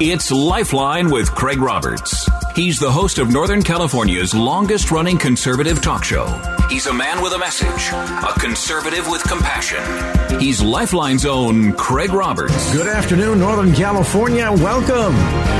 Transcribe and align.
It's 0.00 0.32
Lifeline 0.32 1.08
with 1.08 1.32
Craig 1.36 1.60
Roberts. 1.60 2.28
He's 2.56 2.80
the 2.80 2.90
host 2.90 3.18
of 3.18 3.30
Northern 3.30 3.62
California's 3.62 4.34
longest 4.34 4.90
running 4.90 5.18
conservative 5.18 5.80
talk 5.80 6.02
show. 6.02 6.53
He's 6.74 6.88
a 6.88 6.92
man 6.92 7.22
with 7.22 7.32
a 7.32 7.38
message, 7.38 7.92
a 7.92 8.32
conservative 8.40 9.08
with 9.08 9.22
compassion. 9.22 9.80
He's 10.40 10.60
Lifeline's 10.60 11.24
own 11.24 11.72
Craig 11.74 12.12
Roberts. 12.12 12.72
Good 12.72 12.88
afternoon, 12.88 13.38
Northern 13.38 13.72
California. 13.72 14.50
Welcome. 14.50 15.14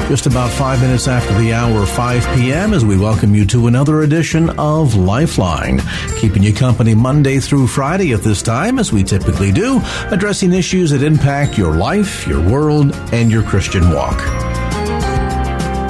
Just 0.09 0.27
about 0.27 0.51
five 0.51 0.81
minutes 0.81 1.07
after 1.07 1.33
the 1.39 1.53
hour, 1.53 1.87
5 1.87 2.37
p.m., 2.37 2.75
as 2.75 2.85
we 2.85 2.99
welcome 2.99 3.33
you 3.33 3.45
to 3.47 3.69
another 3.69 4.03
edition 4.03 4.51
of 4.59 4.97
Lifeline. 4.97 5.81
Keeping 6.17 6.43
you 6.43 6.53
company 6.53 6.97
Monday 6.97 7.39
through 7.39 7.69
Friday 7.69 8.13
at 8.13 8.23
this 8.23 8.43
time, 8.43 8.81
as 8.81 8.93
we 8.93 9.05
typically 9.05 9.53
do, 9.53 9.81
addressing 10.11 10.53
issues 10.53 10.91
that 10.91 11.05
impact 11.05 11.57
your 11.57 11.77
life, 11.77 12.27
your 12.27 12.45
world, 12.45 12.93
and 13.13 13.31
your 13.31 13.45
Christian 13.45 13.89
walk. 13.91 14.21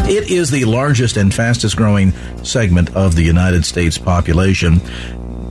It 0.06 0.30
is 0.30 0.50
the 0.50 0.66
largest 0.66 1.16
and 1.16 1.32
fastest 1.32 1.76
growing 1.76 2.12
segment 2.44 2.94
of 2.94 3.14
the 3.14 3.22
United 3.22 3.64
States 3.64 3.96
population, 3.96 4.82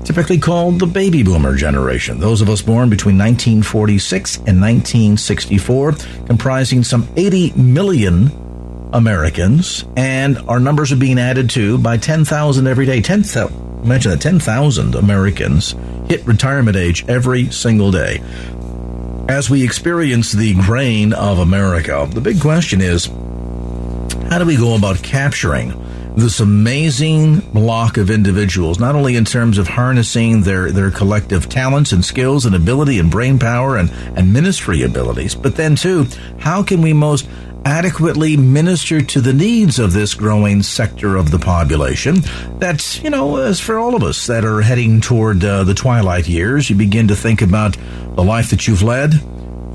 typically 0.04 0.38
called 0.38 0.80
the 0.80 0.88
baby 0.88 1.24
boomer 1.24 1.56
generation. 1.56 2.20
Those 2.20 2.42
of 2.42 2.50
us 2.50 2.62
born 2.62 2.90
between 2.90 3.18
1946 3.18 4.38
and 4.38 4.62
1964, 4.62 5.94
comprising 6.26 6.84
some 6.84 7.08
80 7.16 7.54
million 7.54 8.90
Americans, 8.94 9.86
and 9.96 10.38
our 10.48 10.60
numbers 10.60 10.92
are 10.92 10.98
being 10.98 11.20
added 11.20 11.50
to 11.52 11.78
by 11.78 11.98
10,000 11.98 12.68
every 12.68 12.86
day. 12.86 13.02
10,000, 13.02 13.84
imagine 13.84 14.12
that 14.12 14.22
10,000 14.22 14.96
Americans 14.96 15.76
hit 16.08 16.26
retirement 16.26 16.78
age 16.78 17.06
every 17.08 17.50
single 17.52 17.92
day. 17.92 18.22
As 19.30 19.50
we 19.50 19.64
experience 19.64 20.32
the 20.32 20.54
grain 20.54 21.14
of 21.14 21.40
America, 21.40 22.08
the 22.12 22.22
big 22.22 22.42
question 22.42 22.82
is 22.82 23.06
how 24.30 24.40
do 24.40 24.46
we 24.46 24.58
go 24.58 24.76
about 24.76 25.02
capturing 25.02 25.72
this 26.16 26.40
amazing 26.40 27.40
block 27.40 27.98
of 27.98 28.10
individuals, 28.10 28.80
not 28.80 28.96
only 28.96 29.16
in 29.16 29.26
terms 29.26 29.58
of 29.58 29.68
harnessing 29.68 30.42
their, 30.42 30.72
their 30.72 30.92
collective 30.92 31.50
talents 31.50 31.92
and 31.92 32.06
skills 32.06 32.46
and 32.46 32.56
ability 32.56 33.00
and 33.00 33.10
brain 33.10 33.40
power 33.40 33.78
and, 33.78 33.90
and 34.18 34.32
ministry 34.32 34.84
abilities, 34.84 35.36
but 35.36 35.56
then 35.56 35.76
too, 35.76 36.06
how 36.40 36.62
can 36.62 36.82
we 36.82 36.94
most 36.94 37.28
adequately 37.66 38.36
minister 38.36 39.02
to 39.02 39.22
the 39.22 39.34
needs 39.34 39.80
of 39.80 39.94
this 39.94 40.14
growing 40.14 40.62
sector 40.62 41.16
of 41.16 41.32
the 41.32 41.40
population? 41.40 42.16
That, 42.60 43.02
you 43.04 43.10
know, 43.10 43.38
as 43.38 43.60
for 43.60 43.80
all 43.80 43.96
of 43.96 44.04
us 44.04 44.28
that 44.28 44.46
are 44.46 44.62
heading 44.62 45.02
toward 45.02 45.44
uh, 45.44 45.64
the 45.64 45.74
twilight 45.74 46.28
years, 46.28 46.70
you 46.70 46.76
begin 46.76 47.08
to 47.08 47.16
think 47.16 47.42
about 47.42 47.78
the 48.16 48.24
life 48.24 48.50
that 48.52 48.68
you've 48.68 48.84
led, 48.84 49.14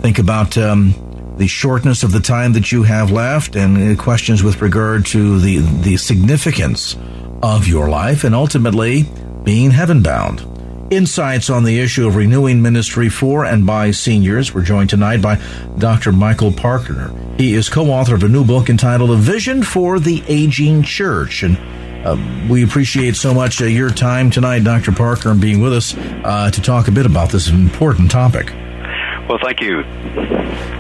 think 0.01 0.19
about, 0.19 0.57
um, 0.59 0.95
the 1.39 1.47
shortness 1.47 2.03
of 2.03 2.11
the 2.11 2.21
time 2.21 2.53
that 2.53 2.73
you 2.73 2.83
have 2.83 3.13
left 3.13 3.55
and 3.55 3.97
questions 3.99 4.43
with 4.43 4.61
regard 4.61 5.07
to 5.07 5.39
the, 5.39 5.59
the 5.59 5.97
significance 5.97 6.97
of 7.43 7.69
your 7.69 7.89
life 7.89 8.25
and 8.25 8.35
ultimately 8.35 9.07
being 9.45 9.71
heaven 9.71 10.03
bound. 10.03 10.45
Insights 10.91 11.49
on 11.49 11.65
the 11.65 11.79
issue 11.79 12.09
of 12.09 12.17
renewing 12.17 12.61
ministry 12.61 13.09
for 13.09 13.45
and 13.45 13.65
by 13.65 13.93
seniors. 13.93 14.53
We're 14.53 14.63
joined 14.63 14.91
tonight 14.91 15.23
by 15.23 15.41
Dr. 15.79 16.13
Michael 16.13 16.51
Parker. 16.51 17.15
He 17.37 17.55
is 17.55 17.69
co-author 17.69 18.17
of 18.17 18.25
a 18.25 18.29
new 18.29 18.45
book 18.45 18.69
entitled 18.69 19.11
A 19.11 19.17
Vision 19.17 19.63
for 19.63 20.01
the 20.01 20.25
Aging 20.27 20.83
Church. 20.83 21.45
And 21.45 21.57
uh, 22.05 22.49
we 22.51 22.65
appreciate 22.65 23.17
so 23.17 23.33
much 23.33 23.61
uh, 23.63 23.67
your 23.67 23.91
time 23.91 24.31
tonight, 24.31 24.65
Dr. 24.65 24.93
Parker, 24.93 25.31
and 25.31 25.41
being 25.41 25.61
with 25.61 25.75
us 25.75 25.95
uh, 25.97 26.51
to 26.51 26.61
talk 26.61 26.89
a 26.89 26.93
bit 26.93 27.07
about 27.07 27.31
this 27.31 27.49
important 27.49 28.11
topic. 28.11 28.53
Well, 29.29 29.39
thank 29.43 29.61
you. 29.61 29.85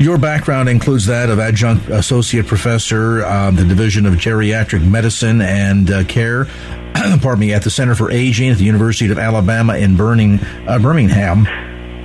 Your 0.00 0.16
background 0.16 0.69
includes 0.69 1.06
that 1.06 1.28
of 1.28 1.38
adjunct 1.38 1.88
associate 1.88 2.47
professor, 2.47 3.25
um, 3.26 3.56
the 3.56 3.64
Division 3.64 4.06
of 4.06 4.14
Geriatric 4.14 4.88
Medicine 4.88 5.42
and 5.42 5.91
uh, 5.91 6.04
Care, 6.04 6.44
pardon 7.20 7.41
me, 7.41 7.53
at 7.53 7.62
the 7.62 7.70
Center 7.70 7.94
for 7.94 8.10
Aging 8.10 8.48
at 8.48 8.56
the 8.56 8.64
University 8.64 9.10
of 9.10 9.19
Alabama 9.19 9.76
in 9.76 9.97
Burning, 9.97 10.38
uh, 10.66 10.78
Birmingham. 10.78 11.47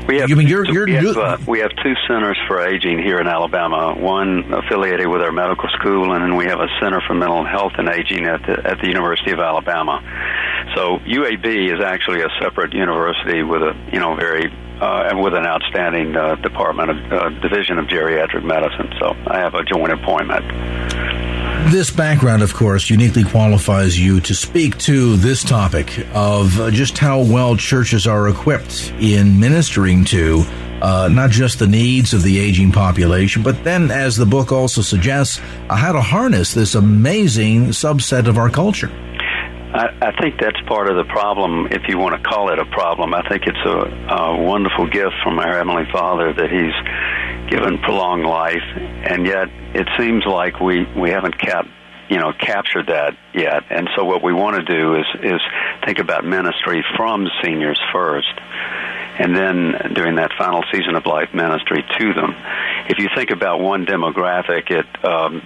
We 0.07 0.17
have, 0.19 0.29
you 0.29 0.35
mean 0.35 0.47
you're, 0.47 0.65
you're, 0.65 0.85
we, 0.85 0.93
have, 0.95 1.17
uh, 1.17 1.37
we 1.47 1.59
have 1.59 1.71
two 1.81 1.93
centers 2.07 2.37
for 2.45 2.59
aging 2.59 2.99
here 2.99 3.19
in 3.19 3.27
Alabama. 3.27 3.95
One 3.97 4.53
affiliated 4.53 5.07
with 5.07 5.21
our 5.21 5.31
medical 5.31 5.69
school, 5.79 6.11
and 6.11 6.21
then 6.21 6.35
we 6.35 6.45
have 6.45 6.59
a 6.59 6.67
center 6.81 6.99
for 7.07 7.13
mental 7.13 7.45
health 7.45 7.71
and 7.77 7.87
aging 7.87 8.25
at 8.25 8.41
the 8.45 8.67
at 8.67 8.81
the 8.81 8.87
University 8.87 9.31
of 9.31 9.39
Alabama. 9.39 10.01
So 10.75 10.99
UAB 10.99 11.73
is 11.73 11.81
actually 11.81 12.21
a 12.21 12.27
separate 12.41 12.73
university 12.73 13.43
with 13.43 13.61
a 13.61 13.73
you 13.93 13.99
know 13.99 14.15
very 14.15 14.51
uh, 14.83 15.07
and 15.07 15.21
with 15.23 15.33
an 15.33 15.45
outstanding 15.45 16.15
uh, 16.15 16.35
department 16.35 16.89
of 16.89 16.97
uh, 17.13 17.29
division 17.39 17.77
of 17.77 17.85
geriatric 17.85 18.43
medicine. 18.43 18.91
So 18.99 19.15
I 19.27 19.39
have 19.39 19.53
a 19.53 19.63
joint 19.63 19.93
appointment. 19.93 20.43
This 21.71 21.89
background, 21.89 22.43
of 22.43 22.53
course, 22.53 22.89
uniquely 22.89 23.23
qualifies 23.23 23.97
you 23.97 24.19
to 24.21 24.35
speak 24.35 24.77
to 24.79 25.15
this 25.15 25.41
topic 25.43 26.05
of 26.13 26.59
uh, 26.59 26.71
just 26.71 26.97
how 26.97 27.21
well 27.21 27.55
churches 27.55 28.05
are 28.05 28.27
equipped 28.27 28.93
in 28.99 29.39
ministering 29.39 30.03
to 30.05 30.43
uh, 30.81 31.07
not 31.09 31.29
just 31.29 31.59
the 31.59 31.67
needs 31.67 32.13
of 32.13 32.21
the 32.21 32.37
aging 32.37 32.73
population, 32.73 33.41
but 33.41 33.63
then, 33.63 33.89
as 33.89 34.17
the 34.17 34.25
book 34.25 34.51
also 34.51 34.81
suggests, 34.81 35.39
how 35.69 35.93
to 35.93 36.01
harness 36.01 36.53
this 36.53 36.75
amazing 36.75 37.67
subset 37.67 38.27
of 38.27 38.37
our 38.37 38.49
culture. 38.49 38.91
I, 39.73 40.09
I 40.09 40.21
think 40.21 40.39
that's 40.39 40.59
part 40.67 40.87
of 40.87 40.95
the 40.95 41.03
problem, 41.05 41.67
if 41.71 41.87
you 41.87 41.97
want 41.97 42.15
to 42.15 42.21
call 42.21 42.53
it 42.53 42.59
a 42.59 42.65
problem. 42.65 43.13
I 43.15 43.27
think 43.27 43.43
it's 43.47 43.65
a, 43.65 44.13
a 44.13 44.41
wonderful 44.41 44.87
gift 44.87 45.15
from 45.23 45.39
our 45.39 45.57
Heavenly 45.57 45.85
Father 45.91 46.31
that 46.31 46.51
He's 46.51 47.49
given 47.49 47.79
prolonged 47.79 48.25
life, 48.25 48.63
and 48.77 49.25
yet 49.25 49.49
it 49.73 49.87
seems 49.97 50.25
like 50.25 50.59
we, 50.59 50.85
we 50.95 51.09
haven't 51.09 51.39
kept 51.39 51.69
you 52.09 52.19
know 52.19 52.33
captured 52.33 52.87
that 52.87 53.17
yet. 53.33 53.63
And 53.71 53.89
so 53.95 54.03
what 54.05 54.23
we 54.23 54.33
want 54.33 54.57
to 54.57 54.63
do 54.63 54.95
is 54.95 55.05
is 55.23 55.41
think 55.85 55.99
about 55.99 56.23
ministry 56.23 56.83
from 56.95 57.27
seniors 57.41 57.79
first 57.91 58.29
and 59.19 59.35
then 59.35 59.93
doing 59.93 60.15
that 60.15 60.31
final 60.37 60.63
season 60.71 60.95
of 60.95 61.05
life 61.05 61.33
ministry 61.33 61.83
to 61.99 62.13
them. 62.13 62.35
If 62.89 62.99
you 62.99 63.09
think 63.15 63.31
about 63.31 63.59
one 63.59 63.85
demographic, 63.85 64.71
it 64.71 64.85
um, 65.05 65.41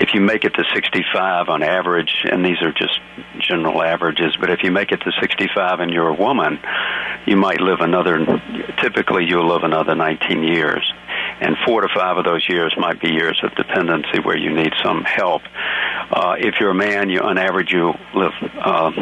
if 0.00 0.14
you 0.14 0.20
make 0.20 0.44
it 0.44 0.54
to 0.54 0.64
65 0.74 1.48
on 1.48 1.62
average, 1.62 2.24
and 2.24 2.44
these 2.44 2.60
are 2.62 2.72
just 2.72 2.98
general 3.38 3.82
averages, 3.82 4.36
but 4.38 4.50
if 4.50 4.62
you 4.62 4.70
make 4.70 4.92
it 4.92 5.00
to 5.02 5.12
65 5.20 5.80
and 5.80 5.92
you're 5.92 6.08
a 6.08 6.14
woman, 6.14 6.58
you 7.26 7.36
might 7.36 7.60
live 7.60 7.80
another. 7.80 8.24
Typically, 8.80 9.24
you'll 9.24 9.48
live 9.48 9.62
another 9.62 9.94
19 9.94 10.42
years, 10.42 10.92
and 11.40 11.56
four 11.64 11.82
to 11.82 11.88
five 11.94 12.16
of 12.16 12.24
those 12.24 12.46
years 12.48 12.74
might 12.76 13.00
be 13.00 13.10
years 13.10 13.38
of 13.42 13.54
dependency 13.54 14.18
where 14.20 14.36
you 14.36 14.52
need 14.54 14.72
some 14.82 15.04
help. 15.04 15.42
Uh, 16.10 16.34
if 16.38 16.56
you're 16.58 16.70
a 16.70 16.74
man, 16.74 17.08
you 17.08 17.20
on 17.20 17.38
average 17.38 17.72
you 17.72 17.92
live. 18.14 18.32
Uh, 18.58 18.92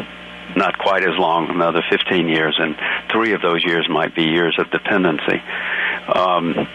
not 0.58 0.76
quite 0.76 1.02
as 1.02 1.16
long, 1.18 1.48
another 1.50 1.82
15 1.88 2.28
years, 2.28 2.56
and 2.58 2.76
three 3.10 3.32
of 3.32 3.40
those 3.40 3.64
years 3.64 3.88
might 3.88 4.14
be 4.14 4.24
years 4.24 4.58
of 4.58 4.70
dependency. 4.70 5.40
Um, 6.12 6.68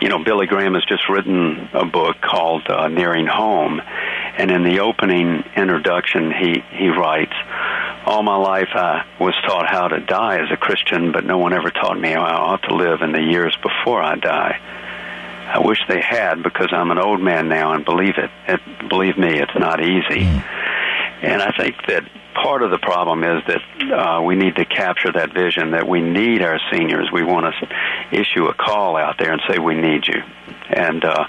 you 0.00 0.08
know, 0.08 0.22
Billy 0.22 0.46
Graham 0.46 0.74
has 0.74 0.84
just 0.84 1.08
written 1.08 1.68
a 1.72 1.84
book 1.84 2.16
called 2.20 2.62
uh, 2.68 2.88
Nearing 2.88 3.26
Home, 3.26 3.80
and 4.36 4.50
in 4.50 4.62
the 4.62 4.80
opening 4.80 5.42
introduction, 5.56 6.30
he 6.30 6.62
he 6.70 6.88
writes, 6.88 7.34
"All 8.06 8.22
my 8.22 8.36
life 8.36 8.68
I 8.74 9.04
was 9.18 9.34
taught 9.46 9.68
how 9.68 9.88
to 9.88 9.98
die 10.00 10.38
as 10.38 10.50
a 10.52 10.56
Christian, 10.56 11.10
but 11.10 11.24
no 11.24 11.38
one 11.38 11.52
ever 11.52 11.70
taught 11.70 11.98
me 11.98 12.12
how 12.12 12.22
I 12.22 12.34
ought 12.34 12.62
to 12.68 12.74
live 12.74 13.02
in 13.02 13.12
the 13.12 13.22
years 13.22 13.56
before 13.60 14.00
I 14.00 14.14
die." 14.14 14.60
I 15.48 15.60
wish 15.60 15.78
they 15.88 16.00
had 16.02 16.42
because 16.42 16.68
I'm 16.72 16.90
an 16.90 16.98
old 16.98 17.22
man 17.22 17.48
now 17.48 17.72
and 17.72 17.82
believe 17.82 18.18
it. 18.18 18.30
it 18.46 18.60
believe 18.88 19.16
me, 19.16 19.40
it's 19.40 19.58
not 19.58 19.82
easy. 19.82 20.26
Mm. 20.26 20.44
And 21.22 21.42
I 21.42 21.52
think 21.52 21.76
that 21.88 22.04
part 22.34 22.62
of 22.62 22.70
the 22.70 22.78
problem 22.78 23.24
is 23.24 23.42
that 23.46 23.62
uh, 23.92 24.22
we 24.22 24.36
need 24.36 24.56
to 24.56 24.64
capture 24.64 25.12
that 25.12 25.32
vision 25.34 25.72
that 25.72 25.88
we 25.88 26.00
need 26.00 26.42
our 26.42 26.60
seniors. 26.70 27.10
We 27.12 27.22
want 27.24 27.52
to 27.54 28.18
issue 28.18 28.46
a 28.46 28.54
call 28.54 28.96
out 28.96 29.18
there 29.18 29.32
and 29.32 29.42
say 29.48 29.58
we 29.58 29.74
need 29.74 30.06
you, 30.06 30.22
and 30.70 31.04
uh, 31.04 31.24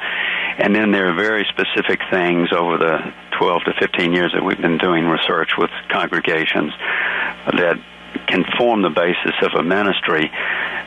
and 0.57 0.75
then 0.75 0.91
there 0.91 1.09
are 1.09 1.15
very 1.15 1.45
specific 1.49 2.01
things 2.11 2.49
over 2.51 2.77
the 2.77 3.13
12 3.37 3.63
to 3.65 3.73
15 3.79 4.13
years 4.13 4.31
that 4.33 4.43
we've 4.43 4.61
been 4.61 4.77
doing 4.77 5.05
research 5.05 5.51
with 5.57 5.71
congregations 5.89 6.73
that 7.45 7.79
can 8.27 8.43
form 8.57 8.81
the 8.81 8.89
basis 8.89 9.33
of 9.41 9.53
a 9.57 9.63
ministry 9.63 10.29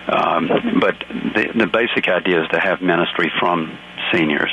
Um, 0.07 0.81
but 0.81 0.99
the, 0.99 1.53
the 1.55 1.67
basic 1.67 2.09
idea 2.09 2.43
is 2.43 2.49
to 2.49 2.59
have 2.59 2.83
ministry 2.83 3.31
from 3.39 3.79
seniors. 4.13 4.51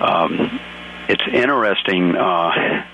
Um, 0.00 0.60
it's 1.08 1.22
interesting 1.32 2.16
uh, 2.16 2.50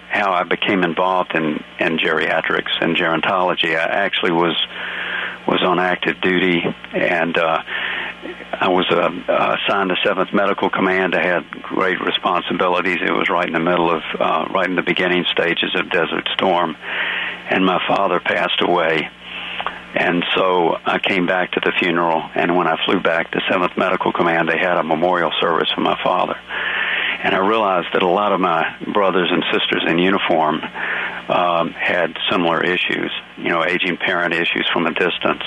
how 0.08 0.32
I 0.32 0.44
became 0.44 0.82
involved 0.82 1.34
in, 1.34 1.62
in 1.78 1.98
geriatrics 1.98 2.72
and 2.80 2.96
gerontology. 2.96 3.76
I 3.76 4.04
actually 4.04 4.32
was 4.32 4.56
was 5.46 5.60
on 5.64 5.80
active 5.80 6.20
duty, 6.20 6.62
and 6.92 7.36
uh, 7.36 7.58
I 8.52 8.68
was 8.68 8.86
uh, 8.90 9.10
uh, 9.28 9.56
assigned 9.58 9.90
to 9.90 9.96
Seventh 10.04 10.32
Medical 10.32 10.70
Command. 10.70 11.16
I 11.16 11.26
had 11.26 11.50
great 11.62 12.00
responsibilities. 12.00 12.98
It 13.04 13.10
was 13.10 13.28
right 13.28 13.46
in 13.46 13.52
the 13.52 13.60
middle 13.60 13.90
of, 13.90 14.02
uh, 14.20 14.46
right 14.54 14.68
in 14.68 14.76
the 14.76 14.82
beginning 14.82 15.24
stages 15.32 15.74
of 15.74 15.90
Desert 15.90 16.28
Storm, 16.34 16.76
and 17.50 17.66
my 17.66 17.80
father 17.88 18.20
passed 18.20 18.60
away. 18.60 19.08
And 19.94 20.24
so 20.34 20.78
I 20.86 20.98
came 21.00 21.26
back 21.26 21.52
to 21.52 21.60
the 21.60 21.72
funeral, 21.78 22.22
and 22.34 22.56
when 22.56 22.66
I 22.66 22.76
flew 22.84 23.00
back 23.00 23.30
to 23.32 23.40
Seventh 23.50 23.76
Medical 23.76 24.12
Command, 24.12 24.48
they 24.48 24.58
had 24.58 24.78
a 24.78 24.82
memorial 24.82 25.32
service 25.40 25.70
for 25.74 25.80
my 25.80 25.98
father. 26.02 26.38
And 27.22 27.34
I 27.34 27.38
realized 27.38 27.88
that 27.92 28.02
a 28.02 28.08
lot 28.08 28.32
of 28.32 28.40
my 28.40 28.76
brothers 28.92 29.30
and 29.30 29.44
sisters 29.52 29.84
in 29.86 29.98
uniform 29.98 30.60
um, 31.28 31.70
had 31.70 32.16
similar 32.30 32.64
issues, 32.64 33.12
you 33.38 33.48
know, 33.48 33.64
aging 33.64 33.96
parent 33.96 34.34
issues 34.34 34.68
from 34.72 34.86
a 34.86 34.92
distance. 34.92 35.42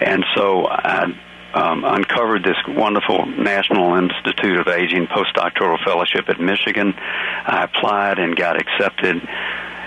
And 0.00 0.24
so 0.34 0.66
I 0.66 1.14
um, 1.54 1.84
uncovered 1.84 2.42
this 2.42 2.56
wonderful 2.66 3.26
National 3.26 3.94
Institute 3.96 4.58
of 4.58 4.68
Aging 4.68 5.06
postdoctoral 5.06 5.82
fellowship 5.84 6.28
at 6.28 6.40
Michigan. 6.40 6.94
I 6.96 7.64
applied 7.64 8.18
and 8.18 8.36
got 8.36 8.60
accepted. 8.60 9.22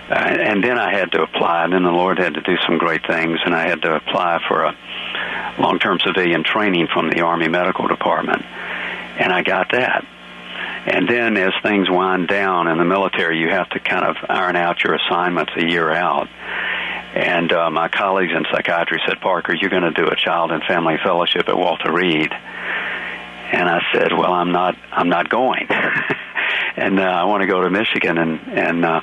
Uh, 0.09 0.13
and 0.13 0.63
then 0.63 0.77
I 0.77 0.93
had 0.93 1.11
to 1.13 1.23
apply, 1.23 1.63
and 1.63 1.73
then 1.73 1.83
the 1.83 1.91
Lord 1.91 2.19
had 2.19 2.33
to 2.33 2.41
do 2.41 2.55
some 2.67 2.77
great 2.77 3.07
things, 3.07 3.39
and 3.45 3.55
I 3.55 3.67
had 3.67 3.81
to 3.83 3.95
apply 3.95 4.39
for 4.47 4.63
a 4.63 4.75
long 5.59 5.79
term 5.79 5.99
civilian 5.99 6.43
training 6.43 6.87
from 6.93 7.09
the 7.09 7.21
Army 7.21 7.47
Medical 7.47 7.87
Department. 7.87 8.43
And 9.17 9.31
I 9.31 9.43
got 9.43 9.71
that. 9.71 10.05
And 10.85 11.07
then 11.07 11.37
as 11.37 11.53
things 11.61 11.89
wind 11.89 12.27
down 12.27 12.67
in 12.67 12.77
the 12.77 12.85
military, 12.85 13.39
you 13.39 13.49
have 13.49 13.69
to 13.69 13.79
kind 13.79 14.05
of 14.05 14.17
iron 14.27 14.55
out 14.55 14.83
your 14.83 14.95
assignments 14.95 15.53
a 15.55 15.65
year 15.65 15.89
out. 15.91 16.27
And 17.15 17.51
uh, 17.53 17.69
my 17.69 17.87
colleagues 17.87 18.33
in 18.35 18.43
psychiatry 18.51 18.99
said, 19.07 19.21
Parker, 19.21 19.53
you're 19.53 19.69
going 19.69 19.83
to 19.83 19.91
do 19.91 20.07
a 20.07 20.15
child 20.15 20.51
and 20.51 20.63
family 20.63 20.95
fellowship 21.03 21.47
at 21.47 21.57
Walter 21.57 21.93
Reed. 21.93 22.31
And 22.31 23.69
I 23.69 23.81
said, 23.93 24.11
well, 24.11 24.33
I'm 24.33 24.51
not, 24.51 24.75
I'm 24.91 25.09
not 25.09 25.29
going. 25.29 25.67
and 26.75 26.99
uh, 26.99 27.03
I 27.03 27.25
want 27.25 27.41
to 27.41 27.47
go 27.47 27.61
to 27.61 27.69
Michigan. 27.69 28.17
And, 28.17 28.39
and, 28.47 28.85
uh, 28.85 29.01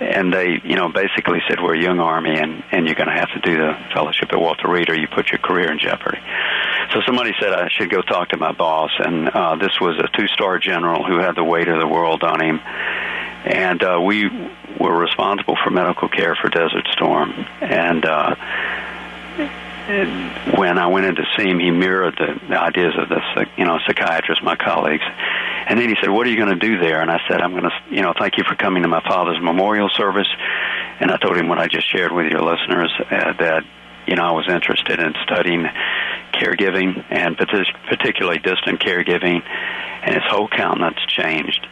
and 0.00 0.32
they, 0.32 0.60
you 0.62 0.76
know, 0.76 0.88
basically 0.88 1.38
said, 1.48 1.58
we're 1.60 1.74
a 1.74 1.82
young 1.82 2.00
army 2.00 2.38
and, 2.38 2.62
and 2.70 2.86
you're 2.86 2.94
going 2.94 3.08
to 3.08 3.14
have 3.14 3.30
to 3.32 3.40
do 3.40 3.56
the 3.56 3.72
fellowship 3.94 4.32
at 4.32 4.38
Walter 4.38 4.68
Reed 4.68 4.90
or 4.90 4.94
you 4.94 5.08
put 5.08 5.30
your 5.30 5.38
career 5.38 5.70
in 5.70 5.78
jeopardy. 5.78 6.20
So 6.92 7.00
somebody 7.06 7.32
said 7.40 7.52
I 7.52 7.68
should 7.68 7.90
go 7.90 8.02
talk 8.02 8.30
to 8.30 8.36
my 8.36 8.52
boss. 8.52 8.90
And 8.98 9.28
uh, 9.28 9.56
this 9.56 9.80
was 9.80 9.98
a 9.98 10.08
two-star 10.16 10.58
general 10.58 11.04
who 11.04 11.18
had 11.18 11.34
the 11.34 11.44
weight 11.44 11.68
of 11.68 11.78
the 11.78 11.88
world 11.88 12.22
on 12.22 12.42
him. 12.42 12.60
And 13.44 13.82
uh, 13.82 14.00
we 14.04 14.28
were 14.78 14.96
responsible 14.96 15.56
for 15.62 15.70
medical 15.70 16.08
care 16.08 16.34
for 16.34 16.48
Desert 16.48 16.86
Storm. 16.92 17.30
And 17.60 18.04
uh, 18.04 18.34
when 19.86 20.78
I 20.78 20.88
went 20.88 21.06
in 21.06 21.14
to 21.14 21.24
see 21.36 21.48
him, 21.48 21.60
he 21.60 21.70
mirrored 21.70 22.16
the, 22.18 22.40
the 22.48 22.60
ideas 22.60 22.94
of 22.98 23.08
the 23.08 23.46
you 23.56 23.64
know 23.64 23.78
psychiatrists, 23.86 24.42
my 24.42 24.56
colleagues. 24.56 25.04
And 25.68 25.78
then 25.78 25.88
he 25.88 25.96
said, 26.00 26.10
"What 26.10 26.26
are 26.26 26.30
you 26.30 26.36
going 26.36 26.58
to 26.58 26.66
do 26.66 26.78
there?" 26.78 27.00
And 27.00 27.10
I 27.10 27.20
said, 27.28 27.40
"I'm 27.40 27.52
going 27.52 27.64
to, 27.64 27.72
you 27.90 28.02
know, 28.02 28.12
thank 28.18 28.36
you 28.36 28.44
for 28.48 28.56
coming 28.56 28.82
to 28.82 28.88
my 28.88 29.02
father's 29.06 29.40
memorial 29.40 29.88
service." 29.88 30.28
And 30.98 31.10
I 31.10 31.18
told 31.18 31.36
him 31.36 31.48
what 31.48 31.58
I 31.58 31.68
just 31.68 31.90
shared 31.90 32.10
with 32.10 32.26
your 32.26 32.42
listeners 32.42 32.92
uh, 32.98 33.32
that 33.38 33.62
you 34.06 34.16
know 34.16 34.24
I 34.24 34.32
was 34.32 34.48
interested 34.48 34.98
in 34.98 35.14
studying 35.22 35.66
caregiving 36.32 37.04
and 37.10 37.36
particularly 37.36 38.38
distant 38.38 38.80
caregiving, 38.80 39.42
and 40.02 40.14
his 40.14 40.24
whole 40.28 40.48
countenance 40.48 40.98
changed 41.06 41.66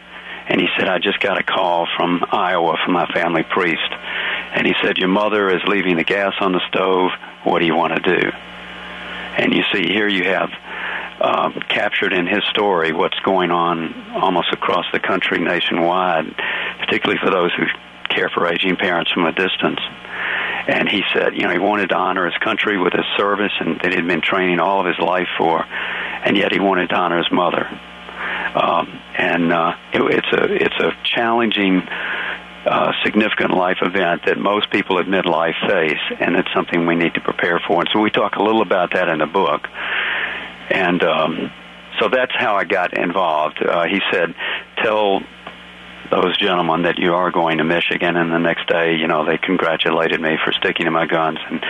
and 0.47 0.61
he 0.61 0.67
said, 0.77 0.87
I 0.87 0.99
just 0.99 1.19
got 1.19 1.39
a 1.39 1.43
call 1.43 1.87
from 1.97 2.23
Iowa 2.31 2.77
from 2.83 2.93
my 2.93 3.07
family 3.07 3.43
priest. 3.43 3.91
And 4.53 4.67
he 4.67 4.73
said, 4.83 4.97
Your 4.97 5.07
mother 5.07 5.49
is 5.49 5.61
leaving 5.67 5.97
the 5.97 6.03
gas 6.03 6.33
on 6.39 6.51
the 6.51 6.61
stove. 6.69 7.11
What 7.45 7.59
do 7.59 7.65
you 7.65 7.75
want 7.75 7.93
to 7.95 8.01
do? 8.01 8.31
And 9.37 9.53
you 9.53 9.63
see, 9.73 9.87
here 9.87 10.07
you 10.07 10.23
have 10.25 10.49
um, 11.21 11.53
captured 11.69 12.13
in 12.13 12.27
his 12.27 12.43
story 12.49 12.91
what's 12.91 13.19
going 13.19 13.51
on 13.51 14.11
almost 14.15 14.51
across 14.51 14.85
the 14.91 14.99
country 14.99 15.39
nationwide, 15.39 16.35
particularly 16.79 17.19
for 17.23 17.31
those 17.31 17.53
who 17.53 17.65
care 18.09 18.29
for 18.29 18.47
aging 18.47 18.75
parents 18.75 19.11
from 19.11 19.25
a 19.25 19.31
distance. 19.31 19.79
And 20.67 20.89
he 20.89 21.03
said, 21.13 21.35
you 21.35 21.43
know, 21.43 21.51
he 21.51 21.59
wanted 21.59 21.89
to 21.89 21.95
honor 21.95 22.25
his 22.25 22.37
country 22.39 22.77
with 22.77 22.93
his 22.93 23.05
service 23.17 23.51
and 23.59 23.79
that 23.81 23.93
he'd 23.93 24.07
been 24.07 24.21
training 24.21 24.59
all 24.59 24.79
of 24.79 24.87
his 24.87 24.97
life 24.99 25.27
for, 25.37 25.63
and 25.63 26.35
yet 26.35 26.51
he 26.51 26.59
wanted 26.59 26.89
to 26.89 26.95
honor 26.95 27.17
his 27.17 27.31
mother. 27.31 27.67
Um, 28.55 28.99
and 29.17 29.53
uh, 29.53 29.75
it, 29.93 30.01
it's 30.01 30.33
a 30.33 30.65
it's 30.65 30.79
a 30.79 30.91
challenging, 31.03 31.81
uh, 32.65 32.91
significant 33.03 33.51
life 33.51 33.77
event 33.81 34.23
that 34.25 34.37
most 34.37 34.69
people 34.71 34.99
at 34.99 35.05
midlife 35.05 35.55
face, 35.67 36.01
and 36.19 36.35
it's 36.35 36.49
something 36.53 36.85
we 36.85 36.95
need 36.95 37.13
to 37.13 37.21
prepare 37.21 37.61
for. 37.67 37.81
And 37.81 37.89
so 37.93 37.99
we 37.99 38.09
talk 38.09 38.35
a 38.35 38.43
little 38.43 38.61
about 38.61 38.93
that 38.93 39.07
in 39.07 39.19
the 39.19 39.27
book. 39.27 39.67
And 40.69 41.03
um, 41.03 41.51
so 41.99 42.09
that's 42.09 42.33
how 42.35 42.55
I 42.55 42.63
got 42.63 42.97
involved. 42.97 43.61
Uh, 43.61 43.85
he 43.85 44.01
said, 44.11 44.33
"Tell 44.83 45.21
those 46.11 46.37
gentlemen 46.37 46.83
that 46.83 46.97
you 46.97 47.13
are 47.13 47.31
going 47.31 47.57
to 47.57 47.63
Michigan, 47.63 48.15
and 48.15 48.31
the 48.31 48.39
next 48.39 48.67
day, 48.67 48.95
you 48.95 49.07
know, 49.07 49.25
they 49.25 49.37
congratulated 49.37 50.21
me 50.21 50.37
for 50.43 50.51
sticking 50.53 50.85
to 50.85 50.91
my 50.91 51.05
guns, 51.05 51.39
and 51.49 51.63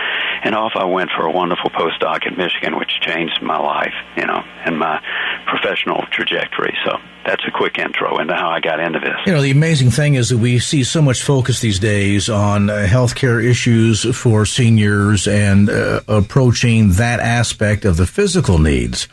and 0.44 0.56
off 0.56 0.74
I 0.76 0.86
went 0.86 1.10
for 1.16 1.26
a 1.26 1.32
wonderful 1.32 1.70
postdoc 1.70 2.28
in 2.28 2.38
Michigan, 2.38 2.78
which 2.78 3.00
changed 3.02 3.42
my 3.42 3.58
life, 3.58 3.94
you 4.16 4.26
know, 4.26 4.44
and 4.66 4.78
my 4.78 5.02
professional 5.46 6.04
trajectory. 6.12 6.76
So 6.86 6.98
that's 7.26 7.44
a 7.48 7.52
quick 7.52 7.80
intro 7.80 8.20
into 8.20 8.36
how 8.36 8.50
I 8.50 8.60
got 8.60 8.80
into 8.80 9.00
this. 9.00 9.16
You 9.26 9.34
know, 9.34 9.42
the 9.42 9.52
amazing 9.52 9.90
thing 9.90 10.16
is 10.16 10.30
that 10.30 10.38
we 10.38 10.60
see 10.60 10.84
so 10.84 11.02
much 11.02 11.24
focus 11.24 11.62
these 11.62 11.80
days 11.80 12.30
on 12.30 12.70
uh, 12.70 12.86
healthcare 12.88 13.44
issues 13.44 14.06
for 14.16 14.46
seniors 14.46 15.28
and 15.28 15.70
uh, 15.70 16.02
approaching 16.08 16.92
that 16.94 17.20
aspect 17.20 17.86
of 17.86 17.98
the 17.98 18.06
physical 18.06 18.60
needs 18.60 19.08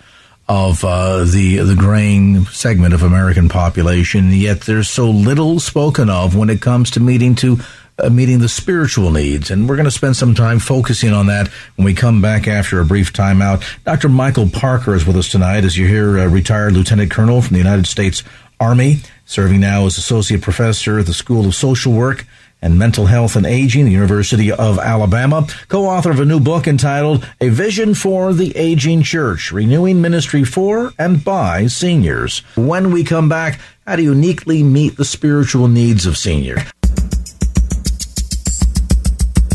of 0.49 0.85
uh, 0.85 1.25
the 1.25 1.59
the 1.59 1.77
graying 1.77 2.45
segment 2.47 2.95
of 2.95 3.03
American 3.03 3.49
population. 3.49 4.31
Yet 4.33 4.63
there's 4.63 4.91
so 4.91 5.11
little 5.11 5.61
spoken 5.61 6.11
of 6.11 6.37
when 6.37 6.51
it 6.51 6.61
comes 6.61 6.91
to 6.93 7.01
meeting 7.01 7.35
to 7.37 7.59
uh, 7.99 8.11
meeting 8.11 8.41
the 8.41 8.49
spiritual 8.49 9.11
needs, 9.11 9.51
and 9.51 9.69
we're 9.69 9.77
going 9.77 9.85
to 9.85 9.91
spend 9.91 10.17
some 10.17 10.35
time 10.35 10.59
focusing 10.59 11.13
on 11.13 11.27
that 11.27 11.49
when 11.77 11.85
we 11.85 11.95
come 11.95 12.21
back 12.21 12.49
after 12.49 12.81
a 12.81 12.85
brief 12.85 13.13
timeout. 13.13 13.63
Dr. 13.85 14.09
Michael 14.09 14.49
Parker 14.49 14.95
is 14.95 15.07
with 15.07 15.17
us 15.17 15.29
tonight, 15.29 15.65
as 15.65 15.77
you 15.77 15.87
hear, 15.87 16.19
a 16.19 16.29
retired 16.29 16.73
lieutenant 16.73 17.11
colonel 17.11 17.43
from 17.43 17.55
the 17.55 17.63
United 17.63 17.87
States 17.87 18.25
Army, 18.59 18.99
serving 19.27 19.61
now 19.61 19.87
as 19.87 19.99
associate 19.99 20.43
professor 20.43 20.99
at 20.99 21.07
the 21.07 21.15
School 21.15 21.47
of 21.47 21.55
Social 21.55 21.93
Work 21.93 22.27
and 22.63 22.79
Mental 22.79 23.07
Health 23.07 23.37
and 23.37 23.45
Aging, 23.45 23.85
the 23.85 23.91
University 23.91 24.53
of 24.53 24.79
Alabama, 24.79 25.47
co-author 25.69 26.13
of 26.13 26.21
a 26.21 26.25
new 26.25 26.41
book 26.41 26.69
entitled 26.69 27.29
A 27.41 27.49
Vision 27.49 27.95
for 27.95 28.33
the 28.33 28.57
Aging 28.57 29.03
Church, 29.03 29.53
Renewing 29.53 30.01
Ministry 30.01 30.45
for 30.45 30.93
and 30.99 31.23
by 31.23 31.67
Seniors. 31.67 32.39
When 32.55 32.93
we 32.93 33.03
come 33.03 33.29
back, 33.29 33.61
how 33.87 33.97
to 33.97 34.03
uniquely 34.03 34.63
meet 34.63 34.97
the 34.97 35.05
spiritual 35.05 35.67
needs 35.67 36.07
of 36.07 36.17
seniors. 36.17 36.63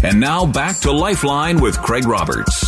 And 0.04 0.20
now 0.20 0.46
back 0.46 0.78
to 0.82 0.92
Lifeline 0.92 1.60
with 1.60 1.78
Craig 1.82 2.06
Roberts. 2.06 2.67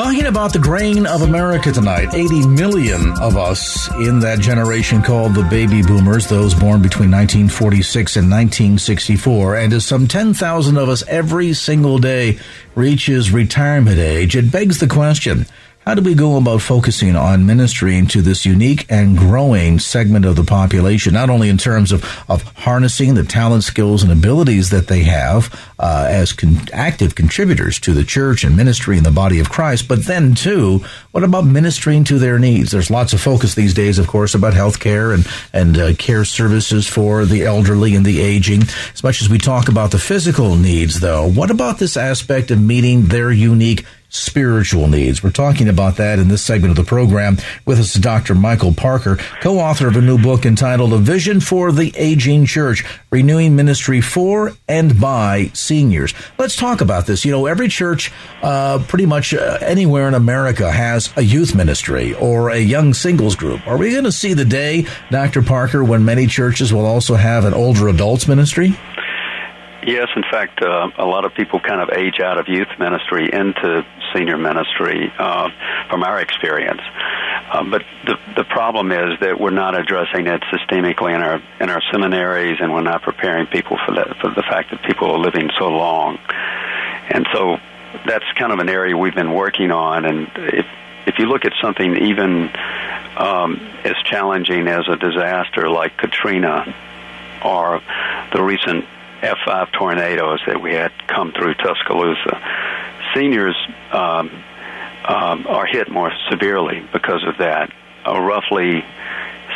Talking 0.00 0.24
about 0.24 0.54
the 0.54 0.58
grain 0.58 1.04
of 1.04 1.20
America 1.20 1.70
tonight, 1.70 2.14
80 2.14 2.46
million 2.46 3.12
of 3.20 3.36
us 3.36 3.94
in 3.96 4.20
that 4.20 4.40
generation 4.40 5.02
called 5.02 5.34
the 5.34 5.42
baby 5.42 5.82
boomers, 5.82 6.26
those 6.26 6.54
born 6.54 6.80
between 6.80 7.10
1946 7.10 8.16
and 8.16 8.30
1964, 8.30 9.56
and 9.56 9.74
as 9.74 9.84
some 9.84 10.08
10,000 10.08 10.78
of 10.78 10.88
us 10.88 11.06
every 11.06 11.52
single 11.52 11.98
day 11.98 12.38
reaches 12.74 13.30
retirement 13.30 13.98
age, 13.98 14.36
it 14.36 14.50
begs 14.50 14.78
the 14.78 14.86
question, 14.86 15.44
how 15.90 15.96
do 15.96 16.02
we 16.02 16.14
go 16.14 16.36
about 16.36 16.62
focusing 16.62 17.16
on 17.16 17.44
ministering 17.44 18.06
to 18.06 18.22
this 18.22 18.46
unique 18.46 18.86
and 18.88 19.18
growing 19.18 19.80
segment 19.80 20.24
of 20.24 20.36
the 20.36 20.44
population, 20.44 21.12
not 21.12 21.28
only 21.28 21.48
in 21.48 21.58
terms 21.58 21.90
of, 21.90 22.04
of 22.28 22.44
harnessing 22.58 23.14
the 23.14 23.24
talent, 23.24 23.64
skills, 23.64 24.04
and 24.04 24.12
abilities 24.12 24.70
that 24.70 24.86
they 24.86 25.02
have 25.02 25.52
uh, 25.80 26.06
as 26.08 26.32
con- 26.32 26.60
active 26.72 27.16
contributors 27.16 27.80
to 27.80 27.92
the 27.92 28.04
church 28.04 28.44
and 28.44 28.56
ministry 28.56 28.98
in 28.98 29.02
the 29.02 29.10
body 29.10 29.40
of 29.40 29.50
Christ, 29.50 29.88
but 29.88 30.04
then, 30.04 30.36
too, 30.36 30.78
what 31.10 31.24
about 31.24 31.44
ministering 31.44 32.04
to 32.04 32.20
their 32.20 32.38
needs? 32.38 32.70
There's 32.70 32.88
lots 32.88 33.12
of 33.12 33.20
focus 33.20 33.56
these 33.56 33.74
days, 33.74 33.98
of 33.98 34.06
course, 34.06 34.32
about 34.36 34.54
health 34.54 34.78
care 34.78 35.10
and, 35.10 35.26
and 35.52 35.76
uh, 35.76 35.94
care 35.94 36.24
services 36.24 36.86
for 36.86 37.24
the 37.24 37.42
elderly 37.42 37.96
and 37.96 38.06
the 38.06 38.20
aging. 38.20 38.62
As 38.94 39.02
much 39.02 39.22
as 39.22 39.28
we 39.28 39.38
talk 39.38 39.68
about 39.68 39.90
the 39.90 39.98
physical 39.98 40.54
needs, 40.54 41.00
though, 41.00 41.26
what 41.28 41.50
about 41.50 41.80
this 41.80 41.96
aspect 41.96 42.52
of 42.52 42.62
meeting 42.62 43.06
their 43.06 43.32
unique 43.32 43.84
spiritual 44.10 44.88
needs. 44.88 45.22
We're 45.22 45.30
talking 45.30 45.68
about 45.68 45.96
that 45.96 46.18
in 46.18 46.28
this 46.28 46.42
segment 46.42 46.72
of 46.72 46.76
the 46.76 46.88
program. 46.88 47.38
With 47.64 47.78
us 47.78 47.94
is 47.94 48.02
Dr. 48.02 48.34
Michael 48.34 48.74
Parker, 48.74 49.16
co-author 49.40 49.88
of 49.88 49.96
a 49.96 50.00
new 50.00 50.18
book 50.18 50.44
entitled 50.44 50.92
A 50.92 50.98
Vision 50.98 51.40
for 51.40 51.72
the 51.72 51.92
Aging 51.96 52.44
Church, 52.44 52.84
Renewing 53.10 53.56
Ministry 53.56 54.00
for 54.00 54.52
and 54.68 55.00
by 55.00 55.50
Seniors. 55.54 56.12
Let's 56.38 56.56
talk 56.56 56.80
about 56.80 57.06
this. 57.06 57.24
You 57.24 57.30
know, 57.30 57.46
every 57.46 57.68
church, 57.68 58.12
uh, 58.42 58.84
pretty 58.88 59.06
much 59.06 59.32
uh, 59.32 59.58
anywhere 59.60 60.08
in 60.08 60.14
America 60.14 60.70
has 60.70 61.12
a 61.16 61.22
youth 61.22 61.54
ministry 61.54 62.14
or 62.14 62.50
a 62.50 62.58
young 62.58 62.92
singles 62.94 63.36
group. 63.36 63.66
Are 63.66 63.76
we 63.76 63.92
going 63.92 64.04
to 64.04 64.12
see 64.12 64.34
the 64.34 64.44
day, 64.44 64.86
Dr. 65.10 65.42
Parker, 65.42 65.84
when 65.84 66.04
many 66.04 66.26
churches 66.26 66.72
will 66.72 66.86
also 66.86 67.14
have 67.14 67.44
an 67.44 67.54
older 67.54 67.88
adults 67.88 68.26
ministry? 68.26 68.76
Yes, 69.86 70.08
in 70.14 70.22
fact, 70.22 70.62
uh, 70.62 70.90
a 70.98 71.06
lot 71.06 71.24
of 71.24 71.32
people 71.34 71.58
kind 71.58 71.80
of 71.80 71.90
age 71.96 72.20
out 72.20 72.38
of 72.38 72.48
youth 72.48 72.68
ministry 72.78 73.30
into 73.32 73.84
senior 74.14 74.36
ministry 74.36 75.10
uh, 75.18 75.48
from 75.88 76.02
our 76.02 76.20
experience. 76.20 76.82
Uh, 77.50 77.64
but 77.64 77.82
the 78.04 78.18
the 78.36 78.44
problem 78.44 78.92
is 78.92 79.18
that 79.20 79.40
we're 79.40 79.50
not 79.50 79.78
addressing 79.78 80.26
it 80.26 80.42
systemically 80.52 81.14
in 81.14 81.22
our 81.22 81.42
in 81.60 81.70
our 81.70 81.80
seminaries, 81.90 82.58
and 82.60 82.72
we're 82.72 82.82
not 82.82 83.02
preparing 83.02 83.46
people 83.46 83.78
for 83.86 83.94
the 83.94 84.14
for 84.20 84.28
the 84.28 84.42
fact 84.42 84.70
that 84.70 84.82
people 84.82 85.10
are 85.10 85.18
living 85.18 85.50
so 85.58 85.68
long. 85.68 86.18
And 87.08 87.26
so 87.32 87.56
that's 88.06 88.24
kind 88.38 88.52
of 88.52 88.58
an 88.58 88.68
area 88.68 88.96
we've 88.96 89.14
been 89.14 89.32
working 89.32 89.70
on. 89.70 90.04
And 90.04 90.28
if 90.36 90.66
if 91.06 91.18
you 91.18 91.26
look 91.26 91.46
at 91.46 91.52
something 91.60 91.96
even 91.96 92.50
um, 93.16 93.56
as 93.84 93.96
challenging 94.04 94.68
as 94.68 94.86
a 94.88 94.96
disaster 94.96 95.68
like 95.70 95.96
Katrina 95.96 96.74
or 97.42 97.80
the 98.32 98.42
recent 98.42 98.84
F5 99.20 99.72
tornadoes 99.72 100.40
that 100.46 100.60
we 100.60 100.72
had 100.72 100.92
come 101.06 101.32
through 101.32 101.54
Tuscaloosa. 101.54 102.40
Seniors 103.14 103.56
um, 103.92 104.30
um, 105.04 105.46
are 105.46 105.66
hit 105.66 105.90
more 105.90 106.12
severely 106.30 106.86
because 106.92 107.24
of 107.26 107.38
that. 107.38 107.72
Uh, 108.06 108.18
roughly 108.20 108.84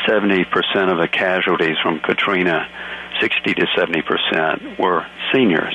70% 0.06 0.92
of 0.92 0.99
the 0.99 1.09
casualties 1.09 1.76
from 1.83 2.00
Katrina, 2.00 2.68
60 3.21 3.54
to 3.54 3.66
70%, 3.76 4.78
were 4.78 5.06
seniors. 5.33 5.75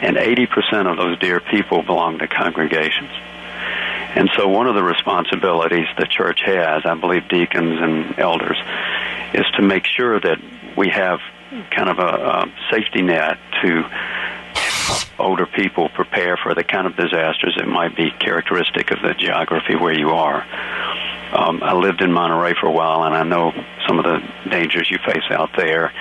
And 0.00 0.16
80% 0.16 0.90
of 0.90 0.96
those 0.96 1.18
dear 1.18 1.40
people 1.40 1.82
belong 1.82 2.18
to 2.18 2.28
congregations. 2.28 3.10
And 4.14 4.30
so, 4.34 4.48
one 4.48 4.66
of 4.66 4.74
the 4.74 4.82
responsibilities 4.82 5.86
the 5.98 6.06
church 6.06 6.40
has, 6.44 6.86
I 6.86 6.94
believe 6.94 7.28
deacons 7.28 7.78
and 7.80 8.18
elders, 8.18 8.56
is 9.34 9.44
to 9.56 9.62
make 9.62 9.84
sure 9.84 10.18
that 10.18 10.38
we 10.76 10.88
have 10.88 11.20
kind 11.70 11.88
of 11.88 11.98
a, 11.98 12.02
a 12.02 12.52
safety 12.70 13.02
net 13.02 13.38
to 13.62 13.84
older 15.18 15.46
people 15.46 15.88
prepare 15.90 16.36
for 16.36 16.54
the 16.54 16.64
kind 16.64 16.86
of 16.86 16.96
disasters 16.96 17.54
that 17.56 17.66
might 17.66 17.96
be 17.96 18.10
characteristic 18.10 18.90
of 18.90 18.98
the 19.02 19.14
geography 19.14 19.74
where 19.74 19.96
you 19.96 20.10
are. 20.10 20.44
Um, 21.32 21.62
I 21.62 21.74
lived 21.74 22.02
in 22.02 22.12
Monterey 22.12 22.54
for 22.60 22.66
a 22.66 22.72
while, 22.72 23.02
and 23.02 23.14
I 23.14 23.24
know 23.24 23.52
some 23.86 23.98
of 23.98 24.04
the 24.04 24.20
dangers 24.48 24.90
you 24.90 24.98
face 24.98 25.24
out 25.30 25.50
there. 25.56 25.92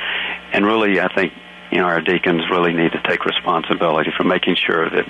And 0.53 0.65
really, 0.65 0.99
I 0.99 1.13
think 1.13 1.33
you 1.71 1.79
know 1.79 1.85
our 1.85 2.01
deacons 2.01 2.43
really 2.49 2.73
need 2.73 2.91
to 2.91 3.01
take 3.01 3.25
responsibility 3.25 4.11
for 4.15 4.23
making 4.23 4.55
sure 4.55 4.87
that 4.87 5.05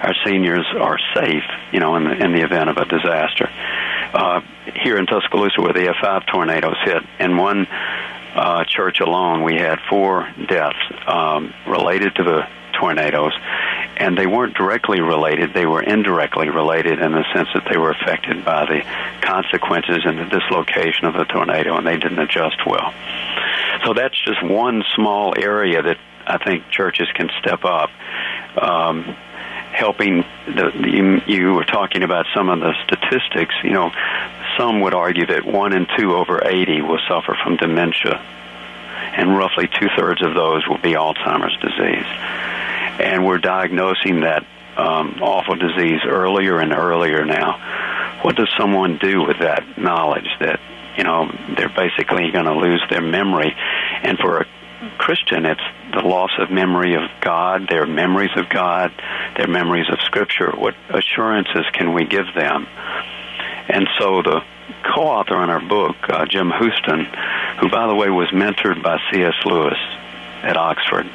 our 0.00 0.14
seniors 0.24 0.66
are 0.78 0.98
safe. 1.14 1.44
You 1.72 1.80
know, 1.80 1.94
in 1.96 2.04
the 2.04 2.12
in 2.12 2.32
the 2.32 2.42
event 2.42 2.68
of 2.68 2.78
a 2.78 2.84
disaster. 2.84 3.48
Uh, 4.12 4.40
here 4.74 4.96
in 4.96 5.06
Tuscaloosa, 5.06 5.60
where 5.60 5.72
the 5.72 5.94
F5 6.02 6.26
tornadoes 6.26 6.76
hit, 6.84 7.02
and 7.20 7.38
one 7.38 7.68
uh, 8.34 8.64
church 8.64 9.00
alone, 9.00 9.42
we 9.42 9.54
had 9.54 9.78
four 9.88 10.28
deaths 10.48 10.78
um, 11.06 11.52
related 11.66 12.14
to 12.16 12.22
the 12.22 12.48
tornadoes, 12.78 13.32
and 13.96 14.16
they 14.16 14.26
weren't 14.26 14.54
directly 14.54 15.00
related. 15.00 15.52
They 15.52 15.66
were 15.66 15.82
indirectly 15.82 16.48
related 16.48 17.00
in 17.00 17.12
the 17.12 17.24
sense 17.34 17.48
that 17.54 17.66
they 17.70 17.76
were 17.76 17.90
affected 17.90 18.44
by 18.44 18.64
the 18.66 18.82
consequences 19.20 20.02
and 20.04 20.18
the 20.18 20.24
dislocation 20.24 21.04
of 21.04 21.14
the 21.14 21.24
tornado, 21.24 21.76
and 21.76 21.86
they 21.86 21.98
didn't 21.98 22.18
adjust 22.18 22.66
well. 22.66 22.92
So 23.84 23.94
that's 23.94 24.18
just 24.24 24.42
one 24.42 24.82
small 24.94 25.34
area 25.36 25.82
that 25.82 25.98
I 26.26 26.38
think 26.38 26.68
churches 26.70 27.08
can 27.14 27.30
step 27.40 27.64
up. 27.64 27.90
Um, 28.60 29.16
helping 29.72 30.24
the, 30.46 30.72
you, 30.84 31.20
you 31.26 31.54
were 31.54 31.64
talking 31.64 32.02
about 32.02 32.26
some 32.34 32.48
of 32.48 32.58
the 32.58 32.74
statistics 32.84 33.54
you 33.62 33.70
know 33.70 33.90
some 34.58 34.80
would 34.80 34.94
argue 34.94 35.26
that 35.26 35.44
one 35.44 35.72
in 35.72 35.86
two 35.98 36.14
over 36.14 36.46
80 36.46 36.82
will 36.82 37.00
suffer 37.08 37.36
from 37.42 37.56
dementia, 37.56 38.20
and 39.16 39.36
roughly 39.36 39.68
two 39.68 39.88
thirds 39.96 40.22
of 40.22 40.34
those 40.34 40.66
will 40.68 40.78
be 40.78 40.92
Alzheimer's 40.92 41.56
disease. 41.60 42.06
And 43.00 43.26
we're 43.26 43.38
diagnosing 43.38 44.20
that 44.20 44.46
um, 44.76 45.18
awful 45.22 45.56
disease 45.56 46.00
earlier 46.06 46.58
and 46.58 46.72
earlier 46.72 47.24
now. 47.24 47.58
What 48.22 48.36
does 48.36 48.48
someone 48.58 48.98
do 48.98 49.22
with 49.22 49.38
that 49.40 49.78
knowledge 49.78 50.28
that 50.40 50.60
you 50.96 51.04
know 51.04 51.30
they're 51.56 51.68
basically 51.68 52.30
going 52.30 52.44
to 52.44 52.54
lose 52.54 52.82
their 52.90 53.02
memory? 53.02 53.54
And 54.02 54.18
for 54.18 54.40
a 54.40 54.46
Christian, 54.98 55.46
it's 55.46 55.60
the 55.92 56.02
loss 56.02 56.30
of 56.38 56.50
memory 56.50 56.94
of 56.94 57.02
God, 57.20 57.68
their 57.68 57.86
memories 57.86 58.30
of 58.36 58.48
God, 58.48 58.92
their 59.36 59.48
memories 59.48 59.86
of 59.90 59.98
Scripture. 60.02 60.50
What 60.50 60.74
assurances 60.88 61.64
can 61.72 61.92
we 61.92 62.04
give 62.04 62.26
them? 62.34 62.66
And 63.72 63.88
so 63.98 64.20
the 64.22 64.42
co-author 64.82 65.36
on 65.36 65.48
our 65.48 65.60
book, 65.60 65.96
uh, 66.08 66.26
Jim 66.26 66.50
Houston, 66.50 67.04
who 67.60 67.68
by 67.68 67.86
the 67.86 67.94
way 67.94 68.10
was 68.10 68.28
mentored 68.30 68.82
by 68.82 68.98
C.S. 69.12 69.34
Lewis 69.44 69.78
at 70.42 70.56
Oxford, 70.56 71.06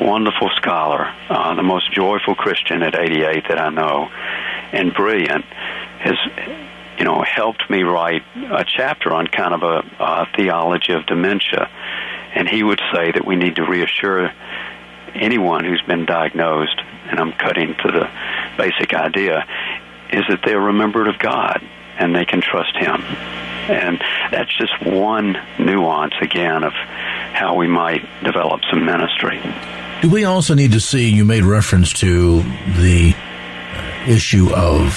wonderful 0.00 0.50
scholar, 0.56 1.12
uh, 1.28 1.54
the 1.54 1.64
most 1.64 1.92
joyful 1.92 2.36
Christian 2.36 2.82
at 2.82 2.96
88 2.96 3.48
that 3.48 3.58
I 3.58 3.70
know, 3.70 4.08
and 4.72 4.94
brilliant, 4.94 5.44
has 5.98 6.16
you 6.96 7.04
know 7.04 7.22
helped 7.22 7.68
me 7.68 7.82
write 7.82 8.22
a 8.36 8.64
chapter 8.64 9.12
on 9.12 9.26
kind 9.26 9.54
of 9.54 9.62
a, 9.64 9.84
a 9.98 10.28
theology 10.36 10.92
of 10.92 11.06
dementia, 11.06 11.68
and 12.34 12.48
he 12.48 12.62
would 12.62 12.80
say 12.94 13.10
that 13.10 13.26
we 13.26 13.34
need 13.34 13.56
to 13.56 13.64
reassure 13.64 14.32
anyone 15.14 15.64
who's 15.64 15.82
been 15.82 16.06
diagnosed, 16.06 16.80
and 17.08 17.18
I'm 17.18 17.32
cutting 17.32 17.74
to 17.82 17.90
the 17.90 18.08
basic 18.56 18.94
idea, 18.94 19.44
is 20.12 20.22
that 20.28 20.42
they're 20.44 20.60
remembered 20.60 21.08
of 21.08 21.18
God 21.18 21.60
and 22.00 22.14
they 22.14 22.24
can 22.24 22.40
trust 22.40 22.76
Him. 22.76 23.02
And 23.70 24.02
that's 24.32 24.56
just 24.56 24.82
one 24.82 25.36
nuance, 25.58 26.14
again, 26.20 26.64
of 26.64 26.72
how 26.72 27.54
we 27.54 27.68
might 27.68 28.02
develop 28.24 28.62
some 28.68 28.84
ministry. 28.84 29.40
Do 30.02 30.10
we 30.10 30.24
also 30.24 30.54
need 30.54 30.72
to 30.72 30.80
see, 30.80 31.08
you 31.08 31.24
made 31.24 31.44
reference 31.44 31.92
to 32.00 32.42
the 32.78 33.14
uh, 33.14 34.10
issue 34.10 34.52
of 34.54 34.92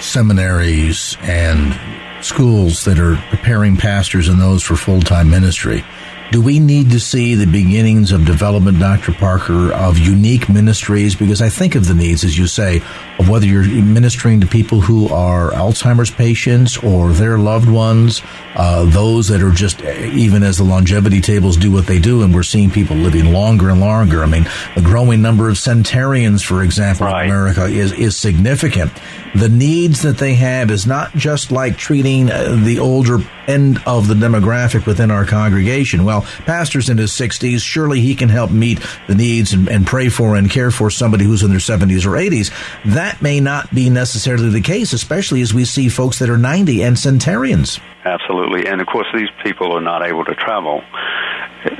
seminaries 0.00 1.16
and 1.22 1.78
schools 2.24 2.84
that 2.84 2.98
are 2.98 3.16
preparing 3.30 3.76
pastors 3.76 4.28
and 4.28 4.40
those 4.40 4.62
for 4.62 4.76
full 4.76 5.00
time 5.00 5.30
ministry. 5.30 5.84
Do 6.30 6.42
we 6.42 6.60
need 6.60 6.90
to 6.90 7.00
see 7.00 7.34
the 7.34 7.46
beginnings 7.46 8.12
of 8.12 8.26
development, 8.26 8.78
Dr. 8.78 9.12
Parker, 9.12 9.72
of 9.72 9.96
unique 9.96 10.46
ministries? 10.50 11.16
Because 11.16 11.40
I 11.40 11.48
think 11.48 11.74
of 11.74 11.88
the 11.88 11.94
needs, 11.94 12.22
as 12.22 12.36
you 12.36 12.46
say, 12.46 12.82
of 13.18 13.30
whether 13.30 13.46
you're 13.46 13.64
ministering 13.64 14.42
to 14.42 14.46
people 14.46 14.82
who 14.82 15.08
are 15.08 15.50
Alzheimer's 15.52 16.10
patients 16.10 16.76
or 16.76 17.12
their 17.12 17.38
loved 17.38 17.70
ones, 17.70 18.20
uh, 18.56 18.84
those 18.84 19.28
that 19.28 19.42
are 19.42 19.52
just, 19.52 19.82
even 19.82 20.42
as 20.42 20.58
the 20.58 20.64
longevity 20.64 21.22
tables 21.22 21.56
do 21.56 21.72
what 21.72 21.86
they 21.86 21.98
do, 21.98 22.22
and 22.22 22.34
we're 22.34 22.42
seeing 22.42 22.70
people 22.70 22.96
living 22.96 23.32
longer 23.32 23.70
and 23.70 23.80
longer. 23.80 24.22
I 24.22 24.26
mean, 24.26 24.46
the 24.74 24.82
growing 24.82 25.22
number 25.22 25.48
of 25.48 25.56
centenarians, 25.56 26.42
for 26.42 26.62
example, 26.62 27.06
right. 27.06 27.24
in 27.24 27.30
America 27.30 27.64
is, 27.64 27.92
is 27.92 28.18
significant. 28.18 28.92
The 29.34 29.48
needs 29.48 30.02
that 30.02 30.18
they 30.18 30.34
have 30.34 30.70
is 30.70 30.86
not 30.86 31.14
just 31.14 31.50
like 31.50 31.78
treating 31.78 32.30
uh, 32.30 32.60
the 32.62 32.80
older 32.80 33.20
end 33.46 33.80
of 33.86 34.08
the 34.08 34.14
demographic 34.14 34.86
within 34.86 35.10
our 35.10 35.24
congregation. 35.24 36.04
Well, 36.04 36.17
pastor's 36.20 36.88
in 36.88 36.98
his 36.98 37.12
60s, 37.12 37.60
surely 37.60 38.00
he 38.00 38.14
can 38.14 38.28
help 38.28 38.50
meet 38.50 38.80
the 39.06 39.14
needs 39.14 39.52
and, 39.52 39.68
and 39.68 39.86
pray 39.86 40.08
for 40.08 40.36
and 40.36 40.50
care 40.50 40.70
for 40.70 40.90
somebody 40.90 41.24
who's 41.24 41.42
in 41.42 41.50
their 41.50 41.58
70s 41.58 42.06
or 42.06 42.10
80s. 42.10 42.52
That 42.94 43.22
may 43.22 43.40
not 43.40 43.72
be 43.74 43.90
necessarily 43.90 44.50
the 44.50 44.60
case, 44.60 44.92
especially 44.92 45.42
as 45.42 45.54
we 45.54 45.64
see 45.64 45.88
folks 45.88 46.18
that 46.18 46.30
are 46.30 46.38
90 46.38 46.82
and 46.82 46.98
centenarians. 46.98 47.80
Absolutely. 48.04 48.66
And 48.66 48.80
of 48.80 48.86
course, 48.86 49.06
these 49.14 49.28
people 49.42 49.72
are 49.72 49.80
not 49.80 50.02
able 50.02 50.24
to 50.24 50.34
travel. 50.34 50.82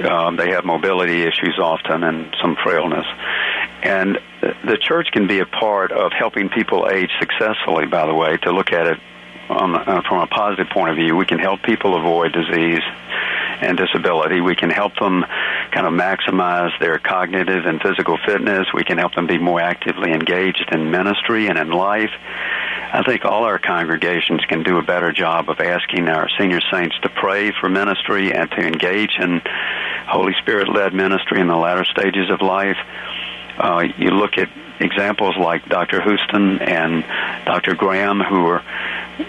Um, 0.08 0.36
they 0.36 0.50
have 0.50 0.64
mobility 0.64 1.22
issues 1.22 1.58
often 1.60 2.02
and 2.02 2.34
some 2.42 2.56
frailness. 2.62 3.06
And 3.82 4.18
the 4.40 4.76
church 4.80 5.08
can 5.12 5.26
be 5.26 5.38
a 5.38 5.46
part 5.46 5.92
of 5.92 6.12
helping 6.12 6.48
people 6.48 6.88
age 6.90 7.10
successfully, 7.20 7.86
by 7.86 8.06
the 8.06 8.14
way, 8.14 8.36
to 8.38 8.50
look 8.50 8.72
at 8.72 8.86
it 8.86 8.98
uh, 9.48 10.02
from 10.02 10.20
a 10.20 10.26
positive 10.26 10.68
point 10.70 10.90
of 10.90 10.96
view. 10.96 11.16
We 11.16 11.26
can 11.26 11.38
help 11.38 11.62
people 11.62 11.96
avoid 11.96 12.32
disease 12.32 12.82
and 13.60 13.76
disability. 13.76 14.40
We 14.40 14.54
can 14.54 14.70
help 14.70 14.94
them 14.98 15.24
kind 15.72 15.86
of 15.86 15.92
maximize 15.92 16.78
their 16.78 16.98
cognitive 16.98 17.66
and 17.66 17.80
physical 17.80 18.18
fitness. 18.24 18.66
We 18.72 18.84
can 18.84 18.98
help 18.98 19.14
them 19.14 19.26
be 19.26 19.38
more 19.38 19.60
actively 19.60 20.12
engaged 20.12 20.70
in 20.72 20.90
ministry 20.90 21.48
and 21.48 21.58
in 21.58 21.70
life. 21.70 22.10
I 22.90 23.02
think 23.02 23.24
all 23.24 23.44
our 23.44 23.58
congregations 23.58 24.40
can 24.48 24.62
do 24.62 24.78
a 24.78 24.82
better 24.82 25.12
job 25.12 25.50
of 25.50 25.60
asking 25.60 26.08
our 26.08 26.28
senior 26.38 26.60
saints 26.70 26.96
to 27.02 27.08
pray 27.08 27.52
for 27.52 27.68
ministry 27.68 28.32
and 28.32 28.50
to 28.50 28.60
engage 28.60 29.12
in 29.20 29.42
Holy 30.06 30.32
Spirit 30.40 30.68
led 30.68 30.94
ministry 30.94 31.40
in 31.40 31.48
the 31.48 31.56
latter 31.56 31.84
stages 31.84 32.30
of 32.30 32.40
life. 32.40 32.78
uh, 33.58 33.84
you 33.98 34.10
look 34.10 34.38
at 34.38 34.48
examples 34.80 35.36
like 35.36 35.68
Dr. 35.68 36.00
Houston 36.02 36.60
and 36.60 37.04
Dr. 37.44 37.74
Graham, 37.74 38.20
who 38.20 38.46
are 38.46 38.62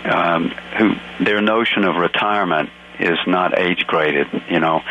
um, 0.05 0.49
who 0.77 0.95
their 1.23 1.41
notion 1.41 1.83
of 1.83 1.95
retirement 1.95 2.69
is 2.99 3.17
not 3.25 3.57
age 3.57 3.85
graded. 3.87 4.27
You 4.49 4.59
know, 4.59 4.81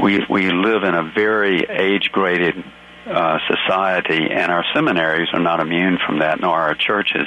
we 0.00 0.24
we 0.28 0.50
live 0.50 0.82
in 0.84 0.94
a 0.94 1.02
very 1.02 1.64
age 1.64 2.10
graded 2.12 2.62
uh, 3.06 3.38
society, 3.46 4.30
and 4.30 4.50
our 4.50 4.64
seminaries 4.74 5.28
are 5.32 5.40
not 5.40 5.60
immune 5.60 5.98
from 6.06 6.20
that, 6.20 6.40
nor 6.40 6.58
our 6.58 6.74
churches. 6.74 7.26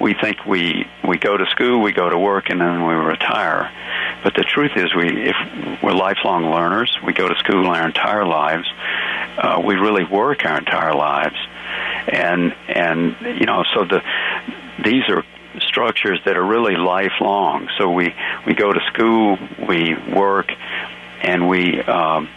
We 0.00 0.14
think 0.14 0.44
we 0.46 0.86
we 1.06 1.18
go 1.18 1.36
to 1.36 1.46
school, 1.46 1.80
we 1.80 1.92
go 1.92 2.08
to 2.08 2.18
work, 2.18 2.50
and 2.50 2.60
then 2.60 2.86
we 2.86 2.94
retire. 2.94 3.70
But 4.24 4.34
the 4.34 4.44
truth 4.44 4.72
is, 4.76 4.94
we 4.94 5.28
if 5.28 5.36
we're 5.82 5.92
lifelong 5.92 6.50
learners, 6.50 6.96
we 7.04 7.12
go 7.12 7.28
to 7.28 7.34
school 7.36 7.66
our 7.66 7.86
entire 7.86 8.26
lives. 8.26 8.68
Uh, 9.36 9.62
we 9.64 9.74
really 9.74 10.04
work 10.04 10.44
our 10.44 10.58
entire 10.58 10.94
lives, 10.94 11.36
and 12.08 12.54
and 12.68 13.16
you 13.40 13.46
know, 13.46 13.64
so 13.74 13.84
the 13.84 14.02
these 14.84 15.04
are 15.08 15.24
structures 15.60 16.20
that 16.24 16.36
are 16.36 16.44
really 16.44 16.76
lifelong. 16.76 17.68
So 17.78 17.90
we 17.90 18.14
we 18.46 18.54
go 18.54 18.72
to 18.72 18.80
school, 18.92 19.38
we 19.68 19.94
work, 20.14 20.50
and 21.22 21.48
we 21.48 21.80
um, 21.82 22.28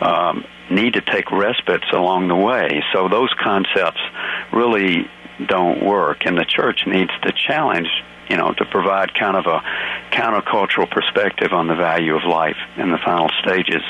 um, 0.00 0.44
need 0.70 0.94
to 0.94 1.00
take 1.00 1.30
respites 1.30 1.86
along 1.92 2.28
the 2.28 2.36
way. 2.36 2.82
So 2.92 3.08
those 3.08 3.32
concepts 3.42 4.00
really 4.52 5.08
don't 5.46 5.84
work, 5.84 6.26
and 6.26 6.36
the 6.36 6.44
church 6.44 6.82
needs 6.86 7.10
to 7.22 7.32
challenge 7.32 7.88
you 8.28 8.36
know, 8.38 8.52
to 8.54 8.64
provide 8.64 9.12
kind 9.14 9.36
of 9.36 9.46
a 9.46 9.60
countercultural 10.10 10.90
perspective 10.90 11.52
on 11.52 11.66
the 11.66 11.74
value 11.74 12.16
of 12.16 12.24
life 12.24 12.56
in 12.76 12.90
the 12.90 12.98
final 13.04 13.28
stages 13.42 13.82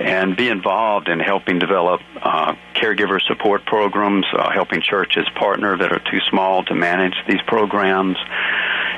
and 0.00 0.36
be 0.36 0.48
involved 0.48 1.08
in 1.08 1.20
helping 1.20 1.58
develop 1.58 2.00
uh, 2.20 2.54
caregiver 2.74 3.20
support 3.22 3.64
programs, 3.64 4.26
uh, 4.36 4.50
helping 4.50 4.80
churches 4.82 5.26
partner 5.36 5.76
that 5.76 5.92
are 5.92 6.00
too 6.10 6.20
small 6.30 6.64
to 6.64 6.74
manage 6.74 7.14
these 7.28 7.40
programs, 7.46 8.16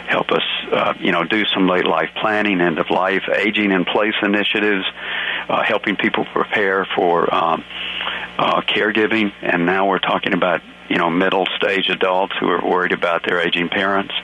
help 0.09 0.31
us, 0.31 0.43
uh, 0.73 0.95
you 0.99 1.13
know, 1.13 1.25
do 1.25 1.45
some 1.47 1.67
late 1.67 1.87
life 1.87 2.11
planning, 2.21 2.61
end 2.61 2.79
of 2.79 2.91
life, 2.91 3.25
aging 3.35 3.73
in 3.73 3.85
place 3.85 4.15
initiatives, 4.23 4.85
uh, 5.49 5.63
helping 5.63 5.97
people 5.97 6.25
prepare 6.33 6.87
for 6.95 7.33
um, 7.35 7.65
uh, 8.39 8.63
caregiving. 8.63 9.33
And 9.43 9.67
now 9.67 9.89
we're 9.89 9.99
talking 9.99 10.33
about, 10.33 10.63
you 10.89 10.97
know, 10.97 11.11
middle 11.11 11.47
stage 11.57 11.91
adults 11.91 12.35
who 12.41 12.49
are 12.49 12.65
worried 12.65 12.93
about 12.93 13.27
their 13.27 13.41
aging 13.41 13.69
parents 13.69 14.15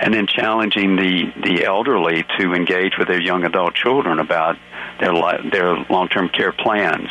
and 0.00 0.12
then 0.12 0.26
challenging 0.26 0.96
the 0.96 1.32
the 1.42 1.64
elderly 1.64 2.24
to 2.38 2.52
engage 2.52 2.98
with 2.98 3.08
their 3.08 3.20
young 3.20 3.44
adult 3.44 3.74
children 3.74 4.18
about 4.18 4.56
their 5.00 5.12
their 5.50 5.76
long-term 5.90 6.28
care 6.28 6.52
plans. 6.52 7.08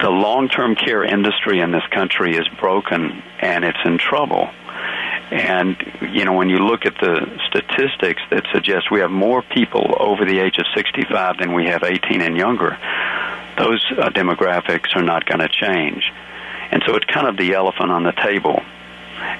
The 0.00 0.10
long-term 0.10 0.76
care 0.76 1.02
industry 1.02 1.60
in 1.60 1.72
this 1.72 1.86
country 1.90 2.36
is 2.36 2.46
broken 2.60 3.22
and 3.40 3.64
it's 3.64 3.78
in 3.84 3.98
trouble. 3.98 4.48
And 5.30 5.76
you 6.12 6.24
know, 6.24 6.34
when 6.34 6.48
you 6.48 6.58
look 6.58 6.86
at 6.86 6.94
the 7.00 7.26
statistics 7.48 8.22
that 8.30 8.44
suggest 8.52 8.90
we 8.90 9.00
have 9.00 9.10
more 9.10 9.42
people 9.42 9.96
over 9.98 10.24
the 10.24 10.38
age 10.38 10.58
of 10.58 10.66
65 10.74 11.38
than 11.38 11.52
we 11.52 11.66
have 11.66 11.82
18 11.82 12.22
and 12.22 12.36
younger, 12.36 12.78
those 13.58 13.84
uh, 13.90 14.10
demographics 14.10 14.94
are 14.94 15.02
not 15.02 15.26
going 15.26 15.40
to 15.40 15.48
change. 15.48 16.12
And 16.70 16.82
so 16.86 16.94
it's 16.94 17.06
kind 17.06 17.26
of 17.26 17.36
the 17.36 17.54
elephant 17.54 17.90
on 17.90 18.04
the 18.04 18.12
table 18.12 18.62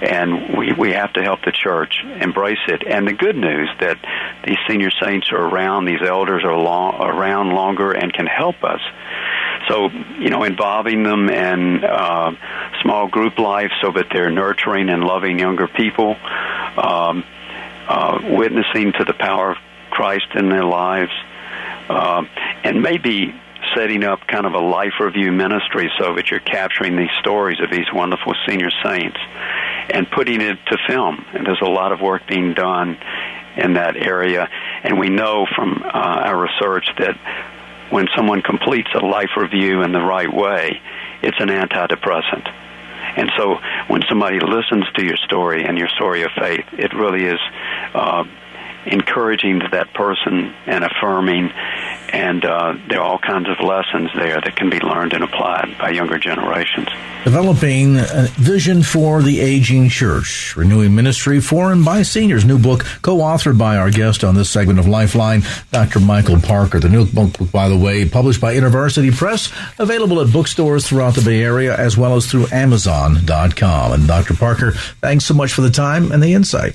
and 0.01 0.57
we 0.57 0.73
we 0.73 0.93
have 0.93 1.13
to 1.15 1.23
help 1.23 1.41
the 1.45 1.53
church 1.53 2.03
embrace 2.21 2.59
it. 2.69 2.87
And 2.87 3.07
the 3.07 3.13
good 3.13 3.37
news 3.37 3.69
that 3.81 3.99
these 4.47 4.59
senior 4.69 4.91
saints 5.03 5.33
are 5.33 5.43
around, 5.43 5.87
these 5.87 6.03
elders 6.05 6.45
are 6.45 6.57
long, 6.57 7.01
around 7.01 7.51
longer 7.51 7.93
and 7.93 8.13
can 8.13 8.27
help 8.27 8.63
us. 8.63 8.81
So 9.69 9.89
you 10.19 10.31
know, 10.31 10.45
involving 10.45 11.03
them 11.03 11.29
in 11.29 11.85
uh, 11.85 12.33
small 12.83 13.09
group 13.09 13.39
life 13.39 13.71
so 13.83 13.93
that 13.93 14.07
they're 14.13 14.31
nurturing 14.31 14.89
and 14.89 15.03
loving 15.03 15.39
younger 15.39 15.69
people, 15.69 16.17
um, 16.77 17.25
uh, 17.89 18.21
witnessing 18.23 18.93
to 18.93 19.05
the 19.05 19.15
power 19.15 19.53
of 19.53 19.59
Christ 19.91 20.29
in 20.35 20.49
their 20.49 20.65
lives, 20.65 21.13
uh, 21.89 22.23
and 22.63 22.83
maybe 22.83 23.35
setting 23.75 24.05
up 24.05 24.27
kind 24.27 24.47
of 24.47 24.55
a 24.55 24.59
life 24.59 24.95
review 25.01 25.33
ministry 25.33 25.91
so 25.99 26.15
that 26.15 26.31
you're 26.31 26.41
capturing 26.41 26.97
these 26.97 27.11
stories 27.21 27.59
of 27.61 27.71
these 27.71 27.87
wonderful 27.93 28.35
senior 28.47 28.71
saints 28.85 29.19
and 29.91 30.11
putting 30.11 30.41
it 30.41 30.59
to 30.67 30.79
film. 30.87 31.25
And 31.33 31.47
there's 31.47 31.63
a 31.63 31.71
lot 31.71 31.93
of 31.93 32.01
work 32.01 32.27
being 32.27 32.55
done 32.55 32.99
in 33.57 33.75
that 33.75 33.97
area. 33.97 34.49
And 34.83 34.99
we 34.99 35.09
know 35.09 35.47
from 35.55 35.83
uh, 35.83 35.89
our 35.89 36.41
research 36.41 36.89
that 36.99 37.17
when 37.91 38.07
someone 38.15 38.43
completes 38.43 38.89
a 38.95 39.05
life 39.05 39.31
review 39.37 39.83
in 39.83 39.93
the 39.93 40.01
right 40.01 40.33
way, 40.33 40.81
it's 41.23 41.39
an 41.41 41.49
antidepressant. 41.49 42.47
And 43.17 43.31
so 43.37 43.59
when 43.89 44.03
somebody 44.09 44.39
listens 44.41 44.85
to 44.97 45.05
your 45.05 45.17
story 45.17 45.65
and 45.65 45.79
your 45.79 45.89
story 45.89 46.23
of 46.23 46.31
faith, 46.39 46.67
it 46.73 46.93
really 46.95 47.25
is 47.25 47.41
uh, 47.95 48.25
encouraging 48.93 49.61
to 49.61 49.69
that 49.73 49.93
person 49.95 50.55
and 50.67 50.85
affirming. 50.85 51.51
And 52.11 52.45
uh, 52.45 52.75
there 52.89 53.01
are 53.01 53.05
all 53.05 53.19
kinds 53.19 53.49
of 53.49 53.61
lessons 53.61 54.11
there 54.17 54.41
that 54.41 54.57
can 54.57 54.71
be 54.71 54.81
learned 54.81 55.13
and 55.13 55.23
applied 55.23 55.77
by 55.79 55.91
younger 55.91 56.19
generations. 56.19 56.89
Developing 57.25 57.99
a 57.99 58.29
vision 58.37 58.83
for 58.83 59.23
the 59.23 59.41
aging 59.41 59.91
church, 59.91 60.57
renewing 60.57 60.95
ministry 60.95 61.41
for 61.41 61.71
and 61.71 61.85
by 61.85 62.03
seniors. 62.03 62.45
New 62.45 62.59
book 62.59 62.85
co-authored 63.03 63.59
by 63.59 63.77
our 63.77 63.91
guest 63.91 64.25
on 64.25 64.35
this 64.35 64.49
segment 64.49 64.79
of 64.79 64.87
Lifeline, 64.87 65.43
Dr. 65.71 66.01
Michael 66.01 66.41
Parker. 66.41 66.81
The 66.81 66.89
new 66.89 67.05
book, 67.05 67.35
by 67.53 67.69
the 67.69 67.77
way, 67.77 68.09
published 68.09 68.41
by 68.41 68.55
InterVarsity 68.55 69.15
Press, 69.15 69.53
available 69.79 70.21
at 70.21 70.33
bookstores 70.33 70.89
throughout 70.89 71.15
the 71.15 71.23
Bay 71.23 71.43
Area 71.43 71.77
as 71.77 71.99
well 71.99 72.17
as 72.17 72.27
through 72.27 72.47
Amazon.com. 72.51 73.93
And 73.93 74.07
Dr. 74.07 74.35
Parker, 74.35 74.73
thanks 74.73 75.27
so 75.27 75.35
much 75.35 75.53
for 75.53 75.61
the 75.61 75.71
time 75.71 76.13
and 76.13 76.23
the 76.23 76.33
insight. 76.33 76.75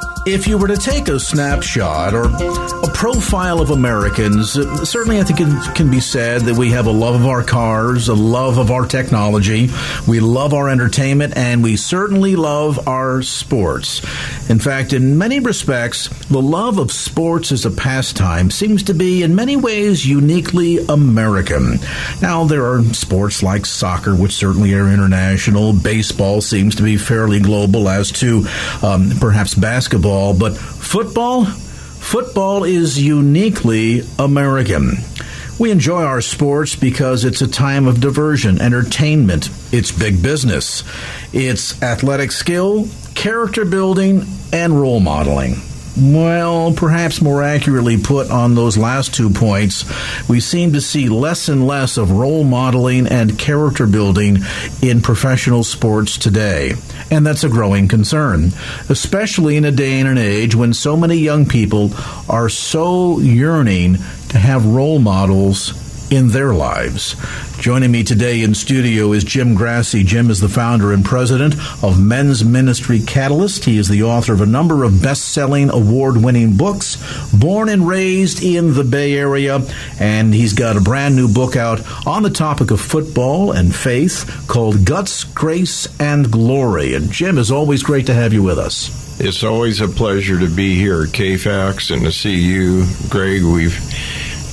If 0.23 0.47
you 0.47 0.59
were 0.59 0.67
to 0.67 0.77
take 0.77 1.07
a 1.07 1.19
snapshot 1.19 2.13
or 2.13 2.25
a 2.25 2.91
profile 2.93 3.59
of 3.59 3.71
Americans, 3.71 4.51
certainly 4.87 5.19
I 5.19 5.23
think 5.23 5.39
it 5.41 5.75
can 5.75 5.89
be 5.89 5.99
said 5.99 6.41
that 6.41 6.55
we 6.55 6.69
have 6.71 6.85
a 6.85 6.91
love 6.91 7.15
of 7.15 7.25
our 7.25 7.43
cars, 7.43 8.07
a 8.07 8.13
love 8.13 8.59
of 8.59 8.69
our 8.69 8.85
technology, 8.85 9.71
we 10.07 10.19
love 10.19 10.53
our 10.53 10.69
entertainment, 10.69 11.35
and 11.35 11.63
we 11.63 11.75
certainly 11.75 12.35
love 12.35 12.87
our 12.87 13.23
sports. 13.23 14.01
In 14.47 14.59
fact, 14.59 14.93
in 14.93 15.17
many 15.17 15.39
respects, 15.39 16.09
the 16.27 16.41
love 16.41 16.77
of 16.77 16.91
sports 16.91 17.51
as 17.51 17.65
a 17.65 17.71
pastime 17.71 18.51
seems 18.51 18.83
to 18.83 18.93
be 18.93 19.23
in 19.23 19.33
many 19.33 19.55
ways 19.55 20.05
uniquely 20.05 20.85
American. 20.85 21.79
Now, 22.21 22.43
there 22.43 22.67
are 22.67 22.83
sports 22.93 23.41
like 23.41 23.65
soccer, 23.65 24.15
which 24.15 24.33
certainly 24.33 24.75
are 24.75 24.87
international. 24.87 25.73
Baseball 25.73 26.41
seems 26.41 26.75
to 26.75 26.83
be 26.83 26.97
fairly 26.97 27.39
global 27.39 27.89
as 27.89 28.11
to 28.11 28.45
um, 28.83 29.09
perhaps 29.19 29.55
basketball 29.55 30.10
football, 30.11 30.33
but 30.33 30.57
football, 30.57 31.45
football 31.45 32.63
is 32.65 33.01
uniquely 33.01 34.01
American. 34.19 34.97
We 35.57 35.71
enjoy 35.71 36.03
our 36.03 36.19
sports 36.19 36.75
because 36.75 37.23
it's 37.23 37.41
a 37.41 37.47
time 37.47 37.87
of 37.87 38.01
diversion, 38.01 38.59
entertainment. 38.59 39.49
It's 39.71 39.91
big 39.91 40.21
business. 40.21 40.83
It's 41.31 41.81
athletic 41.81 42.33
skill, 42.33 42.89
character 43.15 43.63
building, 43.63 44.25
and 44.51 44.81
role 44.81 44.99
modeling. 44.99 45.61
Well, 45.99 46.71
perhaps 46.71 47.21
more 47.21 47.43
accurately 47.43 47.97
put 47.97 48.31
on 48.31 48.55
those 48.55 48.77
last 48.77 49.13
two 49.13 49.29
points, 49.29 49.83
we 50.29 50.39
seem 50.39 50.71
to 50.73 50.81
see 50.81 51.09
less 51.09 51.49
and 51.49 51.67
less 51.67 51.97
of 51.97 52.11
role 52.11 52.45
modeling 52.45 53.07
and 53.07 53.37
character 53.37 53.85
building 53.85 54.37
in 54.81 55.01
professional 55.01 55.65
sports 55.65 56.17
today. 56.17 56.73
And 57.11 57.27
that's 57.27 57.43
a 57.43 57.49
growing 57.49 57.89
concern, 57.89 58.51
especially 58.87 59.57
in 59.57 59.65
a 59.65 59.71
day 59.71 59.99
and 59.99 60.07
an 60.07 60.17
age 60.17 60.55
when 60.55 60.73
so 60.73 60.95
many 60.95 61.17
young 61.17 61.45
people 61.45 61.91
are 62.29 62.47
so 62.47 63.19
yearning 63.19 63.97
to 64.29 64.37
have 64.37 64.65
role 64.65 64.99
models 64.99 65.73
in 66.11 66.27
their 66.27 66.53
lives. 66.53 67.15
Joining 67.57 67.91
me 67.91 68.03
today 68.03 68.41
in 68.41 68.53
studio 68.53 69.13
is 69.13 69.23
Jim 69.23 69.55
Grassi. 69.55 70.03
Jim 70.03 70.29
is 70.29 70.39
the 70.39 70.49
founder 70.49 70.91
and 70.91 71.05
president 71.05 71.55
of 71.81 71.99
Men's 71.99 72.43
Ministry 72.43 72.99
Catalyst. 72.99 73.65
He 73.65 73.77
is 73.77 73.87
the 73.87 74.03
author 74.03 74.33
of 74.33 74.41
a 74.41 74.45
number 74.45 74.83
of 74.83 75.01
best 75.01 75.29
selling, 75.29 75.69
award 75.69 76.17
winning 76.17 76.57
books, 76.57 76.97
born 77.31 77.69
and 77.69 77.87
raised 77.87 78.43
in 78.43 78.73
the 78.73 78.83
Bay 78.83 79.13
Area, 79.15 79.61
and 79.99 80.33
he's 80.33 80.53
got 80.53 80.77
a 80.77 80.81
brand 80.81 81.15
new 81.15 81.31
book 81.31 81.55
out 81.55 81.81
on 82.05 82.23
the 82.23 82.29
topic 82.29 82.71
of 82.71 82.81
football 82.81 83.51
and 83.51 83.73
faith 83.73 84.45
called 84.47 84.85
Guts, 84.85 85.23
Grace, 85.23 85.87
and 85.99 86.29
Glory. 86.29 86.93
And 86.93 87.09
Jim, 87.11 87.37
is 87.37 87.51
always 87.51 87.83
great 87.83 88.07
to 88.07 88.13
have 88.13 88.33
you 88.33 88.43
with 88.43 88.59
us. 88.59 89.19
It's 89.19 89.43
always 89.43 89.79
a 89.81 89.87
pleasure 89.87 90.39
to 90.39 90.49
be 90.49 90.75
here 90.75 91.03
at 91.03 91.09
KFAX 91.09 91.93
and 91.93 92.03
to 92.03 92.11
see 92.11 92.35
you, 92.35 92.85
Greg. 93.09 93.43
We've 93.43 93.79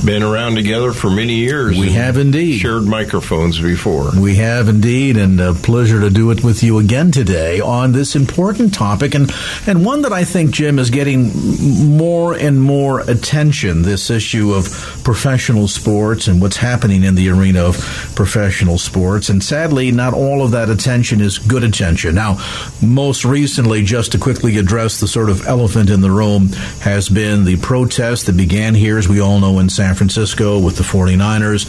been 0.04 0.22
around 0.22 0.54
together 0.54 0.92
for 0.92 1.10
many 1.10 1.34
years. 1.34 1.78
We 1.78 1.90
have 1.92 2.16
indeed. 2.16 2.58
Shared 2.58 2.84
microphones 2.84 3.60
before. 3.60 4.10
We 4.18 4.36
have 4.36 4.68
indeed, 4.68 5.16
and 5.16 5.40
a 5.40 5.54
pleasure 5.54 6.00
to 6.00 6.10
do 6.10 6.30
it 6.30 6.44
with 6.44 6.62
you 6.62 6.78
again 6.78 7.10
today 7.10 7.60
on 7.60 7.92
this 7.92 8.14
important 8.14 8.74
topic, 8.74 9.14
and, 9.14 9.32
and 9.66 9.84
one 9.84 10.02
that 10.02 10.12
I 10.12 10.24
think, 10.24 10.52
Jim, 10.52 10.78
is 10.78 10.90
getting 10.90 11.96
more 11.96 12.34
and 12.34 12.60
more 12.60 13.00
attention 13.00 13.82
this 13.82 14.10
issue 14.10 14.54
of 14.54 14.68
professional 15.04 15.68
sports 15.68 16.28
and 16.28 16.40
what's 16.40 16.56
happening 16.56 17.02
in 17.02 17.14
the 17.14 17.30
arena 17.30 17.64
of 17.64 17.76
professional 18.14 18.78
sports. 18.78 19.28
And 19.28 19.42
sadly, 19.42 19.90
not 19.90 20.14
all 20.14 20.42
of 20.42 20.52
that 20.52 20.70
attention 20.70 21.20
is 21.20 21.38
good 21.38 21.64
attention. 21.64 22.14
Now, 22.14 22.38
most 22.82 23.24
recently, 23.24 23.82
just 23.82 24.12
to 24.12 24.18
quickly 24.18 24.58
address 24.58 25.00
the 25.00 25.08
sort 25.08 25.30
of 25.30 25.46
elephant 25.46 25.90
in 25.90 26.00
the 26.00 26.10
room, 26.10 26.48
has 26.80 27.08
been 27.08 27.44
the 27.44 27.56
protest 27.56 28.26
that 28.26 28.36
began 28.36 28.74
here, 28.74 28.98
as 28.98 29.08
we 29.08 29.20
all 29.20 29.40
know, 29.40 29.58
in 29.58 29.68
San 29.68 29.87
San 29.88 29.94
Francisco 29.94 30.58
with 30.58 30.76
the 30.76 30.82
49ers, 30.82 31.64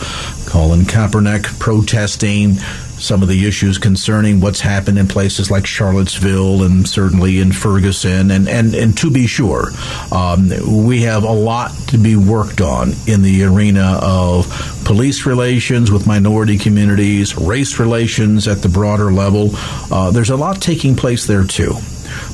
Colin 0.46 0.82
Kaepernick 0.82 1.58
protesting 1.58 2.56
some 2.98 3.22
of 3.22 3.30
the 3.30 3.48
issues 3.48 3.78
concerning 3.78 4.42
what's 4.42 4.60
happened 4.60 5.00
in 5.00 5.08
places 5.08 5.50
like 5.50 5.66
Charlottesville 5.66 6.64
and 6.64 6.86
certainly 6.86 7.40
in 7.40 7.54
Ferguson. 7.54 8.30
And, 8.30 8.50
and, 8.50 8.76
and 8.76 8.98
to 8.98 9.10
be 9.10 9.26
sure, 9.26 9.70
um, 10.12 10.50
we 10.86 11.04
have 11.04 11.24
a 11.24 11.32
lot 11.32 11.72
to 11.88 11.98
be 11.98 12.18
worked 12.18 12.60
on 12.60 12.92
in 13.08 13.22
the 13.22 13.46
arena 13.46 13.98
of 14.02 14.82
police 14.84 15.26
relations 15.26 15.90
with 15.90 16.06
minority 16.06 16.58
communities, 16.58 17.38
race 17.38 17.80
relations 17.80 18.50
at 18.50 18.62
the 18.62 18.68
broader 18.68 19.14
level. 19.14 19.52
Uh, 19.54 20.12
there's 20.12 20.30
a 20.30 20.36
lot 20.36 20.62
taking 20.62 20.94
place 20.94 21.26
there 21.26 21.46
too. 21.46 21.74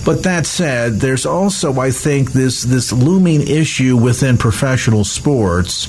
But 0.04 0.24
that 0.24 0.46
said, 0.46 1.00
there's 1.00 1.26
also, 1.26 1.80
I 1.80 1.92
think, 1.92 2.32
this 2.32 2.64
this 2.64 2.92
looming 2.92 3.48
issue 3.48 3.98
within 3.98 4.38
professional 4.38 5.04
sports 5.04 5.88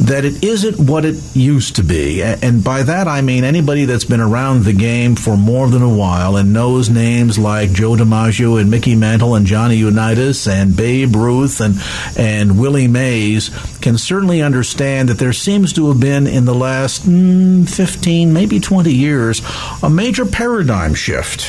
that 0.00 0.24
it 0.24 0.42
isn't 0.42 0.78
what 0.78 1.04
it 1.04 1.16
used 1.34 1.76
to 1.76 1.82
be. 1.82 2.22
And 2.22 2.64
by 2.64 2.82
that 2.82 3.06
I 3.06 3.20
mean 3.20 3.44
anybody 3.44 3.84
that's 3.84 4.04
been 4.04 4.20
around 4.20 4.64
the 4.64 4.72
game 4.72 5.14
for 5.14 5.36
more 5.36 5.68
than 5.68 5.82
a 5.82 5.88
while 5.88 6.36
and 6.36 6.52
knows 6.52 6.90
names 6.90 7.38
like 7.38 7.72
Joe 7.72 7.92
DiMaggio 7.92 8.60
and 8.60 8.70
Mickey 8.70 8.96
Mantle 8.96 9.34
and 9.34 9.46
Johnny 9.46 9.76
Unitas 9.76 10.48
and 10.48 10.76
Babe 10.76 11.14
Ruth 11.14 11.60
and, 11.60 11.76
and 12.16 12.58
Willie 12.58 12.88
Mays 12.88 13.50
can 13.80 13.96
certainly 13.96 14.42
understand 14.42 15.08
that 15.08 15.18
there 15.18 15.32
seems 15.32 15.72
to 15.74 15.88
have 15.88 16.00
been 16.00 16.26
in 16.26 16.44
the 16.44 16.54
last 16.54 17.02
mm, 17.02 17.68
15, 17.68 18.32
maybe 18.32 18.58
20 18.58 18.92
years, 18.92 19.42
a 19.82 19.90
major 19.90 20.26
paradigm 20.26 20.94
shift 20.94 21.42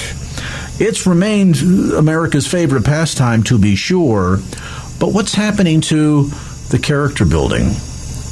it's 0.79 1.07
remained 1.07 1.57
America's 1.93 2.47
favorite 2.47 2.85
pastime, 2.85 3.43
to 3.43 3.57
be 3.57 3.75
sure. 3.75 4.39
But 4.99 5.13
what's 5.13 5.33
happening 5.33 5.81
to 5.81 6.29
the 6.69 6.79
character 6.79 7.25
building, 7.25 7.69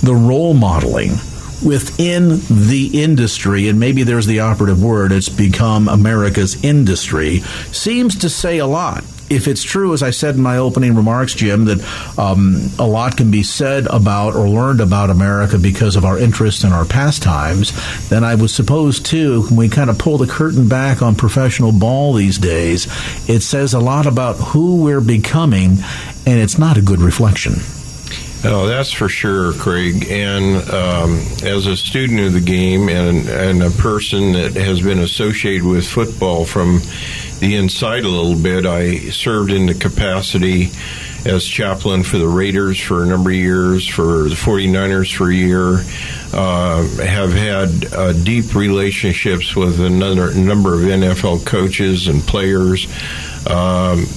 the 0.02 0.16
role 0.16 0.54
modeling 0.54 1.12
within 1.64 2.40
the 2.50 2.90
industry, 2.94 3.70
and 3.70 3.80
maybe 3.80 4.04
there's 4.04 4.28
the 4.28 4.42
operative 4.42 4.84
word, 4.84 5.12
it's 5.12 5.30
become 5.30 5.88
America's 5.88 6.64
industry, 6.64 7.40
seems 7.72 8.18
to 8.20 8.30
say 8.30 8.58
a 8.58 8.68
lot 8.68 9.04
if 9.34 9.48
it's 9.48 9.64
true, 9.64 9.94
as 9.94 10.04
I 10.04 10.12
said 10.12 10.36
in 10.36 10.42
my 10.42 10.58
opening 10.58 10.96
remarks, 10.96 11.34
Jim, 11.34 11.66
that 11.66 12.18
um, 12.18 12.70
a 12.80 12.88
lot 12.88 13.18
can 13.18 13.32
be 13.32 13.44
said 13.44 13.88
about 13.88 14.36
or 14.36 14.48
learned 14.48 14.82
about 14.82 15.10
America 15.10 15.58
because 15.58 15.96
of 15.96 16.06
our 16.06 16.18
interests 16.18 16.64
and 16.64 16.74
our 16.74 16.86
pastimes, 16.86 17.74
then 18.10 18.24
I 18.24 18.36
would 18.36 18.50
suppose, 18.50 19.00
too, 19.00 19.44
when 19.44 19.56
we 19.56 19.70
kind 19.70 19.90
of 19.90 19.98
pull 19.98 20.18
the 20.18 20.28
curtain 20.28 20.68
back 20.68 21.02
on 21.02 21.16
professional 21.16 21.72
ball 21.72 22.14
these 22.14 22.38
days, 22.38 22.88
it 23.28 23.42
says 23.42 23.74
a 23.74 23.80
lot 23.80 24.06
about 24.06 24.36
who 24.36 24.84
we're 24.84 25.02
becoming, 25.02 25.78
and 26.26 26.40
it's 26.40 26.58
not 26.58 26.78
a 26.78 26.82
good 26.82 27.00
reflection. 27.00 27.54
Oh, 28.46 28.68
that's 28.68 28.92
for 28.92 29.08
sure, 29.08 29.54
Craig. 29.54 30.06
And 30.10 30.70
um, 30.70 31.12
as 31.44 31.66
a 31.66 31.78
student 31.78 32.20
of 32.20 32.34
the 32.34 32.42
game 32.42 32.90
and, 32.90 33.30
and 33.30 33.64
a 33.64 33.70
person 33.70 34.34
that 34.34 34.54
has 34.56 34.82
been 34.82 35.00
associated 35.00 35.66
with 35.66 35.88
football 35.88 36.44
from 36.44 36.82
the 37.44 37.56
inside 37.56 38.06
a 38.06 38.10
little 38.10 38.42
bit. 38.42 38.66
I 38.66 39.10
served 39.10 39.52
in 39.52 39.66
the 39.66 39.74
capacity 39.74 40.72
as 41.26 41.46
chaplain 41.46 42.04
for 42.04 42.18
the 42.18 42.28
Raiders 42.28 42.80
for 42.80 43.04
a 43.04 43.06
number 43.06 43.32
of 43.32 43.36
years, 43.36 43.86
for 43.86 44.30
the 44.30 44.36
49ers 44.36 45.14
for 45.14 45.30
a 45.30 45.36
year. 45.36 45.84
Uh, 46.34 46.88
have 47.06 47.34
had 47.34 47.94
uh, 47.94 48.14
deep 48.14 48.56
relationships 48.56 49.56
with 49.56 49.80
another 49.82 50.34
number 50.34 50.74
of 50.74 50.82
NFL 50.82 51.46
coaches 51.46 52.08
and 52.08 52.22
players. 52.22 52.88
Um, 53.46 54.08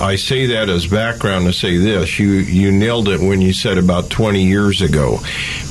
I 0.00 0.16
say 0.16 0.46
that 0.46 0.70
as 0.70 0.86
background 0.86 1.44
to 1.44 1.52
say 1.52 1.76
this. 1.76 2.18
You 2.18 2.32
you 2.32 2.72
nailed 2.72 3.08
it 3.08 3.20
when 3.20 3.42
you 3.42 3.52
said 3.52 3.76
about 3.76 4.08
20 4.08 4.44
years 4.44 4.80
ago, 4.80 5.20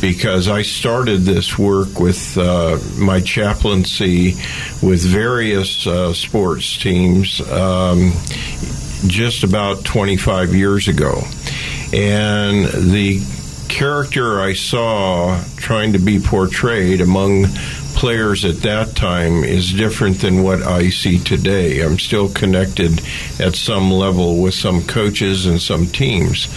because 0.01 0.47
I 0.47 0.61
started 0.61 1.21
this 1.21 1.57
work 1.57 1.99
with 1.99 2.37
uh, 2.37 2.77
my 2.97 3.21
chaplaincy 3.21 4.35
with 4.83 5.01
various 5.01 5.87
uh, 5.87 6.13
sports 6.13 6.77
teams 6.77 7.41
um, 7.41 8.11
just 9.07 9.43
about 9.43 9.83
25 9.83 10.53
years 10.53 10.87
ago, 10.87 11.23
and 11.91 12.65
the 12.91 13.21
character 13.67 14.41
I 14.41 14.53
saw 14.53 15.43
trying 15.57 15.93
to 15.93 15.99
be 15.99 16.19
portrayed 16.19 17.01
among 17.01 17.47
players 17.99 18.45
at 18.45 18.62
that 18.62 18.95
time 18.95 19.43
is 19.43 19.73
different 19.73 20.21
than 20.21 20.41
what 20.41 20.62
I 20.62 20.89
see 20.89 21.19
today. 21.19 21.81
I'm 21.81 21.99
still 21.99 22.29
connected 22.29 23.01
at 23.41 23.57
some 23.57 23.91
level 23.91 24.41
with 24.41 24.53
some 24.53 24.83
coaches 24.83 25.45
and 25.45 25.62
some 25.62 25.85
teams. 25.85 26.47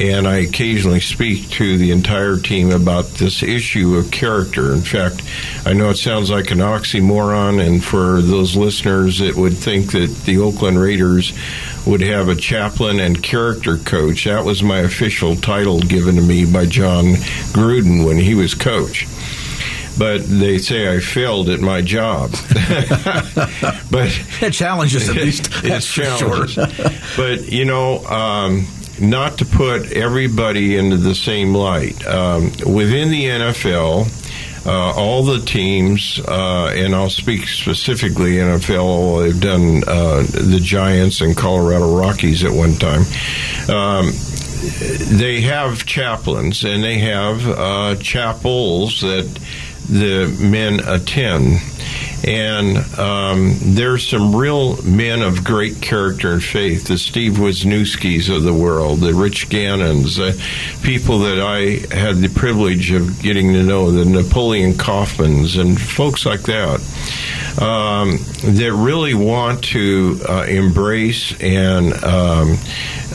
And 0.00 0.26
I 0.26 0.38
occasionally 0.38 0.98
speak 0.98 1.48
to 1.50 1.78
the 1.78 1.92
entire 1.92 2.38
team 2.38 2.72
about 2.72 3.04
this 3.04 3.40
issue 3.40 3.94
of 3.94 4.10
character. 4.10 4.72
In 4.72 4.82
fact, 4.82 5.22
I 5.64 5.74
know 5.74 5.90
it 5.90 5.96
sounds 5.96 6.28
like 6.28 6.50
an 6.50 6.58
oxymoron, 6.58 7.64
and 7.64 7.84
for 7.84 8.20
those 8.20 8.56
listeners 8.56 9.20
that 9.20 9.36
would 9.36 9.56
think 9.56 9.92
that 9.92 10.22
the 10.24 10.38
Oakland 10.38 10.80
Raiders 10.80 11.32
would 11.86 12.00
have 12.00 12.28
a 12.28 12.34
chaplain 12.34 12.98
and 12.98 13.22
character 13.22 13.78
coach. 13.78 14.24
That 14.24 14.44
was 14.44 14.60
my 14.60 14.80
official 14.80 15.36
title 15.36 15.78
given 15.78 16.16
to 16.16 16.22
me 16.22 16.50
by 16.50 16.66
John 16.66 17.14
Gruden 17.54 18.04
when 18.04 18.16
he 18.16 18.34
was 18.34 18.54
coach 18.54 19.06
but 19.98 20.22
they 20.24 20.58
say 20.58 20.94
I 20.94 21.00
failed 21.00 21.48
at 21.48 21.60
my 21.60 21.82
job. 21.82 22.30
but 23.90 24.10
it 24.40 24.52
challenges 24.52 25.08
at 25.08 25.16
least. 25.16 25.48
it's 25.64 25.92
challenges. 25.92 26.52
Sure. 26.52 26.66
but 27.16 27.50
you 27.50 27.64
know. 27.64 28.04
Um, 28.06 28.66
not 29.00 29.38
to 29.38 29.46
put 29.46 29.92
everybody 29.92 30.76
into 30.76 30.98
the 30.98 31.14
same 31.14 31.54
light. 31.54 32.06
Um, 32.06 32.52
within 32.66 33.10
the 33.10 33.24
NFL, 33.24 34.66
uh, 34.66 34.92
all 34.94 35.22
the 35.22 35.40
teams, 35.40 36.20
uh, 36.20 36.72
and 36.74 36.94
I'll 36.94 37.10
speak 37.10 37.48
specifically 37.48 38.32
NFL, 38.32 39.24
they've 39.24 39.40
done 39.40 39.82
uh, 39.86 40.22
the 40.22 40.60
Giants 40.62 41.22
and 41.22 41.36
Colorado 41.36 41.96
Rockies 41.96 42.44
at 42.44 42.52
one 42.52 42.74
time. 42.74 43.02
Um, 43.70 44.12
they 45.18 45.40
have 45.40 45.86
chaplains 45.86 46.64
and 46.64 46.84
they 46.84 46.98
have 46.98 47.48
uh, 47.48 47.96
chapels 47.96 49.00
that 49.00 49.40
the 49.90 50.28
men 50.40 50.80
attend. 50.80 51.60
And 52.22 52.76
um, 52.98 53.56
there's 53.60 54.06
some 54.06 54.36
real 54.36 54.80
men 54.82 55.22
of 55.22 55.42
great 55.42 55.80
character 55.80 56.32
and 56.32 56.44
faith, 56.44 56.86
the 56.86 56.98
Steve 56.98 57.34
Wisniewski's 57.34 58.28
of 58.28 58.42
the 58.42 58.52
world, 58.52 59.00
the 59.00 59.14
Rich 59.14 59.48
Gannons, 59.48 60.16
the 60.16 60.40
people 60.82 61.20
that 61.20 61.40
I 61.40 61.94
had 61.94 62.16
the 62.16 62.28
privilege 62.28 62.90
of 62.92 63.22
getting 63.22 63.54
to 63.54 63.62
know, 63.62 63.90
the 63.90 64.04
Napoleon 64.04 64.74
Kaufmans, 64.74 65.56
and 65.56 65.80
folks 65.80 66.26
like 66.26 66.42
that, 66.42 66.80
um, 67.58 68.18
that 68.44 68.72
really 68.74 69.14
want 69.14 69.64
to 69.64 70.20
uh, 70.28 70.42
embrace 70.42 71.34
and 71.40 71.92
um, 72.04 72.58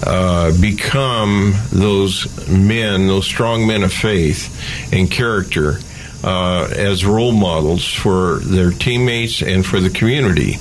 uh, 0.03 0.51
become 0.59 1.53
those 1.71 2.47
men, 2.49 3.07
those 3.07 3.25
strong 3.25 3.67
men 3.67 3.83
of 3.83 3.93
faith 3.93 4.51
and 4.91 5.11
character 5.11 5.79
uh, 6.25 6.67
as 6.75 7.05
role 7.05 7.31
models 7.31 7.85
for 7.85 8.39
their 8.39 8.71
teammates 8.71 9.43
and 9.43 9.63
for 9.63 9.79
the 9.79 9.91
community. 9.91 10.57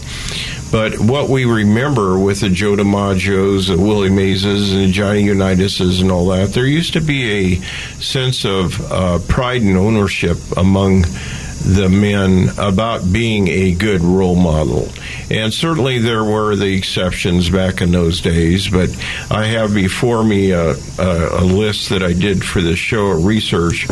But 0.70 0.98
what 0.98 1.28
we 1.28 1.44
remember 1.44 2.18
with 2.18 2.40
the 2.40 2.50
Joe 2.50 2.76
DiMaggios, 2.76 3.68
the 3.68 3.80
Willie 3.80 4.10
Mayses, 4.10 4.72
and 4.72 4.88
the 4.88 4.92
Johnny 4.92 5.22
Unitases, 5.22 6.02
and 6.02 6.10
all 6.10 6.26
that, 6.28 6.52
there 6.52 6.66
used 6.66 6.94
to 6.94 7.00
be 7.00 7.54
a 7.54 7.60
sense 8.00 8.44
of 8.44 8.80
uh, 8.92 9.20
pride 9.20 9.62
and 9.62 9.76
ownership 9.76 10.36
among 10.56 11.02
the 11.64 11.88
men 11.88 12.50
about 12.58 13.10
being 13.10 13.48
a 13.48 13.72
good 13.72 14.02
role 14.02 14.36
model. 14.36 14.88
And 15.30 15.54
certainly 15.54 15.98
there 15.98 16.24
were 16.24 16.56
the 16.56 16.74
exceptions 16.76 17.48
back 17.48 17.80
in 17.80 17.92
those 17.92 18.20
days, 18.20 18.68
but 18.68 18.90
I 19.30 19.46
have 19.46 19.72
before 19.72 20.22
me 20.22 20.50
a, 20.50 20.72
a, 20.72 21.40
a 21.40 21.44
list 21.44 21.88
that 21.88 22.02
I 22.02 22.12
did 22.12 22.44
for 22.44 22.60
this 22.60 22.78
show, 22.78 23.06
of 23.06 23.24
research 23.24 23.86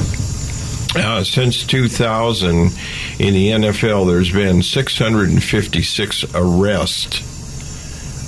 uh, 0.95 1.25
since 1.25 1.65
2000 1.65 2.71
in 3.19 3.35
the 3.35 3.49
NFL, 3.49 4.07
there's 4.07 4.33
been 4.33 4.63
656 4.63 6.25
arrests 6.35 7.21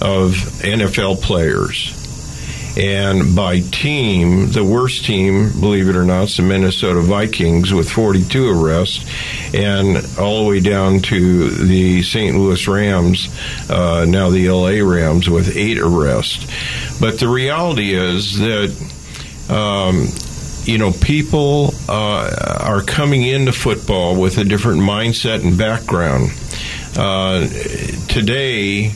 of 0.00 0.32
NFL 0.62 1.22
players. 1.22 2.00
And 2.76 3.36
by 3.36 3.60
team, 3.60 4.50
the 4.50 4.64
worst 4.64 5.04
team, 5.04 5.60
believe 5.60 5.88
it 5.88 5.94
or 5.94 6.04
not, 6.04 6.24
is 6.24 6.38
the 6.38 6.42
Minnesota 6.42 7.00
Vikings 7.00 7.72
with 7.72 7.88
42 7.88 8.48
arrests, 8.48 9.04
and 9.54 9.98
all 10.18 10.42
the 10.42 10.48
way 10.48 10.58
down 10.58 10.98
to 11.00 11.50
the 11.50 12.02
St. 12.02 12.36
Louis 12.36 12.66
Rams, 12.66 13.28
uh, 13.70 14.04
now 14.08 14.30
the 14.30 14.50
LA 14.50 14.84
Rams, 14.84 15.30
with 15.30 15.56
eight 15.56 15.78
arrests. 15.78 16.46
But 17.00 17.20
the 17.20 17.28
reality 17.28 17.94
is 17.94 18.38
that. 18.38 18.90
Um, 19.50 20.08
you 20.64 20.78
know, 20.78 20.92
people 20.92 21.74
uh, 21.88 22.58
are 22.60 22.82
coming 22.82 23.22
into 23.22 23.52
football 23.52 24.18
with 24.18 24.38
a 24.38 24.44
different 24.44 24.80
mindset 24.80 25.42
and 25.42 25.58
background. 25.58 26.30
Uh, 26.96 27.46
today, 28.08 28.92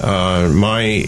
uh, 0.00 0.50
my 0.52 1.06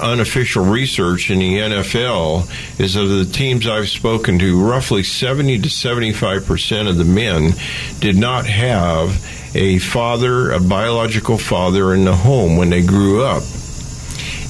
unofficial 0.00 0.64
research 0.64 1.30
in 1.30 1.38
the 1.38 1.58
NFL 1.58 2.48
is 2.80 2.96
of 2.96 3.08
the 3.08 3.24
teams 3.24 3.66
I've 3.66 3.88
spoken 3.88 4.38
to, 4.38 4.60
roughly 4.60 5.02
70 5.02 5.60
to 5.60 5.70
75 5.70 6.44
percent 6.44 6.88
of 6.88 6.96
the 6.96 7.04
men 7.04 7.52
did 8.00 8.16
not 8.16 8.46
have 8.46 9.24
a 9.54 9.78
father, 9.78 10.50
a 10.50 10.60
biological 10.60 11.38
father 11.38 11.94
in 11.94 12.04
the 12.04 12.14
home 12.14 12.56
when 12.56 12.70
they 12.70 12.82
grew 12.82 13.24
up. 13.24 13.42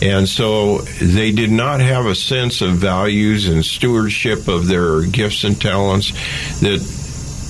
And 0.01 0.29
so 0.29 0.79
they 0.79 1.33
did 1.33 1.51
not 1.51 1.81
have 1.81 2.07
a 2.07 2.15
sense 2.15 2.61
of 2.61 2.77
values 2.77 3.49
and 3.49 3.65
stewardship 3.65 4.47
of 4.47 4.69
their 4.69 5.03
gifts 5.03 5.45
and 5.45 5.61
talents 5.61 6.13
that 6.61 6.81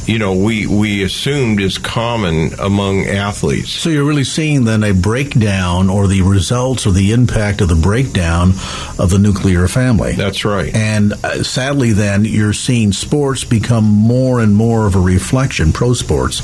you 0.09 0.19
know, 0.19 0.35
we, 0.35 0.67
we 0.67 1.03
assumed 1.03 1.61
is 1.61 1.77
common 1.77 2.59
among 2.59 3.05
athletes. 3.05 3.71
So 3.71 3.91
you're 3.91 4.07
really 4.07 4.25
seeing 4.25 4.65
then 4.65 4.83
a 4.83 4.95
breakdown 4.95 5.91
or 5.91 6.07
the 6.07 6.23
results 6.23 6.87
or 6.87 6.93
the 6.93 7.13
impact 7.13 7.61
of 7.61 7.69
the 7.69 7.75
breakdown 7.75 8.53
of 8.99 9.11
the 9.11 9.19
nuclear 9.19 9.69
family. 9.69 10.15
That's 10.15 10.47
right. 10.47 10.75
And 10.75 11.13
uh, 11.13 11.43
sadly, 11.43 11.93
then 11.93 12.25
you're 12.25 12.55
seeing 12.55 12.93
sports 12.93 13.45
become 13.45 13.85
more 13.85 14.41
and 14.41 14.55
more 14.55 14.87
of 14.87 14.95
a 14.95 15.01
reflection, 15.01 15.73
pro 15.73 15.93
sports, 15.93 16.41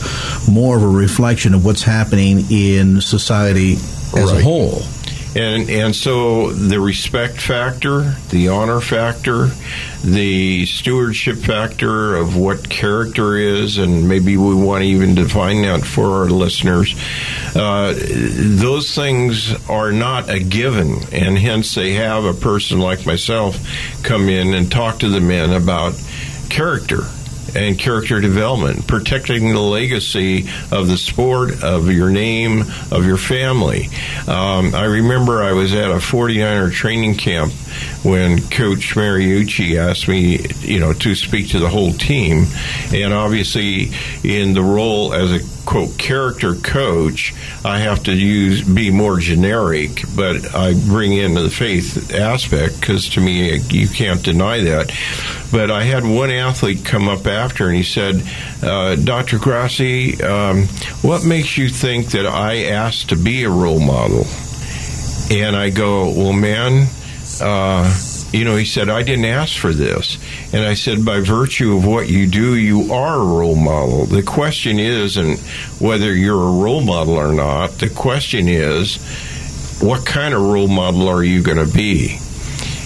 more 0.47 0.77
of 0.77 0.83
a 0.83 0.89
reflection 0.89 1.55
of 1.55 1.65
what's 1.65 1.83
happening 1.83 2.45
in 2.51 3.01
society 3.01 3.73
as 3.73 4.31
right. 4.31 4.41
a 4.41 4.45
whole. 4.45 4.83
And 5.37 5.69
and 5.69 5.97
so 5.97 6.53
the 6.53 6.79
respect 6.79 7.41
factor, 7.41 8.15
the 8.31 8.49
honor 8.49 8.81
factor, 8.81 9.51
the 10.05 10.65
stewardship 10.67 11.39
factor 11.39 12.15
of 12.15 12.37
what 12.37 12.69
character 12.69 13.37
is, 13.37 13.79
and 13.79 14.09
maybe 14.09 14.37
we 14.37 14.55
want 14.55 14.83
to 14.83 14.87
even 14.87 15.17
define 15.17 15.63
that 15.63 15.85
for 15.85 16.23
our 16.23 16.27
listeners. 16.27 16.95
Uh, 17.57 17.95
those 17.97 18.95
things 18.95 19.55
are 19.69 19.91
not 19.91 20.31
a 20.31 20.39
given, 20.39 20.99
and 21.13 21.37
hence 21.37 21.75
they 21.75 21.95
have 21.95 22.25
a 22.25 22.35
person 22.35 22.79
like 22.79 23.05
myself 23.05 23.59
come 24.05 24.29
in 24.29 24.55
and 24.55 24.71
talk 24.71 25.01
to 25.01 25.09
the 25.09 25.21
men 25.21 25.51
about 25.51 25.95
character 26.49 27.09
and 27.55 27.79
character 27.79 28.21
development, 28.21 28.87
protecting 28.87 29.53
the 29.53 29.61
legacy 29.61 30.49
of 30.71 30.89
the 30.89 30.97
sport, 30.97 31.63
of 31.63 31.91
your 31.91 32.11
name, 32.11 32.63
of 32.91 33.07
your 33.07 33.17
family. 33.17 33.89
Um, 34.27 34.75
I 34.75 34.85
remember 34.85 35.43
I 35.43 35.53
was 35.53 35.73
at 35.75 35.91
a 35.91 35.97
49er 35.97 36.73
training 36.73 37.17
camp 37.17 37.53
when 38.05 38.41
Coach 38.49 38.95
Mariucci 38.95 39.77
asked 39.77 40.09
me, 40.09 40.47
you 40.61 40.79
know, 40.79 40.93
to 40.93 41.15
speak 41.15 41.51
to 41.51 41.59
the 41.59 41.71
whole 41.71 41.93
team, 41.93 42.47
and 42.93 43.15
obviously 43.15 43.91
in 44.23 44.53
the 44.53 44.63
role 44.63 45.15
as 45.15 45.33
a 45.33 45.65
quote 45.65 45.97
character 45.97 46.55
coach, 46.55 47.35
I 47.65 47.79
have 47.79 48.03
to 48.05 48.13
use 48.13 48.63
be 48.63 48.91
more 48.91 49.19
generic, 49.19 50.03
but 50.15 50.55
I 50.55 50.75
bring 50.75 51.15
in 51.15 51.35
the 51.35 51.49
faith 51.49 52.13
aspect 52.15 52.79
because 52.79 53.09
to 53.11 53.21
me 53.21 53.57
you 53.71 53.89
can't 53.89 54.23
deny 54.23 54.61
that. 54.61 54.93
But 55.51 55.71
I 55.71 55.85
had 55.85 56.05
one 56.05 56.31
athlete 56.31 56.85
come 56.85 57.09
up 57.09 57.27
after 57.27 57.69
and 57.69 57.77
he 57.77 57.83
said, 57.83 58.23
uh, 58.63 58.97
"Dr. 58.97 59.39
Grassi, 59.39 60.23
um, 60.23 60.67
what 61.01 61.25
makes 61.25 61.57
you 61.57 61.71
think 61.71 62.11
that 62.11 62.27
I 62.27 62.65
asked 62.65 63.09
to 63.09 63.17
be 63.17 63.45
a 63.45 63.51
role 63.51 63.81
model?" 63.81 64.27
And 65.31 65.57
I 65.57 65.71
go, 65.71 66.11
"Well, 66.11 66.35
man." 66.35 66.89
Uh, 67.41 67.93
you 68.33 68.45
know, 68.45 68.57
he 68.57 68.65
said, 68.65 68.89
I 68.89 69.03
didn't 69.03 69.27
ask 69.27 69.57
for 69.57 69.73
this. 69.73 70.19
And 70.53 70.65
I 70.65 70.75
said, 70.75 71.05
by 71.05 71.21
virtue 71.21 71.77
of 71.77 71.87
what 71.87 72.09
you 72.09 72.27
do, 72.27 72.57
you 72.57 72.93
are 72.93 73.17
a 73.17 73.25
role 73.25 73.55
model. 73.55 74.07
The 74.07 74.23
question 74.23 74.79
isn't 74.79 75.39
whether 75.81 76.13
you're 76.13 76.35
a 76.35 76.53
role 76.53 76.83
model 76.83 77.15
or 77.15 77.33
not. 77.33 77.79
The 77.79 77.91
question 77.91 78.49
is, 78.49 78.97
what 79.81 80.05
kind 80.05 80.35
of 80.35 80.41
role 80.41 80.69
model 80.69 81.09
are 81.09 81.23
you 81.23 81.43
going 81.43 81.65
to 81.65 81.73
be? 81.73 82.19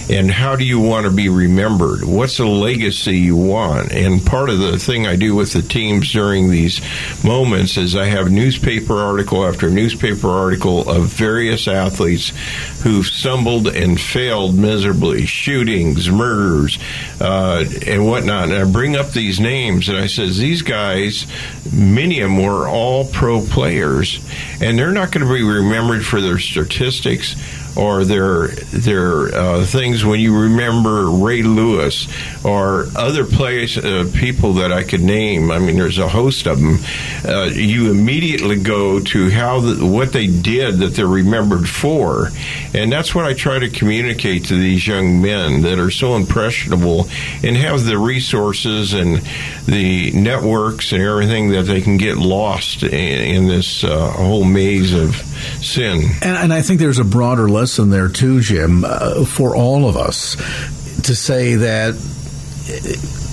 And 0.09 0.31
how 0.31 0.55
do 0.55 0.65
you 0.65 0.79
want 0.79 1.05
to 1.05 1.11
be 1.11 1.29
remembered? 1.29 2.03
What's 2.03 2.37
the 2.37 2.45
legacy 2.45 3.17
you 3.17 3.35
want? 3.35 3.91
And 3.91 4.25
part 4.25 4.49
of 4.49 4.57
the 4.57 4.79
thing 4.79 5.05
I 5.05 5.15
do 5.15 5.35
with 5.35 5.53
the 5.53 5.61
teams 5.61 6.11
during 6.11 6.49
these 6.49 6.81
moments 7.23 7.77
is 7.77 7.95
I 7.95 8.05
have 8.05 8.31
newspaper 8.31 8.97
article 8.97 9.45
after 9.45 9.69
newspaper 9.69 10.29
article 10.29 10.89
of 10.89 11.05
various 11.05 11.67
athletes 11.67 12.33
who've 12.81 13.05
stumbled 13.05 13.67
and 13.67 14.01
failed 14.01 14.55
miserably, 14.55 15.27
shootings, 15.27 16.09
murders, 16.09 16.79
uh, 17.21 17.65
and 17.85 18.05
whatnot. 18.07 18.49
And 18.49 18.53
I 18.53 18.71
bring 18.71 18.95
up 18.95 19.11
these 19.11 19.39
names 19.39 19.89
and 19.89 19.97
I 19.97 20.07
says 20.07 20.37
these 20.37 20.63
guys, 20.63 21.27
many 21.71 22.21
of 22.21 22.31
them 22.31 22.41
were 22.41 22.67
all 22.67 23.05
pro 23.05 23.41
players, 23.45 24.19
and 24.59 24.77
they're 24.77 24.91
not 24.91 25.11
going 25.11 25.27
to 25.27 25.31
be 25.31 25.43
remembered 25.43 26.03
for 26.03 26.19
their 26.19 26.39
statistics 26.39 27.35
or 27.75 28.03
their 28.03 28.47
their 28.47 29.33
uh, 29.35 29.65
things 29.65 30.03
when 30.03 30.19
you 30.19 30.37
remember 30.41 31.09
Ray 31.09 31.43
Lewis 31.43 32.07
or 32.43 32.87
other 32.95 33.25
players, 33.25 33.77
uh, 33.77 34.09
people 34.13 34.53
that 34.53 34.71
I 34.71 34.83
could 34.83 35.01
name. 35.01 35.51
I 35.51 35.59
mean, 35.59 35.77
there's 35.77 35.97
a 35.97 36.07
host 36.07 36.47
of 36.47 36.59
them. 36.59 36.79
Uh, 37.25 37.45
you 37.45 37.91
immediately 37.91 38.61
go 38.61 38.99
to 38.99 39.29
how 39.29 39.59
the, 39.61 39.85
what 39.85 40.13
they 40.13 40.27
did 40.27 40.79
that 40.79 40.95
they're 40.95 41.07
remembered 41.07 41.67
for, 41.67 42.29
and 42.73 42.91
that's 42.91 43.13
what 43.13 43.25
I 43.25 43.33
try 43.33 43.59
to 43.59 43.69
communicate 43.69 44.45
to 44.45 44.55
these 44.55 44.85
young 44.85 45.21
men 45.21 45.61
that 45.61 45.79
are 45.79 45.91
so 45.91 46.15
impressionable 46.15 47.07
and 47.43 47.55
have 47.57 47.85
the 47.85 47.97
resources 47.97 48.93
and 48.93 49.21
the 49.65 50.11
networks 50.11 50.91
and 50.91 51.01
everything 51.01 51.49
that 51.51 51.63
they 51.63 51.81
can 51.81 51.97
get 51.97 52.17
lost 52.17 52.83
in, 52.83 52.91
in 52.91 53.47
this 53.47 53.83
uh, 53.83 54.11
whole 54.11 54.43
maze 54.43 54.93
of 54.93 55.28
sin. 55.61 56.01
And, 56.21 56.37
and 56.37 56.53
I 56.53 56.61
think 56.61 56.79
there's 56.79 56.99
a 56.99 57.03
broader 57.03 57.49
lesson 57.49 57.89
there 57.89 58.09
too, 58.09 58.41
Jim, 58.41 58.83
uh, 58.85 59.25
for 59.25 59.55
all 59.55 59.87
of 59.87 59.97
us 59.97 60.35
to 61.03 61.15
say 61.15 61.55
that 61.55 61.95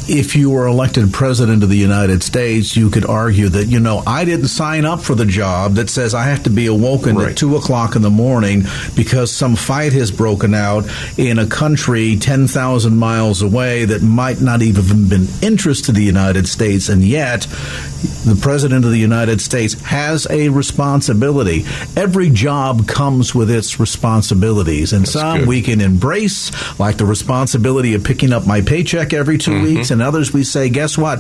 if 0.08 0.36
you 0.36 0.50
were 0.50 0.66
elected 0.66 1.12
president 1.12 1.62
of 1.62 1.68
the 1.68 1.76
United 1.76 2.22
States, 2.22 2.76
you 2.76 2.90
could 2.90 3.04
argue 3.04 3.48
that, 3.48 3.66
you 3.66 3.80
know, 3.80 4.02
I 4.06 4.24
didn't 4.24 4.48
sign 4.48 4.84
up 4.84 5.00
for 5.00 5.14
the 5.14 5.24
job 5.24 5.74
that 5.74 5.90
says 5.90 6.14
I 6.14 6.24
have 6.24 6.44
to 6.44 6.50
be 6.50 6.66
awoken 6.66 7.16
right. 7.16 7.30
at 7.30 7.36
2 7.36 7.56
o'clock 7.56 7.96
in 7.96 8.02
the 8.02 8.10
morning 8.10 8.64
because 8.94 9.32
some 9.32 9.56
fight 9.56 9.92
has 9.92 10.10
broken 10.10 10.54
out 10.54 10.84
in 11.18 11.38
a 11.38 11.46
country 11.46 12.16
10,000 12.16 12.96
miles 12.96 13.42
away 13.42 13.84
that 13.86 14.02
might 14.02 14.40
not 14.40 14.62
even 14.62 14.84
have 14.84 15.08
been 15.08 15.26
interest 15.42 15.86
to 15.86 15.92
the 15.92 16.02
United 16.02 16.48
States. 16.48 16.88
And 16.88 17.02
yet, 17.02 17.42
the 17.42 18.38
president 18.40 18.84
of 18.84 18.90
the 18.90 18.98
United 18.98 19.40
States 19.40 19.74
has 19.82 20.26
a 20.30 20.48
responsibility. 20.48 21.64
Every 21.96 22.30
job 22.30 22.86
comes 22.86 23.34
with 23.34 23.50
its 23.50 23.80
responsibilities. 23.80 24.92
And 24.92 25.02
That's 25.02 25.12
some 25.12 25.40
good. 25.40 25.48
we 25.48 25.62
can 25.62 25.80
embrace, 25.80 26.50
like 26.78 26.96
the 26.96 27.06
responsibility 27.06 27.94
of 27.94 28.04
picking 28.04 28.32
up 28.32 28.46
my 28.46 28.60
paycheck 28.60 29.12
every 29.12 29.38
2 29.38 29.50
mm-hmm. 29.50 29.64
weeks 29.64 29.90
and 29.96 30.02
others 30.02 30.32
we 30.32 30.44
say, 30.44 30.68
guess 30.68 30.96
what? 30.98 31.18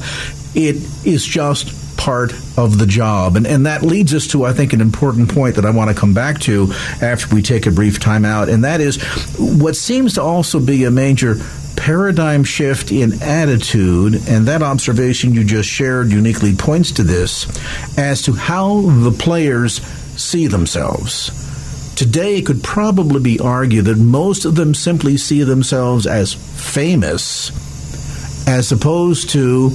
It 0.54 0.76
is 1.06 1.24
just 1.24 1.96
part 1.96 2.32
of 2.58 2.78
the 2.78 2.86
job. 2.86 3.36
And, 3.36 3.46
and 3.46 3.66
that 3.66 3.82
leads 3.82 4.14
us 4.14 4.28
to, 4.28 4.44
I 4.44 4.52
think, 4.52 4.72
an 4.72 4.80
important 4.80 5.32
point 5.32 5.56
that 5.56 5.64
I 5.64 5.70
want 5.70 5.90
to 5.90 5.96
come 5.96 6.14
back 6.14 6.40
to 6.40 6.72
after 7.00 7.34
we 7.34 7.42
take 7.42 7.66
a 7.66 7.70
brief 7.70 7.98
time 7.98 8.24
out. 8.24 8.48
And 8.48 8.64
that 8.64 8.80
is 8.80 9.02
what 9.38 9.76
seems 9.76 10.14
to 10.14 10.22
also 10.22 10.60
be 10.60 10.84
a 10.84 10.90
major 10.90 11.36
paradigm 11.76 12.44
shift 12.44 12.90
in 12.90 13.22
attitude, 13.22 14.14
and 14.28 14.48
that 14.48 14.62
observation 14.62 15.34
you 15.34 15.44
just 15.44 15.68
shared 15.68 16.10
uniquely 16.10 16.54
points 16.54 16.92
to 16.92 17.02
this 17.02 17.46
as 17.98 18.22
to 18.22 18.32
how 18.32 18.80
the 18.80 19.12
players 19.12 19.80
see 20.16 20.46
themselves. 20.46 21.30
Today, 21.94 22.36
it 22.36 22.46
could 22.46 22.62
probably 22.62 23.20
be 23.20 23.40
argued 23.40 23.86
that 23.86 23.96
most 23.98 24.44
of 24.44 24.54
them 24.54 24.74
simply 24.74 25.16
see 25.16 25.42
themselves 25.44 26.06
as 26.06 26.34
famous 26.34 27.50
as 28.46 28.72
opposed 28.72 29.30
to 29.30 29.72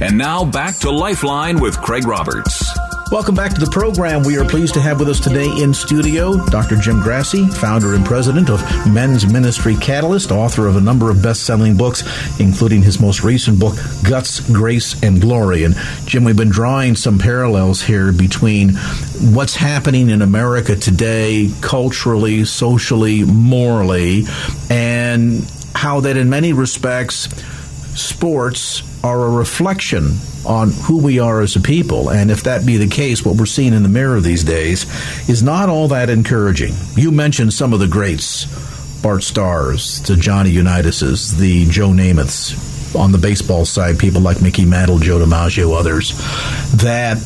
And 0.00 0.16
now 0.16 0.44
back 0.44 0.76
to 0.78 0.90
Lifeline 0.90 1.60
with 1.60 1.76
Craig 1.80 2.06
Roberts. 2.06 2.69
Welcome 3.10 3.34
back 3.34 3.52
to 3.54 3.60
the 3.60 3.70
program. 3.72 4.22
We 4.22 4.38
are 4.38 4.44
pleased 4.44 4.74
to 4.74 4.80
have 4.80 5.00
with 5.00 5.08
us 5.08 5.18
today 5.18 5.50
in 5.60 5.74
studio 5.74 6.46
Dr. 6.46 6.76
Jim 6.76 7.02
Grassi, 7.02 7.44
founder 7.44 7.96
and 7.96 8.06
president 8.06 8.48
of 8.48 8.62
Men's 8.86 9.26
Ministry 9.26 9.74
Catalyst, 9.74 10.30
author 10.30 10.68
of 10.68 10.76
a 10.76 10.80
number 10.80 11.10
of 11.10 11.20
best 11.20 11.42
selling 11.42 11.76
books, 11.76 12.04
including 12.38 12.82
his 12.82 13.00
most 13.00 13.24
recent 13.24 13.58
book, 13.58 13.74
Guts, 14.08 14.38
Grace, 14.52 15.02
and 15.02 15.20
Glory. 15.20 15.64
And 15.64 15.74
Jim, 16.04 16.22
we've 16.22 16.36
been 16.36 16.50
drawing 16.50 16.94
some 16.94 17.18
parallels 17.18 17.82
here 17.82 18.12
between 18.12 18.74
what's 19.34 19.56
happening 19.56 20.10
in 20.10 20.22
America 20.22 20.76
today, 20.76 21.50
culturally, 21.60 22.44
socially, 22.44 23.24
morally, 23.24 24.22
and 24.70 25.50
how 25.74 25.98
that 25.98 26.16
in 26.16 26.30
many 26.30 26.52
respects, 26.52 27.26
sports 28.00 28.82
are 29.02 29.24
a 29.24 29.30
reflection 29.30 30.16
on 30.44 30.70
who 30.70 30.98
we 30.98 31.18
are 31.18 31.40
as 31.40 31.56
a 31.56 31.60
people. 31.60 32.10
And 32.10 32.30
if 32.30 32.44
that 32.44 32.66
be 32.66 32.76
the 32.76 32.88
case, 32.88 33.24
what 33.24 33.36
we're 33.36 33.46
seeing 33.46 33.72
in 33.72 33.82
the 33.82 33.88
mirror 33.88 34.20
these 34.20 34.44
days 34.44 34.86
is 35.28 35.42
not 35.42 35.68
all 35.68 35.88
that 35.88 36.10
encouraging. 36.10 36.74
You 36.94 37.10
mentioned 37.10 37.52
some 37.52 37.72
of 37.72 37.80
the 37.80 37.88
greats 37.88 38.46
Bart 39.02 39.22
Starrs, 39.22 40.02
the 40.02 40.16
Johnny 40.16 40.52
Unitas's, 40.52 41.36
the 41.36 41.66
Joe 41.66 41.88
Namaths. 41.88 42.66
On 42.94 43.12
the 43.12 43.18
baseball 43.18 43.64
side, 43.64 43.98
people 43.98 44.20
like 44.20 44.42
Mickey 44.42 44.64
Mantle, 44.64 44.98
Joe 44.98 45.18
DiMaggio, 45.18 45.78
others, 45.78 46.10
that 46.82 47.18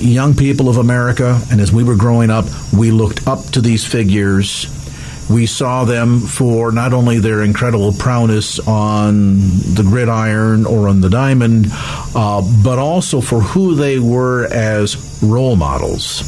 young 0.00 0.34
people 0.34 0.68
of 0.68 0.78
America, 0.78 1.40
and 1.50 1.60
as 1.60 1.70
we 1.70 1.84
were 1.84 1.96
growing 1.96 2.30
up, 2.30 2.46
we 2.72 2.90
looked 2.90 3.26
up 3.26 3.44
to 3.50 3.60
these 3.60 3.84
figures 3.84 4.66
we 5.30 5.46
saw 5.46 5.84
them 5.84 6.20
for 6.20 6.72
not 6.72 6.92
only 6.92 7.18
their 7.18 7.42
incredible 7.42 7.92
prowess 7.92 8.58
on 8.60 9.40
the 9.74 9.82
gridiron 9.82 10.66
or 10.66 10.88
on 10.88 11.00
the 11.00 11.10
diamond, 11.10 11.66
uh, 12.14 12.42
but 12.62 12.78
also 12.78 13.20
for 13.20 13.40
who 13.40 13.74
they 13.74 13.98
were 13.98 14.46
as 14.46 15.22
role 15.22 15.56
models. 15.56 16.22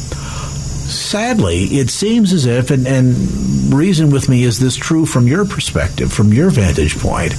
Sadly, 0.85 1.63
it 1.63 1.89
seems 1.89 2.31
as 2.31 2.45
if, 2.45 2.69
and, 2.69 2.87
and 2.87 3.73
reason 3.73 4.11
with 4.11 4.29
me, 4.29 4.43
is 4.43 4.59
this 4.59 4.75
true 4.75 5.05
from 5.05 5.27
your 5.27 5.43
perspective, 5.43 6.13
from 6.13 6.31
your 6.31 6.51
vantage 6.51 6.97
point? 6.99 7.33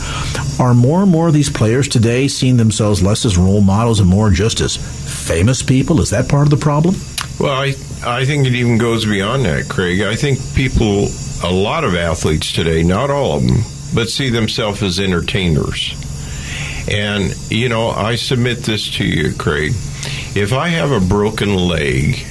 Are 0.58 0.74
more 0.74 1.02
and 1.02 1.10
more 1.10 1.28
of 1.28 1.34
these 1.34 1.50
players 1.50 1.86
today 1.86 2.26
seeing 2.28 2.56
themselves 2.56 3.02
less 3.02 3.24
as 3.24 3.38
role 3.38 3.60
models 3.60 4.00
and 4.00 4.08
more 4.08 4.30
just 4.30 4.60
as 4.60 4.76
famous 4.76 5.62
people? 5.62 6.00
Is 6.00 6.10
that 6.10 6.28
part 6.28 6.46
of 6.46 6.50
the 6.50 6.56
problem? 6.56 6.96
Well, 7.38 7.52
I, 7.52 7.74
I 8.04 8.24
think 8.24 8.46
it 8.46 8.54
even 8.54 8.78
goes 8.78 9.04
beyond 9.04 9.44
that, 9.44 9.68
Craig. 9.68 10.00
I 10.02 10.16
think 10.16 10.38
people 10.54 11.08
a 11.44 11.50
lot 11.50 11.84
of 11.84 11.94
athletes 11.94 12.52
today, 12.52 12.82
not 12.82 13.10
all 13.10 13.36
of 13.36 13.46
them, 13.46 13.58
but 13.94 14.08
see 14.08 14.30
themselves 14.30 14.82
as 14.82 14.98
entertainers. 14.98 15.94
And, 16.90 17.34
you 17.50 17.68
know, 17.68 17.90
I 17.90 18.14
submit 18.16 18.58
this 18.58 18.88
to 18.96 19.04
you, 19.04 19.34
Craig. 19.34 19.72
If 20.34 20.52
I 20.52 20.68
have 20.68 20.92
a 20.92 21.00
broken 21.00 21.54
leg, 21.54 22.24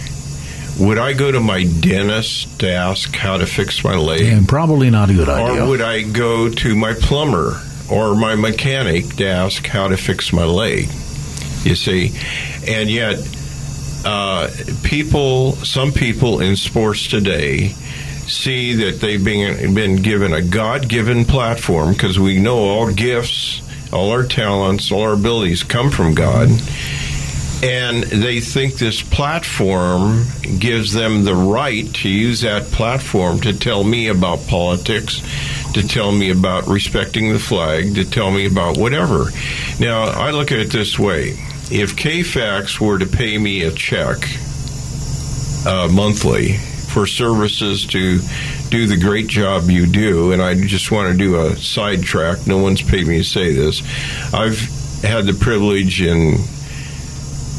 would 0.80 0.98
I 0.98 1.14
go 1.14 1.32
to 1.32 1.40
my 1.40 1.64
dentist 1.64 2.60
to 2.60 2.72
ask 2.72 3.14
how 3.16 3.38
to 3.38 3.46
fix 3.46 3.84
my 3.84 3.96
leg? 3.96 4.22
And 4.22 4.48
probably 4.48 4.90
not 4.90 5.10
a 5.10 5.14
good 5.14 5.30
idea. 5.30 5.64
Or 5.64 5.70
would 5.70 5.82
I 5.82 6.02
go 6.02 6.50
to 6.50 6.76
my 6.76 6.94
plumber 6.94 7.62
or 7.90 8.16
my 8.16 8.36
mechanic 8.36 9.16
to 9.18 9.28
ask 9.28 9.66
how 9.68 9.88
to 9.88 9.98
fix 9.98 10.34
my 10.34 10.46
leg? 10.46 10.90
You 11.64 11.76
see? 11.76 12.18
And 12.68 12.90
yet, 12.90 13.18
uh, 14.06 14.50
people, 14.84 15.54
some 15.58 15.92
people 15.92 16.40
in 16.40 16.56
sports 16.56 17.08
today, 17.08 17.70
see 18.28 18.74
that 18.74 19.00
they've 19.02 19.24
been, 19.24 19.74
been 19.74 19.98
given 19.98 20.34
a 20.34 20.42
God 20.42 20.88
given 20.88 21.26
platform 21.26 21.94
because 21.94 22.20
we 22.20 22.40
know 22.40 22.58
all 22.58 22.92
gifts, 22.92 23.62
all 23.92 24.12
our 24.12 24.24
talents, 24.24 24.92
all 24.92 25.02
our 25.02 25.14
abilities 25.14 25.64
come 25.64 25.90
from 25.90 26.14
God. 26.14 26.50
And 27.64 28.04
they 28.04 28.42
think 28.42 28.76
this 28.76 29.02
platform 29.02 30.26
gives 30.60 30.94
them 30.94 31.24
the 31.24 31.34
right 31.34 31.92
to 31.96 32.10
use 32.10 32.42
that 32.42 32.66
platform 32.66 33.40
to 33.42 33.58
tell 33.58 33.84
me 33.84 34.08
about 34.10 34.46
politics, 34.48 35.22
to 35.74 35.88
tell 35.88 36.12
me 36.12 36.30
about 36.30 36.68
respecting 36.68 37.34
the 37.34 37.40
flag, 37.40 37.96
to 37.96 38.06
tell 38.06 38.30
me 38.30 38.46
about 38.46 38.78
whatever. 38.78 39.32
Now, 39.80 40.04
I 40.04 40.32
look 40.32 40.52
at 40.52 40.60
it 40.60 40.72
this 40.72 41.00
way 41.00 41.38
if 41.72 41.96
KFAX 41.96 42.80
were 42.80 43.00
to 43.00 43.06
pay 43.06 43.38
me 43.38 43.64
a 43.64 43.72
check 43.72 44.18
uh, 45.66 45.88
monthly 45.92 46.58
for 46.96 47.08
services 47.08 47.86
to 47.88 48.20
do 48.70 48.88
the 48.88 48.98
great 48.98 49.28
job 49.28 49.70
you 49.70 49.86
do. 49.86 50.32
And 50.32 50.42
I 50.42 50.54
just 50.56 50.92
want 50.92 51.12
to 51.12 51.18
do 51.18 51.42
a 51.42 51.56
sidetrack. 51.56 52.48
No 52.48 52.60
one's 52.60 52.82
paid 52.82 53.08
me 53.08 53.18
to 53.18 53.24
say 53.24 53.54
this. 53.54 53.82
I've 54.34 54.60
had 55.02 55.26
the 55.26 55.34
privilege 55.34 56.02
in 56.02 56.38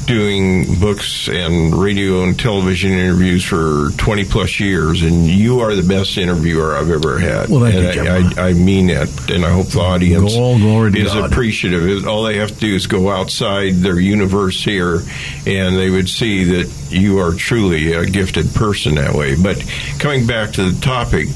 doing 0.06 0.78
books 0.78 1.28
and 1.28 1.74
radio 1.74 2.22
and 2.22 2.38
television 2.38 2.92
interviews 2.92 3.44
for 3.44 3.90
20 3.96 4.24
plus 4.24 4.60
years, 4.60 5.02
and 5.02 5.26
you 5.26 5.60
are 5.60 5.74
the 5.74 5.86
best 5.86 6.16
interviewer 6.16 6.76
I've 6.76 6.90
ever 6.90 7.18
had. 7.18 7.48
Well, 7.48 7.60
thank 7.60 7.74
and 7.74 7.94
you, 7.94 8.40
I, 8.40 8.46
I, 8.46 8.48
I, 8.50 8.52
mean 8.52 8.90
it, 8.90 9.30
and 9.30 9.44
I 9.44 9.50
hope 9.50 9.68
the 9.68 9.80
audience 9.80 10.32
is 10.32 11.12
God. 11.12 11.32
appreciative. 11.32 12.06
All 12.06 12.22
they 12.22 12.38
have 12.38 12.50
to 12.50 12.56
do 12.56 12.74
is 12.74 12.86
go 12.86 13.10
outside 13.10 13.74
their 13.74 13.98
universe 13.98 14.62
here, 14.62 15.02
and 15.46 15.76
they 15.76 15.90
would 15.90 16.08
see 16.08 16.44
that 16.44 16.72
you 16.90 17.18
are 17.18 17.32
truly 17.32 17.92
a 17.92 18.06
gifted 18.06 18.54
person 18.54 18.94
that 18.94 19.14
way. 19.14 19.34
But 19.34 19.62
coming 19.98 20.26
back 20.26 20.52
to 20.54 20.70
the 20.70 20.80
topic, 20.80 21.28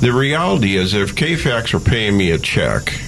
the 0.00 0.12
reality 0.12 0.76
is 0.76 0.94
if 0.94 1.14
KFAX 1.14 1.74
are 1.74 1.80
paying 1.80 2.16
me 2.16 2.32
a 2.32 2.38
check, 2.38 3.00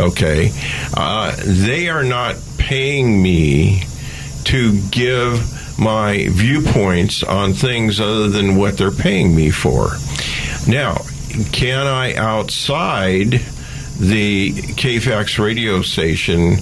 okay, 0.00 0.52
uh, 0.94 1.36
they 1.44 1.88
are 1.88 2.04
not 2.04 2.36
paying 2.58 3.22
me 3.22 3.84
to 4.46 4.80
give 4.90 5.78
my 5.78 6.28
viewpoints 6.30 7.22
on 7.22 7.52
things 7.52 8.00
other 8.00 8.28
than 8.28 8.56
what 8.56 8.78
they're 8.78 8.90
paying 8.90 9.34
me 9.34 9.50
for. 9.50 9.90
Now, 10.66 11.04
can 11.52 11.86
I 11.86 12.14
outside 12.14 13.42
the 13.98 14.52
KFAX 14.52 15.38
radio 15.38 15.82
station 15.82 16.58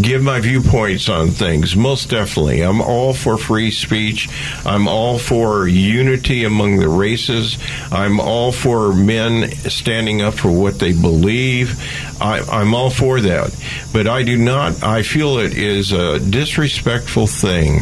give 0.00 0.22
my 0.22 0.40
viewpoints 0.40 1.08
on 1.08 1.28
things? 1.28 1.76
Most 1.76 2.10
definitely. 2.10 2.62
I'm 2.62 2.80
all 2.80 3.12
for 3.12 3.38
free 3.38 3.70
speech. 3.70 4.28
I'm 4.64 4.88
all 4.88 5.18
for 5.18 5.66
unity 5.66 6.44
among 6.44 6.78
the 6.78 6.88
races. 6.88 7.58
I'm 7.90 8.20
all 8.20 8.52
for 8.52 8.92
men 8.92 9.50
standing 9.68 10.22
up 10.22 10.34
for 10.34 10.50
what 10.50 10.78
they 10.78 10.92
believe. 10.92 11.78
I, 12.20 12.60
am 12.60 12.74
all 12.74 12.90
for 12.90 13.20
that. 13.20 13.54
But 13.92 14.06
I 14.06 14.22
do 14.22 14.36
not, 14.36 14.82
I 14.82 15.02
feel 15.02 15.38
it 15.38 15.56
is 15.56 15.92
a 15.92 16.18
disrespectful 16.18 17.26
thing 17.26 17.80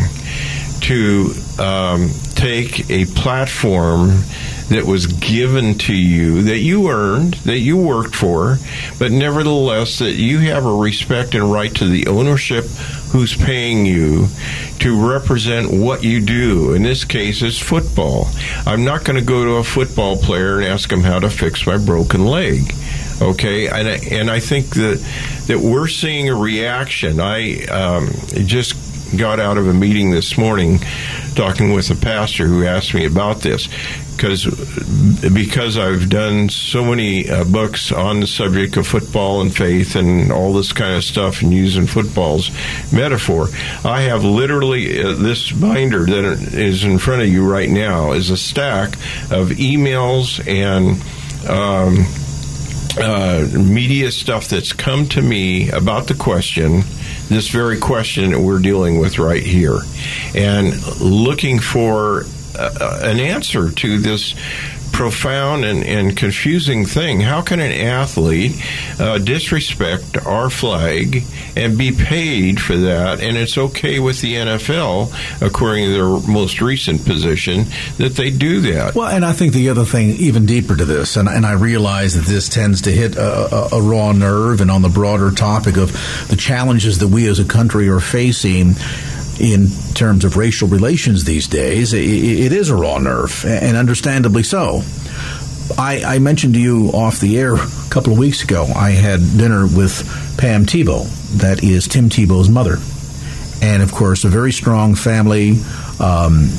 to 0.83 1.33
um, 1.59 2.11
take 2.35 2.90
a 2.90 3.07
platform 3.07 4.23
that 4.68 4.85
was 4.85 5.07
given 5.07 5.79
to 5.79 5.94
you, 5.94 6.42
that 6.42 6.59
you 6.59 6.90
earned, 6.90 7.35
that 7.35 7.59
you 7.59 7.76
worked 7.76 8.14
for, 8.14 8.59
but 8.98 9.12
nevertheless 9.12 10.00
that 10.00 10.14
you 10.14 10.40
have 10.40 10.66
a 10.66 10.74
respect 10.74 11.35
and 11.35 11.52
right 11.52 11.72
to 11.76 11.88
the 11.88 12.09
ownership 12.09 12.64
who's 13.12 13.37
paying 13.37 13.87
you 13.87 14.26
to 14.81 15.09
represent 15.09 15.70
what 15.70 16.02
you 16.02 16.20
do. 16.20 16.74
In 16.74 16.83
this 16.83 17.05
case, 17.05 17.42
it's 17.42 17.59
football. 17.59 18.29
I'm 18.66 18.85
not 18.85 19.05
going 19.05 19.18
to 19.18 19.24
go 19.24 19.44
to 19.44 19.52
a 19.52 19.64
football 19.64 20.16
player 20.16 20.59
and 20.59 20.66
ask 20.66 20.90
him 20.90 21.02
how 21.02 21.20
to 21.20 21.31
fix 21.31 21.66
my 21.66 21.79
broken 21.79 22.26
leg. 22.26 22.74
Okay, 23.22 23.68
and 23.68 23.88
I, 23.88 23.98
and 24.11 24.31
I 24.31 24.40
think 24.40 24.74
that 24.74 25.02
that 25.46 25.59
we're 25.59 25.88
seeing 25.88 26.29
a 26.29 26.35
reaction. 26.35 27.18
I 27.18 27.64
um, 27.66 28.11
just 28.35 28.74
got 29.16 29.40
out 29.40 29.57
of 29.57 29.68
a 29.68 29.72
meeting 29.72 30.11
this 30.11 30.37
morning 30.37 30.81
talking 31.35 31.72
with 31.72 31.90
a 31.90 31.94
pastor 31.94 32.46
who 32.46 32.66
asked 32.66 32.92
me 32.92 33.07
about 33.07 33.40
this 33.40 33.68
because 34.16 34.44
because 35.33 35.76
I've 35.76 36.09
done 36.09 36.48
so 36.48 36.85
many 36.85 37.29
uh, 37.29 37.44
books 37.44 37.92
on 37.92 38.20
the 38.20 38.26
subject 38.26 38.76
of 38.76 38.87
football 38.87 39.40
and 39.40 39.55
faith 39.55 39.94
and 39.94 40.33
all 40.33 40.52
this 40.52 40.72
kind 40.72 40.96
of 40.96 41.05
stuff 41.05 41.42
and 41.42 41.52
using 41.52 41.87
football's 41.87 42.50
metaphor. 42.92 43.48
I 43.85 44.02
have 44.02 44.24
literally 44.24 45.02
uh, 45.02 45.12
this 45.14 45.52
binder 45.52 46.07
that 46.07 46.24
is 46.55 46.85
in 46.85 46.98
front 46.98 47.22
of 47.22 47.29
you 47.29 47.48
right 47.48 47.68
now 47.68 48.12
is 48.12 48.31
a 48.31 48.37
stack 48.37 48.94
of 49.31 49.50
emails 49.50 50.40
and 50.46 51.00
um, 51.48 52.07
uh, 52.98 53.46
media 53.59 54.11
stuff 54.11 54.48
that's 54.48 54.72
come 54.72 55.07
to 55.09 55.20
me 55.20 55.70
about 55.70 56.07
the 56.07 56.14
question, 56.14 56.83
this 57.29 57.48
very 57.48 57.79
question 57.79 58.31
that 58.31 58.40
we're 58.40 58.59
dealing 58.59 58.98
with 58.98 59.18
right 59.18 59.42
here, 59.42 59.81
and 60.35 60.75
looking 61.00 61.58
for 61.58 62.25
an 62.59 63.21
answer 63.21 63.71
to 63.71 63.98
this 63.98 64.35
profound 64.96 65.65
and, 65.65 65.85
and 65.85 66.17
confusing 66.17 66.87
thing. 66.87 67.21
How 67.21 67.42
can 67.42 67.61
an 67.61 67.71
athlete 67.71 68.52
uh, 68.98 69.19
disrespect 69.19 70.17
our 70.27 70.48
flag 70.48 71.23
and 71.54 71.77
be 71.77 71.92
paid 71.92 72.61
for 72.61 72.77
that? 72.79 73.21
And 73.21 73.37
it's 73.37 73.59
okay 73.59 73.98
with 73.98 74.23
the 74.23 74.35
NFL, 74.35 75.13
according 75.46 75.85
to 75.85 75.92
their 75.92 76.33
most 76.33 76.63
recent 76.63 77.04
position, 77.04 77.67
that 77.98 78.15
they 78.15 78.31
do 78.31 78.61
that. 78.73 78.94
Well, 78.94 79.09
and 79.09 79.25
I 79.25 79.35
think 79.35 79.52
the 79.52 79.69
other 79.69 79.85
thing, 79.85 80.11
even 80.17 80.46
deeper 80.46 80.75
to 80.75 80.85
this, 80.87 81.17
and, 81.17 81.29
and 81.29 81.44
I 81.44 81.52
realize 81.52 82.15
that 82.15 82.25
this 82.25 82.48
tends 82.48 82.83
to 82.83 82.90
hit 82.90 83.17
a, 83.17 83.54
a, 83.75 83.79
a 83.79 83.83
raw 83.83 84.13
nerve, 84.13 84.63
and 84.63 84.71
on 84.71 84.81
the 84.81 84.88
broader 84.88 85.31
topic 85.31 85.77
of 85.77 85.92
the 86.29 86.37
challenges 86.37 87.00
that 87.00 87.09
we 87.09 87.29
as 87.29 87.38
a 87.38 87.44
country 87.44 87.88
are 87.90 88.00
facing 88.00 88.75
in 89.39 89.69
terms 89.95 90.25
of 90.25 90.37
racial 90.37 90.69
relations 90.69 91.25
these 91.25 91.47
days, 91.47 91.93
it, 91.93 92.05
it 92.05 92.53
is 92.53 92.71
a 92.71 92.77
raw 92.77 92.99
nerve, 92.99 93.45
and 93.47 93.77
understandably 93.77 94.43
so. 94.43 94.83
I, 95.79 96.03
I, 96.07 96.19
mentioned 96.21 96.55
to 96.55 96.61
you 96.61 96.91
off 96.91 97.19
the 97.19 97.39
air 97.39 97.55
a 97.55 97.69
couple 97.91 98.13
of 98.13 98.19
weeks 98.19 98.45
ago, 98.45 98.67
I 98.75 98.91
had 98.91 99.21
dinner 99.37 99.67
with 99.67 100.07
Pam 100.39 100.65
Tebow, 100.65 101.07
that 101.39 101.65
is 101.65 101.89
Tim 101.89 102.09
Tebow's 102.09 102.49
mother. 102.49 102.79
And 103.61 103.83
of 103.83 103.93
course, 103.93 104.25
a 104.25 104.29
very 104.29 104.53
strong 104.53 104.95
family. 104.95 105.59
Um, 105.99 106.51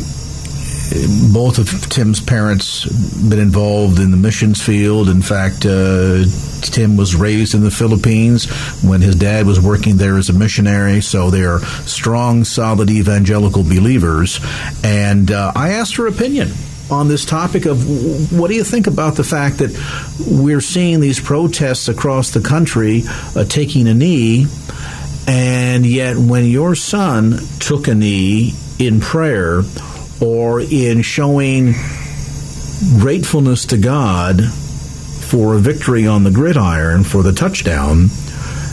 both 1.34 1.58
of 1.58 1.90
Tim's 1.90 2.22
parents 2.22 2.86
been 3.30 3.40
involved 3.40 4.00
in 4.00 4.12
the 4.12 4.18
missions 4.18 4.64
field. 4.64 5.10
In 5.10 5.22
fact, 5.22 5.66
uh, 5.66 6.24
Tim 6.62 6.98
was 6.98 7.16
raised 7.16 7.54
in 7.54 7.62
the 7.62 7.72
Philippines 7.72 8.46
when 8.84 9.02
his 9.02 9.16
dad 9.16 9.46
was 9.46 9.60
working 9.60 9.98
there 9.98 10.18
as 10.18 10.30
a 10.30 10.34
missionary. 10.34 11.02
So 11.02 11.30
they 11.30 11.44
are 11.44 11.60
strong, 11.86 12.44
solid 12.44 12.90
evangelical 12.90 13.64
believers. 13.64 14.40
And 14.84 15.32
uh, 15.32 15.52
I 15.56 15.72
asked 15.74 15.96
her 15.98 16.08
opinion 16.08 16.52
on 16.90 17.08
this 17.10 17.26
topic 17.26 17.66
of 17.66 18.32
what 18.32 18.50
do 18.50 18.56
you 18.56 18.64
think 18.64 18.88
about 18.88 19.16
the 19.16 19.24
fact 19.24 19.58
that 19.58 19.72
we're 20.26 20.62
seeing 20.62 21.00
these 21.00 21.20
protests 21.20 21.90
across 21.90 22.32
the 22.32 22.42
country 22.42 23.04
uh, 23.36 23.44
taking 23.44 23.88
a 23.88 23.94
knee, 23.94 24.48
and 25.28 25.86
yet 25.86 26.16
when 26.16 26.46
your 26.46 26.76
son 26.76 27.40
took 27.60 27.88
a 27.90 27.96
knee 27.96 28.54
in 28.80 29.02
prayer 29.02 29.64
or 30.22 30.62
in 30.62 31.02
showing 31.02 31.74
gratefulness 33.00 33.66
to 33.68 33.78
God 33.78 34.44
for 34.44 35.56
a 35.56 35.60
victory 35.60 36.08
on 36.08 36.24
the 36.24 36.32
gridiron 36.32 37.04
for 37.04 37.24
the 37.24 37.34
touchdown 37.34 38.10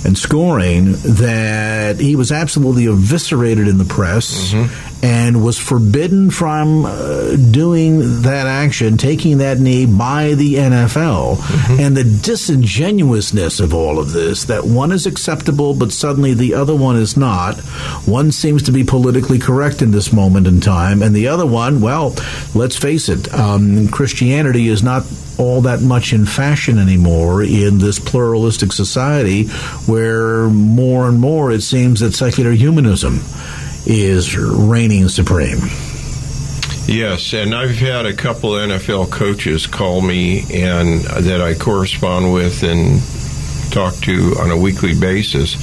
and 0.05 0.18
scoring 0.18 0.92
that 0.92 1.99
he 1.99 2.14
was 2.14 2.30
absolutely 2.30 2.86
eviscerated 2.86 3.66
in 3.66 3.78
the 3.78 3.84
press 3.84 4.53
mm-hmm. 4.53 4.93
And 5.05 5.45
was 5.45 5.59
forbidden 5.59 6.31
from 6.31 6.87
uh, 6.87 7.37
doing 7.37 8.23
that 8.23 8.47
action, 8.47 8.97
taking 8.97 9.37
that 9.37 9.59
knee 9.59 9.85
by 9.85 10.33
the 10.33 10.55
NFL. 10.55 11.37
Mm-hmm. 11.37 11.81
And 11.81 11.95
the 11.95 12.05
disingenuousness 12.05 13.61
of 13.61 13.75
all 13.75 13.99
of 13.99 14.13
this 14.13 14.45
that 14.45 14.65
one 14.65 14.93
is 14.93 15.05
acceptable, 15.05 15.75
but 15.75 15.93
suddenly 15.93 16.33
the 16.33 16.55
other 16.55 16.75
one 16.75 16.97
is 16.97 17.19
not. 17.19 17.59
One 18.07 18.33
seems 18.33 18.63
to 18.63 18.73
be 18.73 18.83
politically 18.83 19.39
correct 19.39 19.83
in 19.83 19.91
this 19.91 20.11
moment 20.11 20.47
in 20.47 20.63
time, 20.63 21.03
and 21.03 21.15
the 21.15 21.29
other 21.29 21.45
one, 21.45 21.83
well, 21.83 22.17
let's 22.55 22.77
face 22.77 23.11
it, 23.11 23.33
um, 23.35 23.89
Christianity 23.89 24.69
is 24.69 24.83
not 24.83 25.05
all 25.37 25.61
that 25.63 25.83
much 25.83 26.15
in 26.15 26.25
fashion 26.25 26.79
anymore 26.79 27.43
in 27.43 27.79
this 27.79 27.99
pluralistic 27.99 28.73
society 28.73 29.49
where 29.87 30.49
more 30.49 31.09
and 31.09 31.19
more 31.19 31.51
it 31.51 31.61
seems 31.61 32.01
that 32.01 32.15
secular 32.15 32.53
humanism 32.53 33.21
is 33.87 34.37
reigning 34.37 35.09
supreme. 35.09 35.61
Yes, 36.87 37.32
and 37.32 37.55
I've 37.55 37.76
had 37.76 38.05
a 38.05 38.12
couple 38.12 38.51
NFL 38.51 39.11
coaches 39.11 39.66
call 39.66 40.03
me 40.03 40.41
and 40.53 41.01
that 41.03 41.41
I 41.41 41.55
correspond 41.55 42.32
with 42.32 42.62
and 42.62 43.01
talk 43.72 43.95
to 44.03 44.37
on 44.39 44.51
a 44.51 44.57
weekly 44.57 44.99
basis 44.99 45.57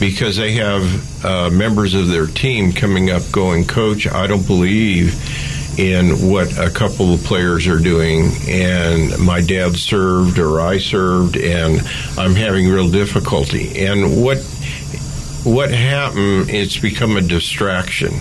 because 0.00 0.36
they 0.36 0.52
have 0.54 1.24
uh, 1.24 1.50
members 1.50 1.94
of 1.94 2.08
their 2.08 2.26
team 2.26 2.72
coming 2.72 3.10
up 3.10 3.22
going, 3.30 3.64
Coach, 3.64 4.06
I 4.06 4.26
don't 4.26 4.46
believe 4.46 5.14
in 5.78 6.30
what 6.30 6.58
a 6.58 6.70
couple 6.70 7.14
of 7.14 7.22
players 7.24 7.66
are 7.66 7.78
doing, 7.78 8.32
and 8.48 9.18
my 9.18 9.40
dad 9.40 9.76
served 9.76 10.38
or 10.38 10.60
I 10.60 10.78
served, 10.78 11.36
and 11.36 11.80
I'm 12.18 12.34
having 12.34 12.68
real 12.68 12.90
difficulty. 12.90 13.84
And 13.86 14.22
what 14.22 14.38
what 15.46 15.70
happened? 15.70 16.50
It's 16.50 16.76
become 16.76 17.16
a 17.16 17.20
distraction, 17.20 18.14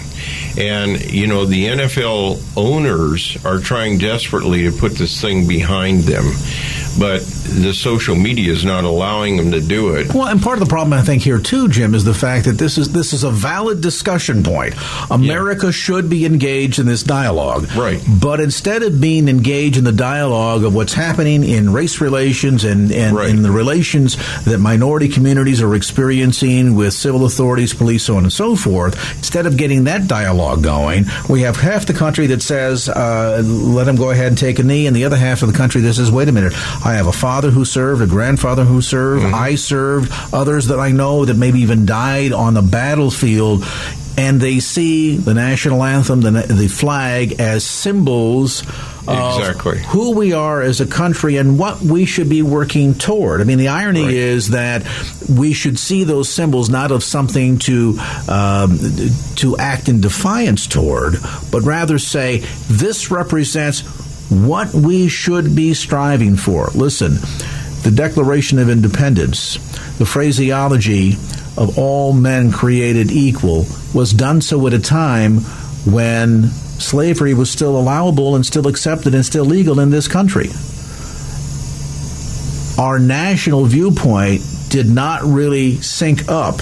and 0.58 1.12
you 1.12 1.26
know 1.26 1.46
the 1.46 1.66
NFL 1.66 2.42
owners 2.56 3.44
are 3.44 3.60
trying 3.60 3.98
desperately 3.98 4.64
to 4.64 4.72
put 4.72 4.94
this 4.94 5.20
thing 5.20 5.48
behind 5.48 6.02
them 6.04 6.26
but 6.98 7.22
the 7.22 7.74
social 7.74 8.16
media 8.16 8.52
is 8.52 8.66
not 8.66 8.84
allowing 8.84 9.38
them 9.38 9.52
to 9.52 9.62
do 9.62 9.96
it. 9.96 10.14
Well, 10.14 10.28
and 10.28 10.42
part 10.42 10.60
of 10.60 10.68
the 10.68 10.70
problem 10.70 10.94
I 10.94 11.02
think 11.02 11.22
here 11.22 11.40
too, 11.40 11.68
Jim, 11.68 11.94
is 11.94 12.04
the 12.04 12.14
fact 12.14 12.46
that 12.46 12.54
this 12.54 12.78
is 12.78 12.92
this 12.92 13.14
is 13.14 13.24
a 13.24 13.32
valid 13.32 13.82
discussion 13.82 14.44
point. 14.44 14.76
America 15.12 15.68
yeah. 15.68 15.72
should 15.72 16.10
be 16.10 16.26
engaged 16.26 16.80
in 16.80 16.86
this 16.86 17.04
dialogue, 17.04 17.70
right? 17.76 18.02
But 18.08 18.40
instead 18.40 18.84
of 18.84 19.00
being 19.00 19.28
engaged 19.28 19.78
in 19.78 19.84
the 19.84 19.92
dialogue 19.92 20.64
of 20.64 20.74
what's 20.74 20.94
happening 20.94 21.44
in 21.44 21.72
race 21.72 22.02
relations 22.02 22.64
and 22.64 22.92
and 22.92 23.16
right. 23.16 23.30
in 23.30 23.42
the 23.42 23.52
relations 23.52 24.18
that 24.46 24.60
minority 24.60 25.08
communities 25.08 25.62
are 25.62 25.76
experiencing 25.76 26.76
with 26.76 26.94
civil 26.94 27.26
authorities, 27.26 27.74
police, 27.74 28.04
so 28.04 28.18
on 28.18 28.24
and 28.24 28.34
so 28.34 28.56
forth, 28.56 28.96
instead 29.18 29.46
of 29.46 29.58
getting 29.58 29.86
that 29.86 30.08
dialogue 30.08 30.64
going, 30.64 31.06
we 31.30 31.42
have 31.42 31.58
half 31.58 31.86
the 31.86 31.94
country 31.94 32.28
that 32.28 32.42
says 32.42 32.90
uh, 32.90 33.42
let 33.46 33.86
them 33.86 33.96
go 33.96 34.12
ahead 34.12 34.28
and 34.28 34.38
take 34.38 34.60
a 34.60 34.64
knee, 34.64 34.88
and 34.88 34.96
the 34.96 35.06
other 35.06 35.18
half 35.18 35.42
of 35.42 35.52
the 35.52 35.58
country 35.58 35.82
that 35.82 35.94
says 35.94 36.12
wait 36.12 36.28
a 36.28 36.32
minute. 36.32 36.54
I 36.86 36.94
have 36.94 37.08
a 37.08 37.12
father 37.12 37.50
who 37.50 37.66
served, 37.66 38.04
a 38.04 38.08
grandfather 38.08 38.64
who 38.64 38.80
served, 38.80 39.24
mm-hmm. 39.24 39.34
I 39.34 39.56
served, 39.56 40.12
others 40.32 40.68
that 40.68 40.80
I 40.80 40.92
know 40.92 41.26
that 41.26 41.36
maybe 41.36 41.62
even 41.62 41.88
died 41.88 42.32
on 42.32 42.54
the 42.54 42.62
battlefield 42.62 43.66
and 44.18 44.40
they 44.40 44.60
see 44.60 45.18
the 45.18 45.34
national 45.34 45.84
anthem, 45.84 46.22
the, 46.22 46.32
the 46.32 46.68
flag, 46.68 47.40
as 47.40 47.66
symbols 47.66 48.62
exactly. 49.08 49.80
who 49.80 50.16
we 50.16 50.34
are 50.34 50.62
as 50.62 50.80
a 50.80 50.86
country 50.86 51.38
and 51.38 51.60
what 51.60 51.82
we 51.82 52.06
should 52.06 52.30
be 52.30 52.42
working 52.42 52.94
toward. 52.94 53.42
I 53.42 53.44
mean, 53.44 53.58
the 53.58 53.68
irony 53.68 54.04
right. 54.04 54.14
is 54.14 54.50
that 54.50 54.84
we 55.30 55.54
should 55.54 55.78
see 55.78 56.04
those 56.04 56.30
symbols 56.30 56.70
not 56.70 56.92
of 56.92 57.04
something 57.04 57.58
to 57.60 57.98
um, 58.30 58.80
to 59.36 59.58
act 59.58 59.90
in 59.90 60.02
defiance 60.02 60.68
toward, 60.68 61.16
but 61.52 61.64
rather 61.64 62.00
say 62.00 62.38
this 62.70 63.12
represents 63.12 63.84
what 64.30 64.74
we 64.74 65.08
should 65.08 65.56
be 65.56 65.74
striving 65.74 66.36
for. 66.36 66.68
Listen, 66.74 67.16
the 67.84 67.92
Declaration 67.94 68.58
of 68.60 68.70
Independence, 68.70 69.56
the 69.98 70.06
phraseology 70.06 71.14
of 71.58 71.78
all 71.78 72.14
men 72.14 72.52
created 72.52 73.12
equal, 73.12 73.66
was 73.94 74.12
done 74.12 74.42
so 74.42 74.66
at 74.68 74.74
a 74.74 74.80
time 74.80 75.40
when 75.86 76.50
slavery 76.80 77.34
was 77.34 77.50
still 77.50 77.78
allowable 77.78 78.36
and 78.36 78.46
still 78.46 78.68
accepted 78.68 79.14
and 79.14 79.26
still 79.26 79.46
legal 79.46 79.80
in 79.80 79.92
this 79.92 80.08
country. 80.08 80.50
Our 82.78 83.00
national 83.00 83.66
viewpoint 83.66 84.42
did 84.70 84.90
not 84.90 85.24
really 85.24 85.76
sync 85.82 86.28
up 86.28 86.60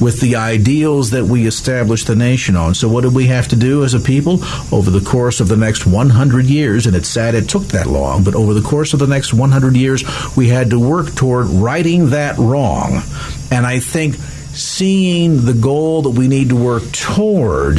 with 0.00 0.20
the 0.20 0.36
ideals 0.36 1.10
that 1.10 1.24
we 1.24 1.46
established 1.46 2.06
the 2.06 2.16
nation 2.16 2.56
on. 2.56 2.74
So, 2.74 2.88
what 2.88 3.02
did 3.02 3.14
we 3.14 3.26
have 3.26 3.48
to 3.48 3.56
do 3.56 3.84
as 3.84 3.94
a 3.94 4.00
people 4.00 4.44
over 4.72 4.90
the 4.90 5.04
course 5.04 5.40
of 5.40 5.48
the 5.48 5.56
next 5.56 5.86
100 5.86 6.46
years? 6.46 6.86
And 6.86 6.96
it's 6.96 7.08
sad 7.08 7.34
it 7.34 7.48
took 7.48 7.64
that 7.68 7.86
long, 7.86 8.24
but 8.24 8.34
over 8.34 8.54
the 8.54 8.62
course 8.62 8.92
of 8.92 9.00
the 9.00 9.06
next 9.06 9.32
100 9.32 9.76
years, 9.76 10.04
we 10.36 10.48
had 10.48 10.70
to 10.70 10.78
work 10.78 11.14
toward 11.14 11.46
righting 11.46 12.10
that 12.10 12.38
wrong. 12.38 13.02
And 13.50 13.66
I 13.66 13.78
think 13.78 14.16
seeing 14.56 15.44
the 15.44 15.52
goal 15.52 16.02
that 16.02 16.10
we 16.10 16.28
need 16.28 16.48
to 16.48 16.56
work 16.56 16.90
toward 16.92 17.78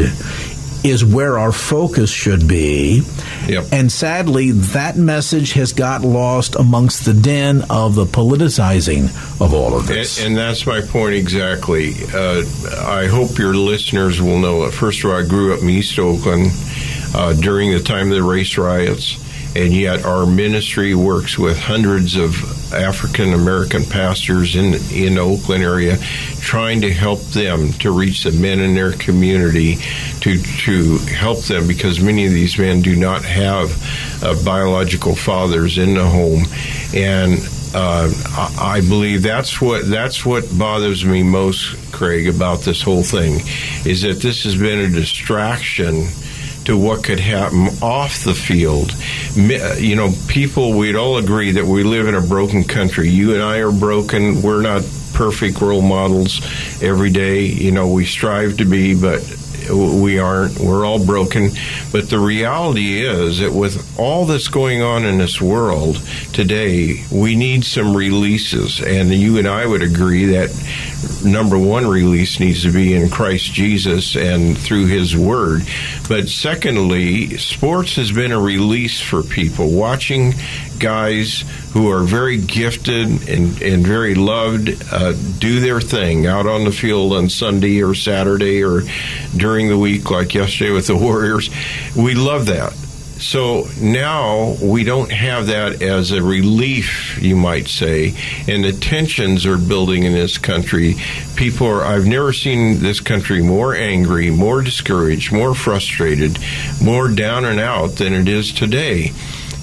is 0.89 1.03
where 1.03 1.37
our 1.37 1.51
focus 1.51 2.09
should 2.09 2.47
be. 2.47 3.03
Yep. 3.47 3.65
And 3.71 3.91
sadly, 3.91 4.51
that 4.51 4.95
message 4.95 5.53
has 5.53 5.73
got 5.73 6.01
lost 6.01 6.55
amongst 6.55 7.05
the 7.05 7.13
din 7.13 7.63
of 7.69 7.95
the 7.95 8.05
politicizing 8.05 9.05
of 9.41 9.53
all 9.53 9.75
of 9.75 9.87
this. 9.87 10.19
And, 10.19 10.29
and 10.29 10.37
that's 10.37 10.65
my 10.65 10.81
point 10.81 11.15
exactly. 11.15 11.93
Uh, 12.13 12.43
I 12.85 13.07
hope 13.07 13.37
your 13.37 13.53
listeners 13.53 14.21
will 14.21 14.39
know 14.39 14.63
it. 14.63 14.71
First 14.71 15.03
of 15.03 15.11
all, 15.11 15.17
I 15.17 15.25
grew 15.25 15.53
up 15.53 15.61
in 15.61 15.69
East 15.69 15.97
Oakland 15.99 16.51
uh, 17.15 17.33
during 17.33 17.71
the 17.71 17.79
time 17.79 18.09
of 18.09 18.15
the 18.15 18.23
race 18.23 18.57
riots. 18.57 19.23
And 19.55 19.73
yet 19.73 20.05
our 20.05 20.25
ministry 20.25 20.93
works 20.93 21.37
with 21.37 21.57
hundreds 21.57 22.15
of 22.15 22.73
African 22.73 23.33
American 23.33 23.83
pastors 23.85 24.55
in 24.55 24.75
in 24.91 25.15
the 25.15 25.21
Oakland 25.21 25.63
area, 25.63 25.97
trying 26.41 26.81
to 26.81 26.93
help 26.93 27.21
them 27.21 27.71
to 27.73 27.91
reach 27.91 28.23
the 28.23 28.31
men 28.31 28.59
in 28.59 28.75
their 28.75 28.93
community, 28.93 29.77
to 30.21 30.37
to 30.41 30.97
help 30.97 31.39
them 31.43 31.67
because 31.67 31.99
many 31.99 32.25
of 32.25 32.33
these 32.33 32.57
men 32.57 32.81
do 32.81 32.95
not 32.95 33.23
have 33.23 34.23
uh, 34.23 34.35
biological 34.43 35.15
fathers 35.15 35.77
in 35.77 35.93
the 35.93 36.05
home, 36.05 36.43
and 36.93 37.39
uh, 37.73 38.11
I 38.59 38.81
believe 38.81 39.23
that's 39.23 39.61
what 39.61 39.89
that's 39.89 40.25
what 40.25 40.45
bothers 40.57 41.05
me 41.05 41.23
most, 41.23 41.75
Craig, 41.91 42.27
about 42.27 42.61
this 42.61 42.81
whole 42.81 43.03
thing, 43.03 43.41
is 43.85 44.01
that 44.01 44.19
this 44.21 44.43
has 44.43 44.55
been 44.55 44.79
a 44.79 44.89
distraction 44.89 46.07
to 46.67 46.77
what 46.77 47.01
could 47.01 47.21
happen 47.21 47.69
off 47.81 48.25
the 48.25 48.33
field. 48.33 48.91
Uh, 49.37 49.75
you 49.77 49.95
know, 49.95 50.13
people, 50.27 50.73
we'd 50.73 50.97
all 50.97 51.17
agree 51.17 51.51
that 51.51 51.63
we 51.63 51.81
live 51.83 52.09
in 52.09 52.13
a 52.13 52.21
broken 52.21 52.65
country. 52.65 53.09
You 53.09 53.33
and 53.33 53.41
I 53.41 53.59
are 53.59 53.71
broken. 53.71 54.41
We're 54.41 54.61
not 54.61 54.83
perfect 55.13 55.61
role 55.61 55.81
models 55.81 56.41
every 56.81 57.09
day. 57.09 57.45
You 57.45 57.71
know, 57.71 57.87
we 57.87 58.05
strive 58.05 58.57
to 58.57 58.65
be, 58.65 58.99
but 58.99 59.21
we 59.69 60.19
aren't. 60.19 60.59
We're 60.59 60.85
all 60.85 61.03
broken. 61.03 61.51
But 61.91 62.09
the 62.09 62.19
reality 62.19 63.01
is 63.05 63.39
that 63.39 63.51
with 63.51 63.99
all 63.99 64.25
that's 64.25 64.47
going 64.47 64.81
on 64.81 65.05
in 65.05 65.17
this 65.17 65.41
world 65.41 66.01
today, 66.33 67.03
we 67.11 67.35
need 67.35 67.63
some 67.63 67.95
releases. 67.95 68.81
And 68.81 69.13
you 69.13 69.37
and 69.37 69.47
I 69.47 69.65
would 69.65 69.81
agree 69.81 70.25
that 70.25 70.51
number 71.23 71.57
one 71.57 71.87
release 71.87 72.39
needs 72.39 72.63
to 72.63 72.71
be 72.71 72.93
in 72.93 73.09
Christ 73.09 73.53
Jesus 73.53 74.15
and 74.15 74.57
through 74.57 74.87
His 74.87 75.15
Word. 75.15 75.63
But 76.07 76.29
secondly, 76.29 77.37
sports 77.37 77.95
has 77.95 78.11
been 78.11 78.31
a 78.31 78.39
release 78.39 78.99
for 79.01 79.23
people. 79.23 79.69
Watching 79.69 80.33
guys 80.79 81.43
who 81.73 81.89
are 81.89 82.03
very 82.03 82.37
gifted 82.37 83.29
and, 83.29 83.61
and 83.61 83.85
very 83.85 84.15
loved 84.15 84.69
uh, 84.91 85.13
do 85.39 85.59
their 85.59 85.81
thing 85.81 86.25
out 86.25 86.47
on 86.47 86.63
the 86.63 86.71
field 86.71 87.13
on 87.13 87.29
Sunday 87.29 87.81
or 87.81 87.93
Saturday 87.93 88.63
or 88.63 88.81
during 89.35 89.69
the 89.69 89.77
week, 89.77 90.09
like 90.09 90.33
yesterday 90.33 90.71
with 90.71 90.87
the 90.87 90.95
Warriors. 91.07 91.49
We 91.95 92.15
love 92.15 92.47
that. 92.47 92.73
So 93.19 93.67
now 93.81 94.55
we 94.61 94.83
don't 94.83 95.11
have 95.11 95.47
that 95.47 95.81
as 95.81 96.11
a 96.11 96.21
relief, 96.21 97.19
you 97.19 97.35
might 97.35 97.67
say, 97.67 98.13
and 98.47 98.63
the 98.63 98.73
tensions 98.73 99.45
are 99.45 99.57
building 99.57 100.03
in 100.03 100.13
this 100.13 100.37
country. 100.37 100.95
People 101.35 101.67
are, 101.67 101.83
I've 101.83 102.05
never 102.05 102.31
seen 102.31 102.79
this 102.79 102.99
country 102.99 103.41
more 103.41 103.73
angry, 103.73 104.29
more 104.29 104.61
discouraged, 104.61 105.31
more 105.31 105.55
frustrated, 105.55 106.37
more 106.81 107.07
down 107.09 107.45
and 107.45 107.59
out 107.59 107.95
than 107.95 108.13
it 108.13 108.27
is 108.27 108.51
today. 108.51 109.13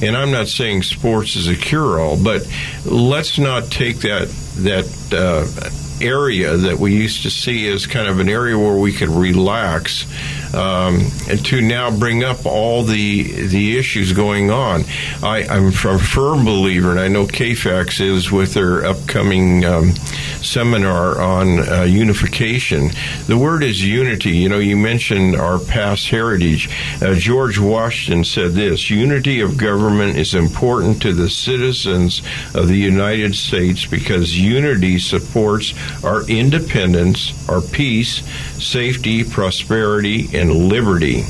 And 0.05 0.17
I'm 0.17 0.31
not 0.31 0.49
saying 0.49 0.83
sports 0.83 1.37
is 1.37 1.49
a 1.49 1.57
cure 1.57 2.01
all, 2.01 2.23
but 2.23 2.47
let's 2.85 3.39
not 3.39 3.71
take 3.71 3.99
that, 3.99 4.29
that, 4.57 4.87
uh, 5.13 5.71
area 6.01 6.57
that 6.57 6.79
we 6.79 6.95
used 6.95 7.23
to 7.23 7.31
see 7.31 7.69
as 7.69 7.87
kind 7.87 8.09
of 8.09 8.19
an 8.19 8.29
area 8.29 8.59
where 8.59 8.77
we 8.77 8.93
could 8.93 9.09
relax 9.09 10.07
um, 10.53 11.11
to 11.45 11.61
now 11.61 11.91
bring 11.97 12.25
up 12.25 12.47
all 12.47 12.83
the 12.83 13.47
the 13.47 13.79
issues 13.79 14.13
going 14.13 14.51
on. 14.51 14.85
I, 15.23 15.45
am 15.49 15.69
a 15.69 15.99
firm 15.99 16.45
believer, 16.45 16.91
and 16.91 17.01
I 17.01 17.09
know 17.09 17.27
KFAX 17.27 18.01
is 18.01 18.31
with 18.31 18.55
their 18.55 18.85
upcoming 18.85 19.65
um, 19.65 19.95
seminar 20.43 21.21
on 21.21 21.69
uh, 21.69 21.83
unification. 21.83 22.91
The 23.27 23.39
word 23.39 23.63
is 23.63 23.85
unity. 23.85 24.37
You 24.37 24.49
know, 24.49 24.59
you 24.59 24.77
mentioned 24.77 25.37
our 25.37 25.59
past 25.59 26.09
heritage. 26.09 26.69
Uh, 27.01 27.15
George 27.15 27.59
Washington 27.59 28.25
said 28.25 28.53
this 28.53 28.91
unity 28.91 29.41
of 29.41 29.57
government 29.57 30.17
is 30.17 30.35
important 30.35 31.03
to 31.03 31.13
the 31.13 31.31
citizens 31.31 32.23
of 32.55 32.69
the 32.69 32.77
United 32.77 33.35
States 33.35 33.87
because 33.87 34.39
unity 34.39 34.99
supports 34.99 35.75
our 36.05 36.23
independence, 36.29 37.33
our 37.49 37.61
peace, 37.61 38.23
safety, 38.63 39.25
prosperity, 39.25 40.29
and 40.37 40.44
and 40.45 40.69
liberty. 40.69 41.25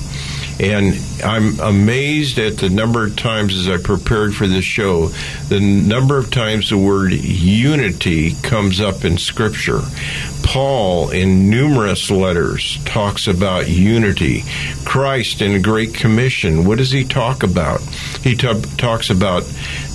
And 0.61 0.95
I'm 1.25 1.59
amazed 1.59 2.39
at 2.39 2.59
the 2.59 2.69
number 2.71 3.05
of 3.05 3.17
times 3.17 3.57
as 3.57 3.69
I 3.69 3.83
prepared 3.83 4.37
for 4.37 4.47
this 4.47 4.65
show, 4.65 5.09
the 5.49 5.59
number 5.59 6.17
of 6.17 6.31
times 6.31 6.71
the 6.71 6.79
word 6.79 7.13
unity 7.13 8.35
comes 8.43 8.81
up 8.81 9.05
in 9.05 9.19
Scripture. 9.19 9.81
Paul, 10.45 11.11
in 11.11 11.51
numerous 11.51 12.09
letters, 12.09 12.79
talks 12.85 13.27
about 13.27 13.69
unity. 13.69 14.45
Christ, 14.85 15.43
in 15.43 15.55
the 15.55 15.59
Great 15.59 15.93
Commission, 15.93 16.65
what 16.65 16.79
does 16.79 16.93
he 16.93 17.03
talk 17.03 17.43
about? 17.43 17.81
He 18.23 18.37
t- 18.37 18.61
talks 18.77 19.11
about 19.11 19.43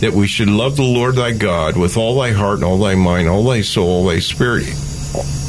that 0.01 0.11
we 0.11 0.27
should 0.27 0.49
love 0.49 0.75
the 0.75 0.83
Lord 0.83 1.15
thy 1.15 1.31
God 1.31 1.77
with 1.77 1.95
all 1.95 2.19
thy 2.19 2.31
heart 2.31 2.55
and 2.55 2.65
all 2.65 2.79
thy 2.79 2.95
mind, 2.95 3.29
all 3.29 3.45
thy 3.45 3.61
soul, 3.61 3.87
all 3.87 4.05
thy 4.05 4.19
spirit 4.19 4.67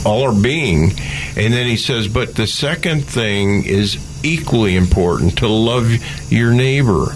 all 0.05 0.23
our 0.23 0.35
being. 0.35 0.93
And 1.37 1.53
then 1.53 1.67
he 1.67 1.77
says, 1.77 2.09
but 2.09 2.35
the 2.35 2.47
second 2.47 3.05
thing 3.05 3.65
is 3.65 3.99
equally 4.23 4.77
important 4.77 5.39
to 5.39 5.49
love 5.49 5.91
your 6.31 6.53
neighbor. 6.53 7.15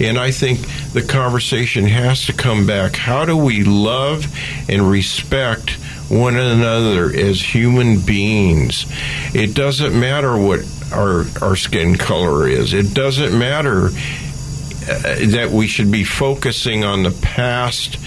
And 0.00 0.18
I 0.18 0.30
think 0.30 0.60
the 0.92 1.02
conversation 1.02 1.84
has 1.84 2.26
to 2.26 2.32
come 2.32 2.66
back. 2.66 2.96
How 2.96 3.24
do 3.24 3.36
we 3.36 3.64
love 3.64 4.26
and 4.68 4.90
respect 4.90 5.70
one 6.08 6.36
another 6.36 7.12
as 7.14 7.40
human 7.40 8.00
beings? 8.00 8.86
It 9.34 9.54
doesn't 9.54 9.98
matter 9.98 10.36
what 10.36 10.60
our, 10.92 11.26
our 11.42 11.56
skin 11.56 11.96
color 11.96 12.48
is, 12.48 12.72
it 12.72 12.94
doesn't 12.94 13.36
matter 13.36 13.86
uh, 13.86 15.16
that 15.32 15.50
we 15.52 15.66
should 15.66 15.90
be 15.90 16.04
focusing 16.04 16.84
on 16.84 17.02
the 17.02 17.10
past 17.10 17.98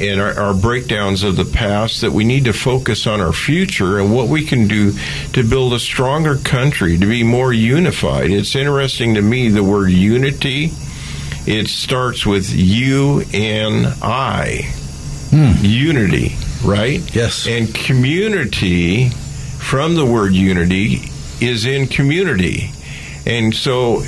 and 0.00 0.20
our, 0.20 0.38
our, 0.38 0.54
breakdowns 0.54 1.22
of 1.22 1.36
the 1.36 1.44
past 1.44 2.00
that 2.00 2.12
we 2.12 2.24
need 2.24 2.44
to 2.44 2.52
focus 2.52 3.06
on 3.06 3.20
our 3.20 3.32
future 3.32 3.98
and 3.98 4.14
what 4.14 4.28
we 4.28 4.44
can 4.44 4.66
do 4.66 4.92
to 5.32 5.42
build 5.42 5.72
a 5.72 5.78
stronger 5.78 6.36
country, 6.36 6.96
to 6.98 7.06
be 7.06 7.22
more 7.22 7.52
unified. 7.52 8.30
It's 8.30 8.54
interesting 8.54 9.14
to 9.14 9.22
me 9.22 9.48
the 9.48 9.62
word 9.62 9.90
unity. 9.90 10.72
It 11.46 11.68
starts 11.68 12.24
with 12.24 12.50
you 12.50 13.22
and 13.32 13.86
I. 14.02 14.72
Hmm. 15.30 15.52
Unity, 15.64 16.36
right? 16.64 17.00
Yes. 17.14 17.46
And 17.46 17.72
community, 17.74 19.10
from 19.10 19.94
the 19.94 20.06
word 20.06 20.32
unity, 20.32 21.02
is 21.40 21.66
in 21.66 21.86
community. 21.86 22.72
And 23.26 23.54
so 23.54 24.02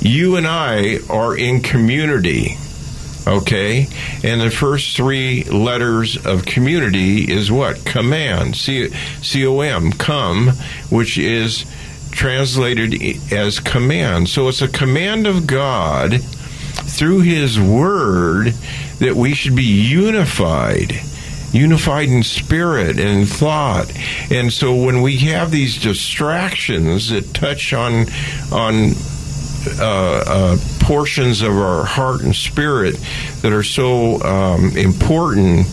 you 0.00 0.36
and 0.36 0.46
I 0.46 0.98
are 1.08 1.36
in 1.36 1.60
community 1.60 2.58
Okay? 3.26 3.88
And 4.22 4.40
the 4.40 4.50
first 4.50 4.96
three 4.96 5.44
letters 5.44 6.16
of 6.26 6.44
community 6.44 7.30
is 7.30 7.50
what? 7.50 7.84
Command. 7.84 8.56
C 8.56 8.90
O 9.46 9.60
M, 9.60 9.92
come, 9.92 10.48
which 10.90 11.18
is 11.18 11.64
translated 12.10 12.94
as 13.32 13.60
command. 13.60 14.28
So 14.28 14.48
it's 14.48 14.62
a 14.62 14.68
command 14.68 15.26
of 15.26 15.46
God 15.46 16.22
through 16.22 17.20
His 17.20 17.58
Word 17.58 18.54
that 18.98 19.14
we 19.16 19.34
should 19.34 19.56
be 19.56 19.62
unified. 19.62 20.92
Unified 21.52 22.08
in 22.08 22.24
spirit 22.24 22.98
and 22.98 23.28
thought, 23.28 23.86
and 24.28 24.52
so 24.52 24.74
when 24.74 25.02
we 25.02 25.18
have 25.18 25.52
these 25.52 25.80
distractions 25.80 27.10
that 27.10 27.32
touch 27.32 27.72
on 27.72 28.06
on 28.50 28.90
uh, 29.78 30.24
uh, 30.26 30.56
portions 30.84 31.40
of 31.40 31.56
our 31.56 31.82
heart 31.84 32.20
and 32.20 32.36
spirit 32.36 32.94
that 33.40 33.52
are 33.52 33.62
so 33.62 34.20
um, 34.22 34.76
important 34.76 35.66